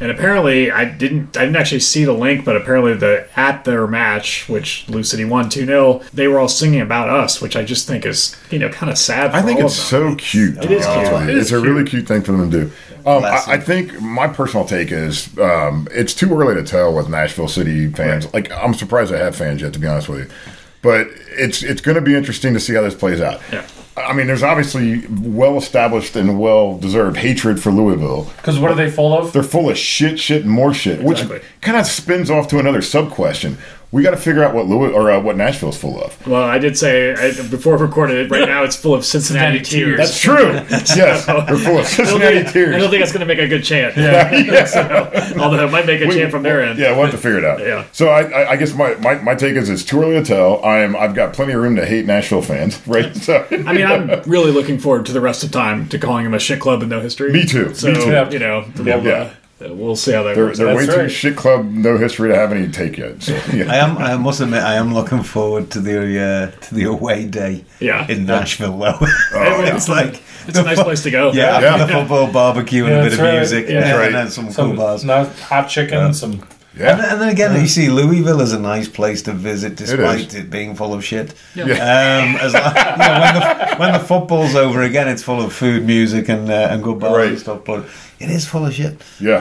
and 0.00 0.10
apparently, 0.10 0.70
I 0.70 0.84
didn't. 0.84 1.36
I 1.36 1.40
didn't 1.44 1.56
actually 1.56 1.80
see 1.80 2.04
the 2.04 2.12
link, 2.12 2.44
but 2.44 2.56
apparently, 2.56 2.94
the 2.94 3.26
at 3.36 3.64
their 3.64 3.86
match, 3.86 4.48
which 4.48 4.88
Lou 4.88 5.02
City 5.02 5.24
won 5.24 5.48
two 5.48 5.66
0 5.66 6.02
they 6.14 6.28
were 6.28 6.38
all 6.38 6.48
singing 6.48 6.80
about 6.80 7.08
us, 7.08 7.40
which 7.40 7.56
I 7.56 7.64
just 7.64 7.86
think 7.88 8.06
is 8.06 8.36
you 8.50 8.58
know 8.58 8.68
kind 8.68 8.90
of 8.90 8.98
sad. 8.98 9.30
For 9.32 9.36
I 9.38 9.42
think 9.42 9.60
all 9.60 9.66
it's 9.66 9.92
of 9.92 10.00
them. 10.00 10.10
so 10.12 10.16
cute. 10.16 10.54
to 10.56 10.62
It 10.62 10.68
be 10.68 10.74
is 10.74 10.86
honest 10.86 11.10
cute. 11.10 11.20
with 11.20 11.28
you. 11.28 11.34
It 11.34 11.38
It's 11.38 11.46
is 11.46 11.52
a 11.52 11.60
really 11.60 11.82
cute. 11.84 12.06
cute 12.06 12.08
thing 12.08 12.22
for 12.22 12.32
them 12.32 12.50
to 12.50 12.64
do. 12.64 12.72
Um, 13.06 13.24
I, 13.24 13.42
I 13.46 13.58
think 13.58 14.00
my 14.00 14.28
personal 14.28 14.66
take 14.66 14.92
is 14.92 15.36
um, 15.38 15.88
it's 15.90 16.12
too 16.14 16.32
early 16.38 16.54
to 16.56 16.62
tell 16.62 16.94
with 16.94 17.08
Nashville 17.08 17.48
City 17.48 17.88
fans. 17.90 18.32
Like 18.34 18.50
I'm 18.52 18.74
surprised 18.74 19.12
they 19.12 19.18
have 19.18 19.34
fans 19.36 19.62
yet, 19.62 19.72
to 19.72 19.78
be 19.78 19.86
honest 19.86 20.08
with 20.08 20.20
you. 20.20 20.30
But 20.82 21.08
it's 21.30 21.62
it's 21.62 21.80
going 21.80 21.94
to 21.96 22.00
be 22.00 22.14
interesting 22.14 22.54
to 22.54 22.60
see 22.60 22.74
how 22.74 22.82
this 22.82 22.94
plays 22.94 23.20
out. 23.20 23.40
Yeah. 23.52 23.66
I 23.98 24.12
mean, 24.12 24.26
there's 24.26 24.42
obviously 24.42 25.06
well 25.08 25.56
established 25.58 26.16
and 26.16 26.38
well 26.40 26.78
deserved 26.78 27.16
hatred 27.18 27.60
for 27.62 27.70
Louisville. 27.72 28.24
Because 28.36 28.58
what 28.58 28.70
are 28.70 28.74
they 28.74 28.90
full 28.90 29.16
of? 29.16 29.32
They're 29.32 29.42
full 29.42 29.68
of 29.70 29.78
shit, 29.78 30.18
shit, 30.18 30.42
and 30.42 30.50
more 30.50 30.72
shit, 30.74 31.00
Exactly. 31.00 31.36
which 31.38 31.42
kind 31.60 31.76
of 31.76 31.86
spins 31.86 32.30
off 32.30 32.48
to 32.48 32.58
another 32.58 32.82
sub 32.82 33.10
question. 33.10 33.58
We 33.90 34.02
got 34.02 34.10
to 34.10 34.18
figure 34.18 34.44
out 34.44 34.54
what 34.54 34.66
Louis 34.66 34.92
or 34.92 35.10
uh, 35.10 35.18
what 35.18 35.36
Nashville's 35.36 35.78
full 35.78 35.98
of. 36.02 36.26
Well, 36.26 36.42
I 36.44 36.58
did 36.58 36.76
say 36.76 37.12
I, 37.14 37.30
before 37.48 37.78
I 37.78 37.80
recorded 37.80 38.18
it. 38.18 38.30
Right 38.30 38.46
now, 38.46 38.62
it's 38.62 38.76
full 38.76 38.92
of 38.94 39.02
Cincinnati 39.02 39.64
Cincinnati 39.64 39.96
tears. 39.96 40.20
tears. 40.20 40.68
That's 40.68 40.90
true. 40.90 40.96
yes, 41.02 41.24
they're 41.24 41.44
full 41.44 41.56
of 41.56 41.64
I 41.64 41.72
don't 41.72 41.84
Cincinnati 41.86 42.42
think, 42.42 42.68
I 42.74 42.78
don't 42.78 42.90
think 42.90 43.00
that's 43.00 43.12
going 43.12 43.20
to 43.20 43.26
make 43.26 43.38
a 43.38 43.48
good 43.48 43.64
chant. 43.64 43.96
Yeah. 43.96 44.30
yeah. 44.36 44.64
So, 44.66 45.38
although 45.40 45.66
it 45.66 45.70
might 45.70 45.86
make 45.86 46.02
a 46.02 46.06
We- 46.06 46.16
chant 46.16 46.30
from 46.30 46.42
their 46.42 46.62
end. 46.62 46.78
Yeah, 46.78 46.92
we'll 46.92 47.06
have 47.06 47.12
to 47.12 47.16
figure 47.18 47.38
it 47.38 47.44
out. 47.46 47.60
Yeah. 47.60 47.86
So 47.92 48.08
I, 48.08 48.24
I, 48.24 48.50
I 48.50 48.56
guess 48.56 48.74
my, 48.74 48.94
my, 48.96 49.14
my 49.22 49.34
take 49.34 49.54
is 49.56 49.70
it's 49.70 49.84
too 49.84 50.02
early 50.02 50.16
to 50.16 50.24
tell. 50.24 50.62
I 50.62 50.80
am 50.80 50.94
I've 50.94 51.14
got 51.14 51.32
plenty 51.32 51.54
of 51.54 51.62
room 51.62 51.76
to 51.76 51.86
hate 51.86 52.04
Nashville 52.04 52.42
fans, 52.42 52.78
right? 52.86 53.16
So 53.16 53.46
I 53.50 53.72
mean, 53.72 53.86
I'm 53.86 54.20
really 54.30 54.50
looking 54.52 54.78
forward 54.78 55.06
to 55.06 55.12
the 55.12 55.20
rest 55.22 55.44
of 55.44 55.50
time 55.50 55.88
to 55.88 55.98
calling 55.98 56.26
him 56.26 56.34
a 56.34 56.38
shit 56.38 56.60
club 56.60 56.80
with 56.80 56.90
no 56.90 57.00
history. 57.00 57.32
Me 57.32 57.46
too. 57.46 57.72
So 57.74 57.88
Me 57.88 57.94
too. 57.94 58.28
you 58.32 58.38
know, 58.38 58.66
we'll, 58.76 58.86
Yeah. 59.02 59.12
uh, 59.12 59.30
we'll 59.60 59.96
see 59.96 60.12
how 60.12 60.22
that 60.22 60.34
they're, 60.34 60.46
works. 60.46 60.58
they're 60.58 60.68
out. 60.68 60.76
way 60.76 60.86
That's 60.86 60.98
too 60.98 61.08
shit 61.08 61.36
club, 61.36 61.64
no 61.66 61.96
history 61.98 62.28
to 62.30 62.36
have 62.36 62.52
any 62.52 62.68
take 62.70 62.96
yet. 62.96 63.22
So 63.22 63.34
I 63.52 63.76
am. 63.76 63.98
I 63.98 64.16
must 64.16 64.40
admit, 64.40 64.62
I 64.62 64.74
am 64.74 64.94
looking 64.94 65.22
forward 65.22 65.70
to 65.72 65.80
the 65.80 66.52
uh, 66.54 66.60
to 66.66 66.74
the 66.74 66.84
away 66.84 67.26
day 67.26 67.64
Yeah. 67.80 68.06
in 68.08 68.26
Nashville. 68.26 68.78
Though 68.78 68.98
yeah. 69.34 69.74
it's 69.74 69.88
like 69.88 70.22
It's 70.46 70.58
a 70.58 70.62
nice 70.62 70.82
place 70.82 71.02
to 71.02 71.10
go. 71.10 71.32
yeah, 71.32 71.60
Yeah. 71.60 71.74
after 71.74 71.86
the 71.86 71.92
football 71.92 72.30
barbecue 72.32 72.84
and 72.84 72.92
Yeah, 72.94 73.00
a 73.00 73.02
bit 73.02 73.10
that's 73.10 73.20
of 73.20 73.26
right. 73.26 73.34
music, 73.36 73.68
Yeah. 73.68 74.02
and, 74.02 74.14
then 74.14 74.30
some 74.30 74.52
cool 74.52 74.74
bars. 74.76 75.04
not 75.04 75.28
hot 75.40 75.68
chicken, 75.68 76.14
some 76.14 76.32
And, 76.32 76.42
yeah. 76.78 77.12
and 77.12 77.20
then 77.20 77.28
again, 77.28 77.60
you 77.60 77.66
see 77.66 77.88
Louisville 77.88 78.40
is 78.40 78.52
a 78.52 78.58
nice 78.58 78.88
place 78.88 79.22
to 79.22 79.32
visit, 79.32 79.76
despite 79.76 80.28
is. 80.28 80.34
it, 80.36 80.50
being 80.50 80.74
full 80.74 80.94
of 80.94 81.04
shit. 81.04 81.34
Yeah. 81.54 81.64
Um, 81.64 82.36
as 82.36 82.54
long, 82.54 82.74
you 82.76 82.98
know, 82.98 83.20
when 83.20 83.34
the 83.34 83.76
when 83.78 83.92
the 83.92 83.98
football's 84.00 84.54
over 84.54 84.82
again, 84.82 85.08
it's 85.08 85.22
full 85.22 85.40
of 85.42 85.52
food, 85.52 85.84
music, 85.84 86.28
and 86.28 86.50
uh, 86.50 86.68
and 86.70 86.82
good 86.82 86.98
bars 87.00 87.28
and 87.28 87.38
stuff. 87.38 87.64
But 87.64 87.86
it 88.18 88.30
is 88.30 88.46
full 88.46 88.66
of 88.66 88.74
shit. 88.74 89.00
Yeah. 89.20 89.38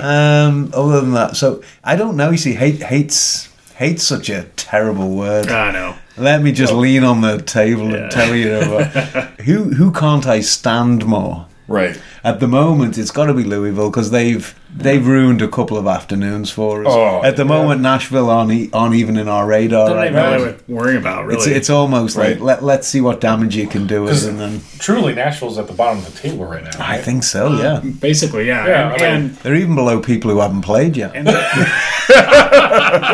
Um, 0.47 0.71
other 0.73 1.01
than 1.01 1.13
that, 1.13 1.35
so 1.37 1.63
I 1.83 1.95
don't 1.95 2.15
know. 2.17 2.31
You 2.31 2.37
see, 2.37 2.53
hate 2.53 2.81
hates 2.83 3.49
hate's 3.75 4.03
such 4.03 4.29
a 4.29 4.43
terrible 4.55 5.15
word. 5.15 5.47
I 5.49 5.71
know. 5.71 5.95
Let 6.17 6.41
me 6.41 6.51
just 6.51 6.73
lean 6.73 7.03
on 7.03 7.21
the 7.21 7.39
table 7.39 7.91
Yeah. 7.91 7.97
and 7.97 8.11
tell 8.11 8.35
you 8.35 8.51
uh, 8.53 9.27
who 9.45 9.65
who 9.65 9.91
can't 9.91 10.25
I 10.25 10.41
stand 10.41 11.05
more? 11.05 11.45
Right. 11.67 11.99
At 12.23 12.39
the 12.39 12.47
moment, 12.47 12.97
it's 12.97 13.11
got 13.11 13.25
to 13.25 13.33
be 13.33 13.43
Louisville 13.43 13.89
because 13.89 14.09
they've 14.11 14.55
they've 14.77 15.05
ruined 15.05 15.41
a 15.41 15.47
couple 15.47 15.77
of 15.77 15.87
afternoons 15.87 16.49
for 16.51 16.81
us. 16.85 16.87
Oh, 16.93 17.23
At 17.23 17.35
the 17.37 17.45
moment, 17.45 17.81
Nashville 17.81 18.29
aren't, 18.29 18.51
e- 18.51 18.69
aren't 18.73 18.95
even 18.95 19.17
in 19.17 19.27
our 19.27 19.45
radar 19.47 19.87
Don't 19.89 19.97
right 19.97 20.11
even 20.11 20.15
know 20.15 20.37
now. 20.37 20.45
what 20.45 20.69
worrying 20.69 20.97
about, 20.97 21.25
really. 21.25 21.37
It's 21.37 21.47
it's 21.47 21.69
almost 21.69 22.15
Right. 22.17 22.31
like 22.39 22.41
let 22.41 22.63
let's 22.63 22.87
see 22.87 23.01
what 23.01 23.19
damage 23.21 23.55
you 23.55 23.67
can 23.67 23.87
do 23.87 24.03
with, 24.03 24.25
and 24.27 24.39
then 24.39 24.61
truly 24.79 25.13
Nashville's 25.15 25.57
at 25.57 25.67
the 25.67 25.73
bottom 25.73 25.99
of 25.99 26.13
the 26.13 26.19
table 26.19 26.45
right 26.45 26.63
now. 26.63 26.71
I 26.79 26.97
think 26.99 27.23
so. 27.23 27.47
Um, 27.47 27.57
yeah, 27.59 27.79
Basically, 27.99 28.47
yeah. 28.47 28.65
Yeah, 28.67 28.93
and, 28.93 29.01
I 29.01 29.05
mean- 29.05 29.15
and, 29.25 29.35
they're 29.37 29.55
even 29.55 29.75
below 29.75 29.99
people 29.99 30.31
who 30.31 30.39
haven't 30.39 30.61
played 30.61 30.95
yet. 30.97 31.11
and 31.15 31.27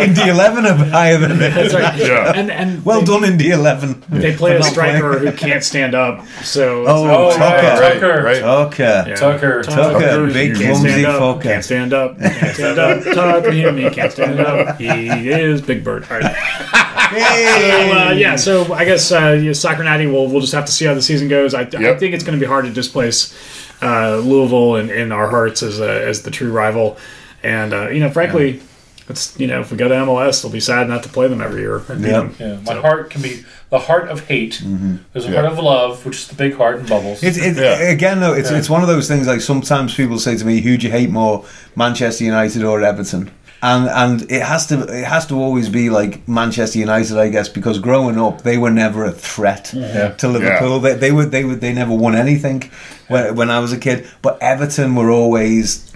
Indy 0.01 0.29
Eleven 0.29 0.65
are 0.65 0.73
higher 0.75 1.17
than 1.17 1.37
that's 1.39 1.73
it. 1.73 1.77
right. 1.79 1.97
Yeah. 1.97 2.33
And, 2.35 2.51
and 2.51 2.85
Well 2.85 2.99
they, 2.99 3.05
done, 3.05 3.23
Indy 3.25 3.49
Eleven. 3.51 4.03
They 4.09 4.35
play 4.35 4.55
a 4.55 4.63
striker 4.63 5.13
playing. 5.17 5.25
who 5.27 5.37
can't 5.37 5.63
stand 5.63 5.95
up. 5.95 6.25
So 6.43 6.85
Oh, 6.87 7.29
Oh, 7.31 7.37
Tucker. 7.37 7.41
right, 7.67 7.79
Right, 7.79 7.93
Tucker. 7.93 8.23
right. 8.23 8.39
Tucker. 8.41 8.83
Yeah. 9.09 9.15
Tucker. 9.15 9.63
Tucker, 9.63 9.99
Tucker, 9.99 10.27
big 10.33 10.55
clumsy 10.55 10.89
stand 10.89 11.05
fucker. 11.07 11.43
Can't 11.53 11.65
stand 11.65 11.93
up. 11.93 12.19
Can't 12.19 12.55
stand 12.55 12.79
up. 12.79 13.45
Him, 13.45 13.77
he 13.77 13.89
can't 13.89 14.11
stand 14.11 14.39
up. 14.39 14.77
He 14.77 15.29
is 15.29 15.61
Big 15.61 15.83
Bird. 15.83 16.03
All 16.09 16.19
right. 16.19 16.35
So, 17.13 17.19
uh, 17.19 18.11
yeah, 18.17 18.35
so 18.35 18.73
I 18.73 18.85
guess 18.85 19.11
uh, 19.11 19.39
yeah, 19.39 19.53
Soccer 19.53 19.83
Natty, 19.83 20.07
we'll, 20.07 20.27
we'll 20.27 20.41
just 20.41 20.53
have 20.53 20.65
to 20.65 20.71
see 20.71 20.85
how 20.85 20.95
the 20.95 21.01
season 21.01 21.27
goes. 21.27 21.53
I, 21.53 21.61
I 21.61 21.97
think 21.97 22.15
it's 22.15 22.23
going 22.23 22.37
to 22.37 22.43
be 22.43 22.47
hard 22.47 22.65
to 22.65 22.71
displace 22.71 23.37
uh, 23.83 24.17
Louisville 24.17 24.77
in, 24.77 24.89
in 24.89 25.11
our 25.11 25.29
hearts 25.29 25.61
as, 25.61 25.79
a, 25.79 26.07
as 26.07 26.23
the 26.23 26.31
true 26.31 26.51
rival. 26.51 26.97
And, 27.43 27.73
uh, 27.73 27.89
you 27.89 27.99
know, 27.99 28.09
frankly, 28.09 28.61
it's 29.09 29.37
you 29.39 29.47
know, 29.47 29.61
if 29.61 29.71
we 29.71 29.77
go 29.77 29.87
to 29.87 29.95
MLS, 29.95 30.39
it'll 30.39 30.49
be 30.49 30.59
sad 30.59 30.87
not 30.87 31.03
to 31.03 31.09
play 31.09 31.27
them 31.27 31.41
every 31.41 31.61
year. 31.61 31.81
and 31.89 32.01
Yeah. 32.01 32.11
them. 32.11 32.35
Yeah, 32.39 32.57
my 32.65 32.73
So- 32.73 32.81
heart 32.81 33.09
can 33.09 33.21
be 33.21 33.43
the 33.69 33.79
heart 33.79 34.07
of 34.09 34.27
hate. 34.27 34.61
Mm-hmm. 34.63 34.95
There's 35.13 35.25
a 35.25 35.29
Yeah. 35.31 35.41
heart 35.41 35.51
of 35.53 35.59
love, 35.59 36.05
which 36.05 36.17
is 36.17 36.27
the 36.27 36.35
big 36.35 36.55
heart 36.57 36.79
in 36.79 36.85
bubbles. 36.85 37.23
It's, 37.23 37.37
it, 37.37 37.57
Yeah. 37.57 37.79
Again, 37.89 38.19
though, 38.19 38.33
it's 38.33 38.51
it's 38.51 38.69
one 38.69 38.81
of 38.81 38.87
those 38.87 39.07
things. 39.07 39.27
Like 39.27 39.41
sometimes 39.41 39.93
people 39.95 40.19
say 40.19 40.37
to 40.37 40.45
me, 40.45 40.61
"Who 40.61 40.77
do 40.77 40.85
you 40.87 40.91
hate 40.91 41.09
more, 41.09 41.43
Manchester 41.75 42.23
United 42.23 42.63
or 42.63 42.81
Everton?" 42.81 43.31
And 43.65 43.87
and 43.87 44.29
it 44.29 44.41
has 44.41 44.65
to 44.67 44.75
it 44.81 45.05
has 45.05 45.25
to 45.27 45.35
always 45.35 45.69
be 45.69 45.89
like 45.89 46.27
Manchester 46.27 46.79
United, 46.79 47.17
I 47.17 47.29
guess, 47.29 47.47
because 47.47 47.79
growing 47.79 48.17
up 48.19 48.41
they 48.41 48.57
were 48.57 48.69
never 48.71 49.05
a 49.05 49.11
threat 49.11 49.71
Yeah. 49.73 50.09
to 50.21 50.27
Liverpool. 50.27 50.79
They, 50.81 50.95
they 50.95 51.11
were 51.13 51.25
they 51.25 51.45
were 51.45 51.55
they 51.55 51.71
never 51.73 51.95
won 51.95 52.13
anything 52.13 52.69
when, 53.07 53.35
when 53.37 53.49
I 53.49 53.59
was 53.59 53.71
a 53.71 53.77
kid. 53.77 54.05
But 54.21 54.37
Everton 54.41 54.95
were 54.95 55.09
always 55.09 55.89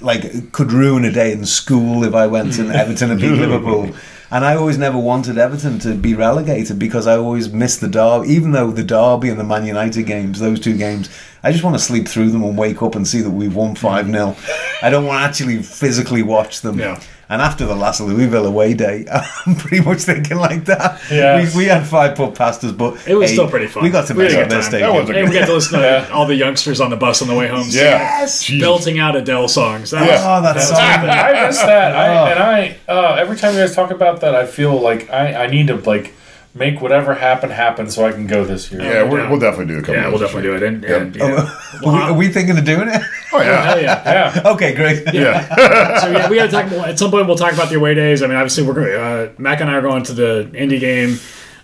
like 0.00 0.50
could 0.50 0.72
ruin 0.72 1.04
a 1.04 1.12
day 1.12 1.30
in 1.32 1.44
school 1.46 2.02
if 2.02 2.14
I 2.14 2.26
went 2.26 2.58
and 2.58 2.72
Everton 2.82 3.12
and 3.12 3.20
beat 3.20 3.30
Liverpool. 3.44 3.94
And 4.32 4.46
I 4.46 4.56
always 4.56 4.78
never 4.78 4.96
wanted 4.96 5.36
Everton 5.36 5.78
to 5.80 5.94
be 5.94 6.14
relegated 6.14 6.78
because 6.78 7.06
I 7.06 7.18
always 7.18 7.52
missed 7.52 7.82
the 7.82 7.88
derby. 7.88 8.30
Even 8.30 8.52
though 8.52 8.70
the 8.70 8.82
derby 8.82 9.28
and 9.28 9.38
the 9.38 9.44
Man 9.44 9.66
United 9.66 10.04
games, 10.04 10.40
those 10.40 10.58
two 10.58 10.78
games, 10.78 11.10
I 11.42 11.52
just 11.52 11.62
want 11.62 11.76
to 11.76 11.82
sleep 11.82 12.08
through 12.08 12.30
them 12.30 12.42
and 12.42 12.56
wake 12.56 12.82
up 12.82 12.94
and 12.94 13.06
see 13.06 13.20
that 13.20 13.30
we've 13.30 13.54
won 13.54 13.74
5 13.74 14.06
0. 14.06 14.34
I 14.80 14.88
don't 14.88 15.04
want 15.04 15.20
to 15.20 15.24
actually 15.24 15.62
physically 15.62 16.22
watch 16.22 16.62
them. 16.62 16.78
Yeah. 16.78 16.98
And 17.32 17.40
after 17.40 17.64
the 17.64 17.74
last 17.74 18.00
Louisville 18.02 18.44
away 18.46 18.74
day, 18.74 19.06
I'm 19.46 19.54
pretty 19.56 19.82
much 19.82 20.00
thinking 20.00 20.36
like 20.36 20.66
that. 20.66 21.00
Yes. 21.10 21.54
We, 21.54 21.62
we 21.62 21.68
had 21.68 21.86
five 21.86 22.14
put 22.14 22.34
past 22.34 22.62
us, 22.62 22.72
but 22.72 23.08
It 23.08 23.14
was 23.14 23.30
hey, 23.30 23.36
still 23.36 23.48
pretty 23.48 23.68
fun. 23.68 23.82
We 23.84 23.88
got 23.90 24.06
to 24.08 24.14
We 24.14 24.24
mess 24.24 24.32
had 24.34 24.40
a 24.40 24.42
up 24.44 24.48
good 24.48 24.52
their 24.52 24.60
time. 24.60 24.68
stadium. 24.70 24.92
That 24.92 25.00
was 25.00 25.10
a 25.10 25.12
Hey, 25.14 25.24
we 25.24 25.32
got 25.38 25.46
to 25.46 25.54
listen 25.54 25.80
to 25.80 25.84
Yeah. 25.86 26.08
all 26.12 26.26
the 26.26 26.34
youngsters 26.34 26.78
on 26.80 26.90
the 26.90 26.96
bus 26.96 27.22
on 27.22 27.28
the 27.28 27.34
way 27.34 27.48
home. 27.48 27.64
sing- 27.64 27.84
Yeah. 27.86 28.20
Yes! 28.20 28.42
Jesus. 28.42 28.60
belting 28.62 28.98
out 28.98 29.16
Adele 29.16 29.48
songs. 29.48 29.92
That 29.92 30.06
Yeah. 30.06 30.12
was, 30.12 30.20
Oh, 30.24 30.42
that's 30.52 30.68
so 30.68 30.74
I 30.74 31.46
miss 31.46 31.58
that. 31.58 31.92
Oh. 31.94 31.98
I, 31.98 32.30
and 32.32 32.42
I, 32.42 32.76
uh, 32.92 33.14
every 33.18 33.36
time 33.38 33.54
you 33.54 33.60
guys 33.60 33.74
talk 33.74 33.90
about 33.90 34.20
that, 34.20 34.34
I 34.34 34.44
feel 34.44 34.78
like 34.78 35.08
I, 35.10 35.44
I 35.44 35.46
need 35.46 35.68
to 35.68 35.76
like 35.76 36.12
make 36.54 36.80
whatever 36.82 37.14
happen 37.14 37.48
happen 37.50 37.88
so 37.90 38.04
I 38.06 38.12
can 38.12 38.26
go 38.26 38.44
this 38.44 38.70
year. 38.70 38.82
Yeah, 38.82 39.02
we're, 39.04 39.28
we'll 39.30 39.38
definitely 39.40 39.72
do 39.74 39.78
a 39.78 39.82
couple. 39.82 39.94
yeah, 39.94 40.08
we'll 40.08 40.18
those 40.18 40.28
definitely 40.32 40.50
do 40.50 40.56
it. 40.56 40.62
And, 40.62 40.82
year. 40.82 40.96
and 41.00 41.16
Yep. 41.16 41.28
you 41.28 41.36
know, 41.36 41.56
Are 41.86 41.92
we, 41.92 41.98
are 42.00 42.12
we 42.14 42.28
thinking 42.28 42.58
of 42.58 42.64
doing 42.64 42.88
it? 42.88 43.00
Oh 43.32 43.40
yeah, 43.40 43.62
hell 43.64 43.80
yeah. 43.80 44.02
Yeah. 44.44 44.52
okay, 44.52 44.74
great. 44.74 45.02
yeah. 45.14 45.96
so 46.00 46.10
yeah, 46.10 46.28
we 46.28 46.36
got 46.36 46.46
to 46.46 46.50
talk. 46.50 46.70
At 46.86 46.98
some 46.98 47.10
point, 47.10 47.26
we'll 47.26 47.36
talk 47.36 47.54
about 47.54 47.70
the 47.70 47.76
away 47.76 47.94
days. 47.94 48.22
I 48.22 48.26
mean, 48.26 48.36
obviously, 48.36 48.64
we're 48.64 48.74
going. 48.74 48.92
Uh, 48.94 49.32
Mac 49.38 49.60
and 49.60 49.70
I 49.70 49.74
are 49.74 49.82
going 49.82 50.02
to 50.04 50.12
the 50.12 50.50
Indy 50.54 50.78
game, 50.78 51.18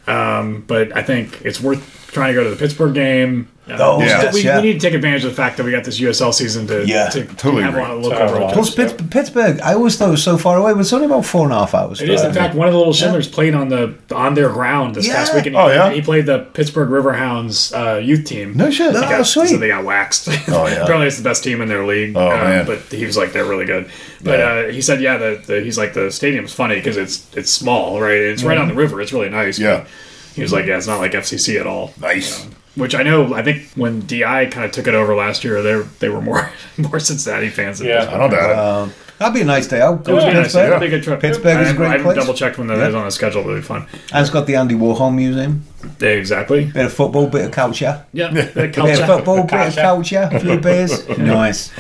um, 0.06 0.64
but 0.66 0.96
I 0.96 1.02
think 1.02 1.42
it's 1.44 1.60
worth 1.60 2.08
trying 2.12 2.28
to 2.34 2.40
go 2.40 2.44
to 2.44 2.50
the 2.50 2.56
Pittsburgh 2.56 2.94
game. 2.94 3.48
Uh, 3.70 3.76
Oh, 3.80 3.98
we, 3.98 4.04
yes, 4.06 4.34
we, 4.34 4.42
yeah. 4.44 4.56
we 4.60 4.68
need 4.68 4.72
to 4.74 4.78
take 4.80 4.94
advantage 4.94 5.24
of 5.24 5.30
the 5.30 5.36
fact 5.36 5.56
that 5.58 5.64
we 5.64 5.70
got 5.70 5.84
this 5.84 6.00
USL 6.00 6.32
season 6.32 6.66
to, 6.68 6.86
Yeah, 6.86 7.08
to, 7.10 7.24
totally 7.24 7.62
have 7.62 7.74
a 7.74 7.78
agree. 7.78 7.82
lot 7.88 7.90
of 7.96 8.02
local 8.02 8.18
Totally. 8.18 8.40
road 8.40 8.52
Plus, 8.54 8.74
trips. 8.74 8.92
Pitts- 8.94 9.08
Pittsburgh, 9.10 9.60
I 9.60 9.74
always 9.74 9.96
thought 9.96 10.08
it 10.08 10.12
was 10.12 10.22
so 10.24 10.38
far 10.38 10.56
away, 10.58 10.72
but 10.72 10.80
it's 10.80 10.92
only 10.92 11.06
about 11.06 11.24
four 11.26 11.44
and 11.44 11.52
a 11.52 11.58
half 11.58 11.74
hours. 11.74 12.00
It 12.00 12.08
is, 12.08 12.22
in 12.22 12.32
fact, 12.32 12.54
one 12.54 12.66
of 12.66 12.72
the 12.72 12.78
little 12.78 12.92
Schindlers 12.94 13.28
played 13.28 13.54
on 13.54 13.68
the 13.68 13.94
on 14.14 14.34
their 14.34 14.48
ground 14.48 14.94
this 14.94 15.08
past 15.08 15.34
weekend. 15.34 15.54
He 15.56 15.60
Oh, 15.60 15.68
yeah? 15.68 15.90
he 15.90 16.00
played 16.00 16.26
the 16.26 16.40
Pittsburgh 16.54 16.88
Riverhounds 16.88 17.72
uh, 17.76 17.98
youth 17.98 18.24
team. 18.24 18.56
No 18.56 18.70
shit. 18.70 18.92
No. 18.92 19.00
They 19.00 19.06
got, 19.08 19.20
Oh, 19.20 19.22
sweet. 19.24 19.48
So 19.48 19.56
they 19.58 19.68
got 19.68 19.84
waxed. 19.84 20.28
Oh, 20.28 20.32
yeah. 20.66 20.82
Apparently, 20.82 21.06
it's 21.06 21.18
the 21.18 21.24
best 21.24 21.44
team 21.44 21.60
in 21.60 21.68
their 21.68 21.84
league. 21.86 22.16
Oh, 22.16 22.26
uh, 22.30 22.34
man. 22.36 22.66
But 22.66 22.80
he 22.90 23.04
was 23.04 23.16
like, 23.16 23.32
they're 23.32 23.44
really 23.44 23.66
good. 23.66 23.90
But 24.22 24.38
Yeah. 24.38 24.44
uh, 24.68 24.72
he 24.72 24.80
said, 24.82 25.00
yeah, 25.00 25.16
the, 25.16 25.42
the, 25.46 25.60
he's 25.60 25.76
like, 25.78 25.92
the 25.94 26.10
stadium's 26.10 26.52
funny 26.52 26.76
because 26.76 26.96
it's 26.96 27.26
it's 27.36 27.50
small, 27.50 28.00
right? 28.00 28.14
It's 28.16 28.42
right 28.42 28.58
on 28.58 28.68
the 28.68 28.74
river. 28.74 29.00
It's 29.00 29.12
really 29.12 29.28
nice. 29.30 29.58
Yeah. 29.58 29.86
He 30.34 30.42
was 30.42 30.52
like, 30.52 30.66
yeah, 30.66 30.76
it's 30.76 30.86
not 30.86 31.00
like 31.00 31.12
FCC 31.12 31.58
at 31.60 31.66
all. 31.66 31.92
Nice. 32.00 32.46
Which 32.78 32.94
I 32.94 33.02
know. 33.02 33.34
I 33.34 33.42
think 33.42 33.62
when 33.74 34.00
Di 34.06 34.46
kind 34.46 34.64
of 34.64 34.72
took 34.72 34.86
it 34.86 34.94
over 34.94 35.14
last 35.14 35.44
year, 35.44 35.60
they 35.62 35.82
they 35.98 36.08
were 36.08 36.20
more 36.20 36.50
more 36.78 37.00
Cincinnati 37.00 37.48
fans. 37.48 37.78
Than 37.80 37.88
Yeah. 37.88 38.00
Pittsburgh. 38.00 38.14
I 38.14 38.18
don't 38.20 38.30
doubt 38.30 38.50
it. 38.50 38.58
Um, 38.58 38.92
that'd 39.18 39.34
be 39.34 39.40
a 39.40 39.44
nice 39.44 39.66
day 39.66 39.80
out. 39.80 40.04
Go 40.04 40.12
It 40.12 40.14
would 40.14 40.20
to 40.20 40.26
be 40.28 40.32
nice. 40.34 40.42
Pittsburgh. 40.44 40.66
It'd 40.68 40.80
be 40.80 40.86
a 40.86 40.90
good 40.90 41.02
trip. 41.02 41.20
Pittsburgh 41.20 41.60
is 41.60 41.68
a 41.68 41.70
I- 41.70 41.76
great 41.76 41.86
I 41.86 41.90
haven't 41.92 42.04
place. 42.06 42.16
double 42.18 42.34
checked 42.34 42.56
when 42.58 42.68
that 42.68 42.78
is 42.78 42.92
Yeah. 42.94 42.98
on 43.00 43.04
the 43.04 43.10
schedule. 43.10 43.40
It'll 43.42 43.56
be 43.56 43.62
fun. 43.62 43.86
And 44.12 44.20
it's 44.22 44.30
got 44.30 44.46
the 44.46 44.54
Andy 44.56 44.74
Warhol 44.76 45.12
Museum. 45.14 45.64
Yeah, 46.00 46.08
exactly. 46.10 46.64
Bit 46.66 46.86
of 46.86 46.92
football, 46.92 47.26
bit 47.26 47.44
of 47.46 47.50
culture. 47.50 48.00
Yeah. 48.12 48.28
the 48.28 48.42
Bit 48.54 48.72
culture. 48.74 49.02
of 49.02 49.08
football, 49.08 49.42
bit 49.44 49.68
of 49.68 49.76
culture, 49.76 50.28
a 50.32 50.40
few 50.40 50.58
beers. 50.58 51.08
Nice. 51.18 51.70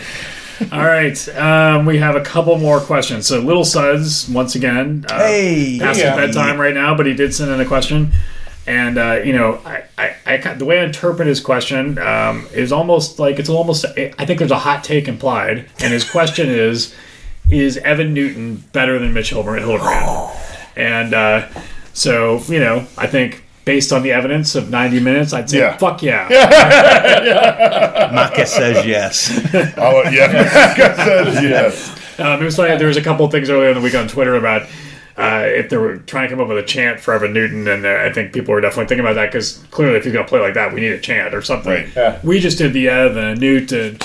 All 0.72 0.84
right, 0.84 1.16
um, 1.36 1.86
we 1.86 1.98
have 1.98 2.16
a 2.16 2.20
couple 2.20 2.58
more 2.58 2.80
questions. 2.80 3.28
So, 3.28 3.38
Little 3.38 3.64
Suds, 3.64 4.28
once 4.28 4.56
again, 4.56 5.04
uh, 5.08 5.18
Hey. 5.20 5.78
past 5.80 6.00
Yeah. 6.00 6.16
his 6.20 6.34
bedtime 6.34 6.60
right 6.60 6.74
now, 6.74 6.96
but 6.96 7.06
he 7.06 7.14
did 7.14 7.32
send 7.32 7.52
in 7.52 7.60
a 7.60 7.64
question. 7.64 8.10
And, 8.68 8.98
uh, 8.98 9.20
you 9.24 9.32
know, 9.32 9.60
I, 9.64 9.84
I, 9.96 10.14
I, 10.26 10.36
the 10.54 10.66
way 10.66 10.80
I 10.80 10.84
interpret 10.84 11.26
his 11.26 11.40
question 11.40 11.96
um, 11.98 12.46
is 12.52 12.70
almost 12.70 13.18
like 13.18 13.38
it's 13.38 13.48
almost, 13.48 13.86
I 13.96 14.26
think 14.26 14.38
there's 14.40 14.50
a 14.50 14.58
hot 14.58 14.84
take 14.84 15.08
implied. 15.08 15.64
And 15.80 15.92
his 15.92 16.08
question 16.08 16.48
is 16.50 16.94
Is 17.50 17.78
Evan 17.78 18.12
Newton 18.12 18.56
better 18.74 18.98
than 18.98 19.14
Mitch 19.14 19.30
Hilber- 19.30 19.58
Hildebrandt? 19.58 20.36
And 20.76 21.14
uh, 21.14 21.48
so, 21.94 22.40
you 22.48 22.60
know, 22.60 22.86
I 22.98 23.06
think 23.06 23.42
based 23.64 23.90
on 23.92 24.02
the 24.02 24.12
evidence 24.12 24.54
of 24.54 24.68
90 24.70 25.00
minutes, 25.00 25.32
I'd 25.32 25.48
say, 25.48 25.58
Yeah. 25.60 25.76
fuck 25.78 26.02
yeah. 26.02 26.28
Macca 28.12 28.46
says 28.46 28.84
yes. 28.86 29.30
Oh 29.76 30.02
yeah, 30.10 30.26
Maka 30.76 30.94
says 30.96 31.42
yes. 31.42 32.18
Um, 32.18 32.40
it 32.40 32.44
was 32.44 32.56
funny. 32.56 32.76
There 32.76 32.88
was 32.88 32.96
a 32.96 33.02
couple 33.02 33.24
of 33.26 33.32
things 33.32 33.48
earlier 33.50 33.68
in 33.70 33.74
the 33.76 33.80
week 33.82 33.94
on 33.94 34.08
Twitter 34.08 34.34
about 34.36 34.68
uh, 35.18 35.42
if 35.46 35.68
they 35.68 35.76
were 35.76 35.96
trying 35.98 36.28
to 36.28 36.34
come 36.34 36.40
up 36.40 36.48
with 36.48 36.58
a 36.58 36.62
chant 36.62 37.00
for 37.00 37.12
Evan 37.12 37.32
Newton, 37.32 37.66
and 37.66 37.84
uh, 37.84 38.04
I 38.04 38.12
think 38.12 38.32
people 38.32 38.54
were 38.54 38.60
definitely 38.60 38.86
thinking 38.86 39.04
about 39.04 39.14
that 39.14 39.26
because 39.32 39.58
clearly, 39.70 39.96
if 39.98 40.04
he's 40.04 40.12
going 40.12 40.24
to 40.24 40.28
play 40.28 40.40
like 40.40 40.54
that, 40.54 40.72
we 40.72 40.80
need 40.80 40.92
a 40.92 40.98
chant 41.00 41.34
or 41.34 41.42
something. 41.42 41.72
Right. 41.72 41.88
Yeah. 41.96 42.20
We 42.22 42.38
just 42.38 42.56
did 42.58 42.72
the 42.72 42.88
Evan 42.88 43.38
Newton 43.40 43.98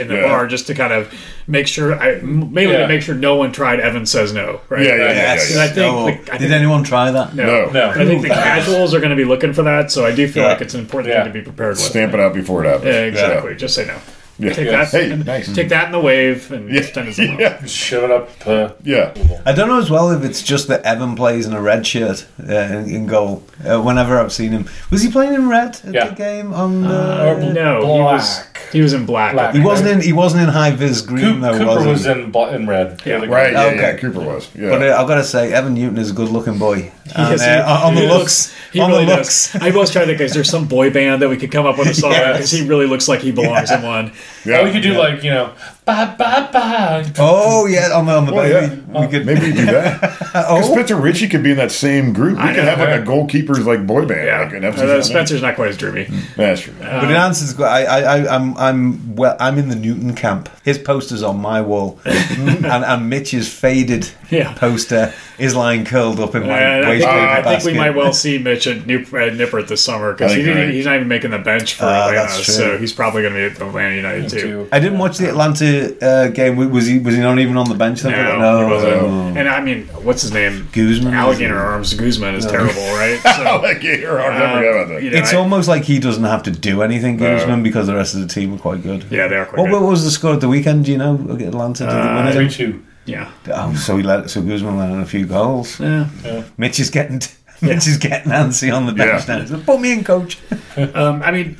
in 0.00 0.08
the 0.08 0.14
Yeah. 0.16 0.22
bar 0.22 0.46
just 0.46 0.66
to 0.68 0.74
kind 0.74 0.92
of 0.92 1.12
make 1.46 1.66
sure, 1.66 1.94
I, 2.00 2.16
mainly 2.22 2.72
Yeah. 2.72 2.80
to 2.80 2.88
make 2.88 3.02
sure 3.02 3.14
no 3.14 3.36
one 3.36 3.52
tried 3.52 3.80
Evan 3.80 4.06
says 4.06 4.32
no. 4.32 4.60
Right. 4.70 4.82
Yeah, 4.86 4.96
yeah, 4.96 5.02
yeah, 5.04 5.12
Yes. 5.34 5.52
And 5.52 5.60
I 5.60 5.68
think, 5.68 5.92
Oh, 5.94 6.04
like, 6.04 6.32
I 6.32 6.38
Did 6.38 6.52
anyone 6.52 6.82
try 6.84 7.10
that? 7.10 7.34
No. 7.34 7.44
No. 7.66 7.70
No. 7.70 7.90
I 7.90 8.04
think 8.06 8.22
the 8.22 8.28
casuals 8.28 8.94
are 8.94 8.98
going 9.00 9.10
to 9.10 9.16
be 9.16 9.24
looking 9.26 9.52
for 9.52 9.62
that, 9.64 9.92
so 9.92 10.06
I 10.06 10.14
do 10.14 10.26
feel 10.26 10.42
Yeah. 10.44 10.48
like 10.50 10.62
it's 10.62 10.72
an 10.74 10.80
important 10.80 11.12
Yeah. 11.12 11.22
thing 11.24 11.32
to 11.34 11.38
be 11.38 11.44
prepared 11.44 11.70
with. 11.70 11.80
Stamp 11.80 12.14
it 12.14 12.20
out 12.20 12.32
before 12.34 12.64
it 12.64 12.68
happens. 12.68 12.86
Yeah, 12.86 13.02
exactly. 13.02 13.54
Just 13.56 13.74
say 13.74 13.86
no. 13.86 13.94
Yeah. 14.38 14.52
Take 14.52 14.66
yeah. 14.66 14.84
that. 14.84 14.88
Hey, 14.90 15.10
and 15.12 15.24
nice. 15.24 15.54
Take 15.54 15.68
that 15.68 15.86
in 15.86 15.92
the 15.92 16.00
wave 16.00 16.50
and 16.50 16.68
Yeah. 16.72 16.82
send 16.82 17.08
it 17.08 17.14
somewhere. 17.14 17.38
Yeah. 17.40 17.64
Shove 17.66 18.04
it 18.04 18.10
up. 18.10 18.30
Uh, 18.46 18.70
Yeah. 18.82 19.14
I 19.46 19.52
don't 19.52 19.68
know 19.68 19.78
as 19.78 19.90
well 19.90 20.10
if 20.10 20.24
it's 20.24 20.42
just 20.42 20.66
that 20.68 20.82
Evan 20.82 21.14
plays 21.14 21.46
in 21.46 21.52
a 21.52 21.60
red 21.60 21.86
shirt 21.86 22.26
uh, 22.48 22.52
in, 22.52 22.88
in 22.88 23.06
goal. 23.06 23.44
Uh, 23.64 23.80
whenever 23.80 24.18
I've 24.18 24.32
seen 24.32 24.50
him, 24.52 24.68
was 24.90 25.02
he 25.02 25.10
playing 25.10 25.34
in 25.34 25.48
red 25.48 25.80
at 25.84 25.94
Yeah. 25.94 26.08
the 26.08 26.14
game 26.16 26.52
on 26.52 26.82
the? 26.82 27.28
Or 27.28 27.34
bl- 27.36 27.52
No, 27.52 27.80
he 27.80 28.00
was 28.02 28.38
Black. 28.40 28.60
he 28.72 28.80
was 28.80 28.92
in 28.92 29.06
black. 29.06 29.32
Black. 29.34 29.54
he 29.54 29.60
wasn't 29.60 29.88
in. 29.90 30.00
He 30.00 30.12
wasn't 30.12 30.42
in 30.42 30.48
high 30.48 30.72
vis 30.72 31.00
green 31.00 31.34
Coop, 31.34 31.40
though. 31.40 31.52
Cooper 31.58 31.66
was, 31.76 31.86
was 31.86 32.06
in 32.06 32.34
in 32.34 32.66
red. 32.66 33.00
Yeah. 33.06 33.18
The- 33.20 33.28
Right. 33.28 33.52
Yeah. 33.52 33.64
Okay. 33.66 33.76
Yeah. 33.76 33.96
Cooper 33.98 34.20
was. 34.20 34.48
Yeah. 34.54 34.70
But 34.70 34.82
uh, 34.82 34.96
I've 35.00 35.06
got 35.08 35.16
to 35.16 35.24
say, 35.24 35.52
Evan 35.52 35.74
Newton 35.74 35.98
is 35.98 36.10
a 36.10 36.14
good-looking 36.14 36.58
boy. 36.58 36.90
And, 37.16 37.30
Yes, 37.32 37.42
uh, 37.42 37.64
he- 37.78 37.84
on 37.86 37.94
the 37.94 38.00
he 38.00 38.06
looks, 38.08 38.54
he 38.72 38.80
on 38.80 38.90
really 38.90 39.04
the 39.04 39.16
does. 39.16 39.52
looks. 39.54 39.64
I 39.64 39.70
was 39.76 39.90
trying 39.90 40.06
to 40.08 40.12
think, 40.16 40.22
is 40.22 40.32
there 40.34 40.42
some 40.44 40.66
boy 40.66 40.90
band 40.90 41.20
that 41.22 41.28
we 41.28 41.36
could 41.36 41.52
come 41.52 41.66
up 41.66 41.78
with 41.78 41.88
a 41.88 41.94
song 41.94 42.10
Yes. 42.12 42.36
because 42.38 42.50
he 42.50 42.66
really 42.66 42.86
looks 42.86 43.08
like 43.08 43.20
he 43.20 43.30
belongs 43.30 43.70
in 43.70 43.82
one. 43.96 44.12
yeah. 44.46 44.60
Oh, 44.60 44.64
we 44.64 44.72
could 44.72 44.82
do 44.82 44.94
like 44.94 45.22
you 45.22 45.30
know, 45.30 45.52
ba 45.84 46.14
ba 46.18 46.48
ba. 46.52 47.04
Oh 47.18 47.66
yeah, 47.66 47.90
on 47.94 48.06
the 48.06 48.12
on 48.12 48.26
the 48.26 48.32
Oh, 48.32 48.36
baby. 48.36 48.76
yeah. 48.92 49.00
We 49.00 49.06
could. 49.08 49.26
Maybe 49.26 49.40
we 49.40 49.52
do 49.52 49.66
that. 49.66 50.20
Because 50.34 50.68
oh, 50.68 50.72
Spencer 50.72 50.96
Richey 50.96 51.28
could 51.28 51.44
be 51.44 51.52
in 51.52 51.56
that 51.58 51.70
same 51.70 52.12
group. 52.12 52.38
We 52.38 52.42
I 52.42 52.54
could 52.54 52.64
know, 52.64 52.70
have 52.74 52.78
like 52.80 52.88
yeah. 52.88 52.96
a 52.96 53.06
goalkeepers 53.06 53.64
like 53.64 53.86
boy 53.86 54.04
band. 54.04 54.26
Yeah, 54.26 54.40
Like 54.40 54.52
an 54.54 54.64
Uh, 54.64 54.72
FC 54.72 55.04
Spencer's 55.04 55.42
not 55.42 55.54
quite 55.54 55.68
as 55.68 55.76
dreamy. 55.76 56.08
That's 56.36 56.62
true. 56.62 56.74
but 56.80 57.04
it 57.04 57.16
answers. 57.16 57.60
I, 57.60 57.84
I, 57.84 58.00
I, 58.00 58.34
I'm, 58.34 58.56
I'm, 58.58 59.14
well, 59.14 59.36
I'm 59.38 59.58
in 59.58 59.68
the 59.68 59.76
Newton 59.76 60.14
camp. 60.16 60.48
His 60.64 60.76
poster's 60.76 61.22
on 61.22 61.38
my 61.40 61.60
wall, 61.60 62.00
and, 62.04 62.66
and 62.66 63.08
Mitch's 63.08 63.48
faded 63.52 64.10
Yeah. 64.30 64.54
poster 64.54 65.14
is 65.38 65.54
lying 65.54 65.84
curled 65.84 66.18
up 66.18 66.34
in 66.34 66.42
my 66.42 66.58
And 66.58 66.84
I 66.84 66.88
waste 66.90 67.04
think, 67.06 67.14
paper 67.16 67.26
I 67.30 67.34
think 67.36 67.44
basket. 67.44 67.72
we 67.72 67.78
might 67.78 67.90
well 67.94 68.12
see 68.12 68.38
Mitch 68.38 68.66
at 68.66 68.86
New, 68.86 68.98
at 69.00 69.06
Nippert 69.34 69.68
this 69.68 69.82
summer 69.82 70.12
because 70.14 70.32
he 70.32 70.38
think 70.38 70.46
didn't, 70.46 70.58
you're 70.58 70.66
right. 70.66 70.74
he's 70.74 70.86
not 70.86 70.96
even 70.96 71.08
making 71.08 71.30
the 71.30 71.38
bench 71.38 71.74
for 71.74 71.84
Ah, 71.84 72.08
Atlanta, 72.08 72.28
so 72.44 72.76
he's 72.78 72.92
probably 72.92 73.22
going 73.22 73.34
to 73.34 73.38
be 73.50 73.54
at 73.54 73.62
Atlanta 73.68 73.94
United 73.94 74.28
too. 74.30 74.40
Too. 74.40 74.68
I 74.72 74.80
didn't 74.80 74.98
watch 74.98 75.18
the 75.18 75.28
Atlanta 75.28 75.64
uh, 76.02 76.28
game. 76.28 76.56
Was 76.70 76.86
he? 76.86 76.98
Was 76.98 77.14
he 77.14 77.20
not 77.20 77.38
even 77.38 77.56
on 77.56 77.68
the 77.68 77.74
bench? 77.74 78.00
Then? 78.02 78.12
No, 78.12 78.66
he 78.66 78.72
wasn't. 78.72 79.02
no. 79.02 79.40
And 79.40 79.48
I 79.48 79.60
mean, 79.60 79.86
what's 80.06 80.22
his 80.22 80.32
name? 80.32 80.68
Guzan. 80.72 81.12
Alligator 81.12 81.58
Arms 81.58 81.94
Guzan 81.94 82.34
is 82.34 82.46
terrible, 82.46 82.82
right? 82.94 83.20
So, 83.36 83.60
like, 83.62 83.82
yeah, 83.82 83.92
I 84.12 84.26
um, 84.26 84.58
forgot 84.58 84.70
about 84.70 84.88
that. 84.88 85.02
you 85.02 85.10
know, 85.10 85.18
It's 85.18 85.32
I- 85.32 85.36
almost 85.36 85.68
like 85.68 85.84
he 85.84 85.98
doesn't 85.98 86.24
have 86.24 86.42
to 86.44 86.50
do 86.50 86.82
anything, 86.82 87.16
No. 87.16 87.36
Guzan, 87.36 87.62
because 87.62 87.86
the 87.86 87.94
rest 87.94 88.14
of 88.14 88.20
the 88.20 88.28
team 88.28 88.54
are 88.54 88.58
quite 88.58 88.82
good. 88.82 89.04
yeah, 89.10 89.26
they 89.28 89.36
are 89.36 89.46
quite 89.46 89.58
What, 89.60 89.70
good. 89.70 89.80
what 89.82 89.90
was 89.90 90.04
the 90.04 90.10
score 90.10 90.34
at 90.34 90.40
the 90.40 90.48
weekend? 90.48 90.84
Do 90.84 90.92
you 90.92 90.98
know? 90.98 91.14
Atlanta 91.14 91.84
did 91.84 91.88
Uh, 91.92 92.30
they 92.30 92.36
win 92.38 92.48
Three 92.48 92.66
two. 92.66 92.82
Yeah. 93.06 93.30
Oh, 93.48 93.74
so 93.74 93.96
he 93.96 94.02
let 94.02 94.30
so 94.30 94.40
Guzan 94.40 94.78
let 94.78 94.90
in 94.90 95.00
a 95.00 95.06
few 95.06 95.26
goals. 95.26 95.78
Yeah. 95.80 96.08
Mitch 96.56 96.80
is 96.80 96.90
getting 96.90 97.20
Mitch 97.60 97.86
is 97.86 97.98
getting 97.98 98.32
antsy 98.32 98.74
on 98.74 98.86
the 98.86 98.92
bench 98.92 99.28
Yeah. 99.28 99.38
now. 99.38 99.44
So, 99.44 99.58
Put 99.60 99.80
me 99.80 99.92
in, 99.92 100.04
coach. 100.04 100.38
Um, 100.76 101.22
I 101.22 101.30
mean, 101.30 101.56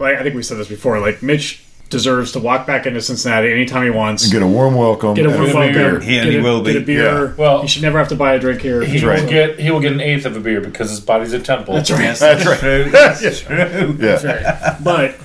like, 0.00 0.16
I 0.16 0.22
think 0.22 0.34
we 0.34 0.42
said 0.42 0.56
this 0.58 0.68
before. 0.68 0.98
Like 1.00 1.22
Mitch 1.22 1.62
deserves 1.88 2.32
to 2.32 2.40
walk 2.40 2.66
back 2.66 2.84
into 2.86 3.00
Cincinnati 3.00 3.50
anytime 3.52 3.84
he 3.84 3.90
wants. 3.90 4.24
And 4.24 4.32
Get 4.32 4.42
a 4.42 4.46
warm 4.46 4.74
welcome. 4.74 5.14
Get 5.14 5.26
a 5.26 5.30
warm 5.30 5.44
Get 5.46 5.52
beer. 5.72 5.82
welcome. 5.92 6.00
He- 6.02 6.18
and 6.18 6.24
get 6.24 6.32
he 6.32 6.38
a, 6.38 6.42
will 6.42 6.62
get 6.62 6.76
a 6.76 6.80
beer. 6.80 7.26
Yeah. 7.26 7.32
Well- 7.36 7.62
he 7.62 7.68
should 7.68 7.82
never 7.82 7.98
have 7.98 8.08
to 8.08 8.16
buy 8.16 8.34
a 8.34 8.38
drink 8.38 8.60
here. 8.60 8.82
He 8.82 9.04
right. 9.06 9.22
will 9.22 9.28
get 9.30 9.58
he 9.60 9.70
will 9.70 9.80
get 9.80 9.92
an 9.92 10.00
eighth 10.00 10.26
of 10.26 10.36
a 10.36 10.40
beer 10.40 10.60
because 10.60 10.90
his 10.90 11.00
body's 11.00 11.32
a 11.32 11.40
temple. 11.40 11.74
That's 11.74 11.90
right. 11.90 12.16
That's 12.16 12.44
right. 12.46 12.58
True. 12.58 12.84
That's 12.90 13.40
true. 13.42 13.96
Yeah. 14.00 14.78
but 14.82 15.16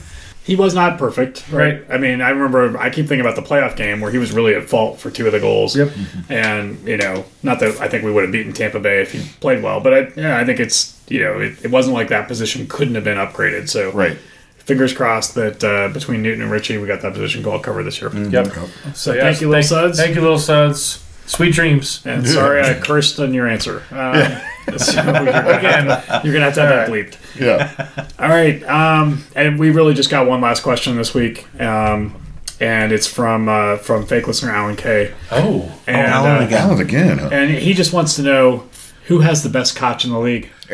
he 0.44 0.56
was 0.56 0.74
not 0.74 0.98
perfect, 0.98 1.48
right? 1.52 1.84
I 1.90 1.98
mean, 1.98 2.20
I 2.20 2.30
remember 2.30 2.76
I 2.78 2.90
keep 2.90 3.08
thinking 3.08 3.22
about 3.22 3.36
the 3.36 3.44
playoff 3.48 3.76
game 3.76 4.02
where 4.02 4.12
he 4.12 4.18
was 4.18 4.32
really 4.32 4.56
at 4.56 4.68
fault 4.68 5.00
for 5.00 5.12
two 5.12 5.28
of 5.28 5.34
the 5.34 5.40
goals. 5.40 5.76
Yep. 5.78 5.90
Mm-hmm. 5.90 6.34
And 6.34 6.88
you 6.88 6.98
know, 6.98 7.26
not 7.44 7.60
that 7.60 7.80
I 7.80 7.88
think 7.88 8.04
we 8.04 8.12
would 8.12 8.24
have 8.24 8.32
beaten 8.32 8.52
Tampa 8.52 8.80
Bay 8.80 9.02
if 9.02 9.12
he 9.12 9.24
played 9.40 9.62
well, 9.64 9.80
but 9.80 9.94
I, 9.94 10.12
yeah, 10.16 10.38
I 10.38 10.46
think 10.46 10.60
it's 10.60 11.00
you 11.10 11.22
know, 11.24 11.40
it, 11.40 11.66
it 11.66 11.72
wasn't 11.72 11.94
like 11.94 12.08
that 12.10 12.28
position 12.28 12.68
couldn't 12.68 12.96
have 12.96 13.04
been 13.04 13.18
upgraded. 13.18 13.70
So 13.70 13.92
Right. 13.92 14.18
Fingers 14.66 14.94
crossed 14.94 15.36
that 15.36 15.64
uh, 15.64 15.90
between 15.90 16.22
Newton 16.22 16.44
and 16.44 16.52
Richey, 16.52 16.78
we 16.78 16.88
got 16.88 17.02
that 17.02 17.14
position 17.14 17.42
goal 17.42 17.60
covered 17.60 17.84
this 17.84 18.00
year. 18.02 18.12
Yep. 18.16 18.48
So 18.96 19.14
yes, 19.14 19.24
thank 19.24 19.42
you, 19.42 19.50
little 19.50 19.64
suds. 19.64 19.98
Thank 20.00 20.16
you, 20.16 20.22
little 20.22 20.40
suds. 20.40 21.04
Sweet 21.26 21.54
dreams. 21.54 22.02
And 22.06 22.28
sorry 22.28 22.62
I 22.62 22.74
cursed 22.76 23.20
on 23.20 23.34
your 23.34 23.48
answer. 23.48 23.84
Um, 24.72 24.78
so 24.78 24.94
you're 25.02 25.04
gonna, 25.26 25.58
Again. 25.58 25.86
you're 26.24 26.34
gonna 26.34 26.46
have 26.46 26.54
to 26.54 26.62
have 26.62 26.70
that 26.70 26.90
bleeped. 26.90 27.18
Yeah. 27.40 28.06
All 28.20 28.30
right, 28.30 28.62
um, 28.66 29.24
and 29.36 29.58
we 29.60 29.72
really 29.72 29.96
just 29.96 30.12
got 30.12 30.28
one 30.28 30.40
last 30.40 30.62
question 30.62 30.96
this 30.98 31.16
week, 31.16 31.48
um, 31.60 32.16
and 32.60 32.92
it's 32.92 33.08
from 33.08 33.50
uh, 33.50 33.78
from 33.78 34.06
fake 34.06 34.28
listener 34.28 34.52
Alan 34.52 34.76
K. 34.76 35.14
Oh, 35.32 35.78
And, 35.88 35.98
Alan 36.08 36.44
uh, 36.44 36.46
again. 36.46 36.62
Alan 36.62 36.80
again. 36.80 37.18
Huh? 37.18 37.30
and 37.32 37.50
he 37.50 37.74
just 37.74 37.92
wants 37.92 38.16
to 38.18 38.22
know 38.22 38.70
who 39.08 39.20
has 39.22 39.42
the 39.42 39.50
best 39.50 39.76
Koch 39.76 40.06
in 40.06 40.12
the 40.12 40.20
league. 40.20 40.52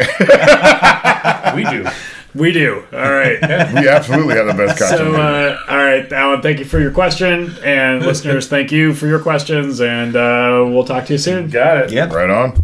we 1.55 1.63
do. 1.63 1.88
We 2.38 2.51
do. 2.51 2.83
All 2.93 2.99
right. 3.11 3.38
We 3.77 3.88
absolutely 3.88 4.35
have 4.35 4.47
the 4.47 4.53
best 4.53 4.79
costume. 4.79 5.13
So, 5.13 5.21
uh, 5.21 5.59
all 5.67 5.77
right, 5.77 6.11
Alan, 6.11 6.41
thank 6.41 6.59
you 6.59 6.65
for 6.65 6.79
your 6.79 6.91
question. 6.91 7.55
And 7.63 8.05
listeners, 8.05 8.47
thank 8.47 8.71
you 8.71 8.93
for 8.93 9.07
your 9.07 9.19
questions. 9.19 9.81
And 9.81 10.15
uh, 10.15 10.63
we'll 10.67 10.85
talk 10.85 11.05
to 11.07 11.13
you 11.13 11.19
soon. 11.19 11.49
Got 11.49 11.85
it. 11.85 11.91
Yep. 11.91 12.11
right 12.11 12.29
on. 12.29 12.63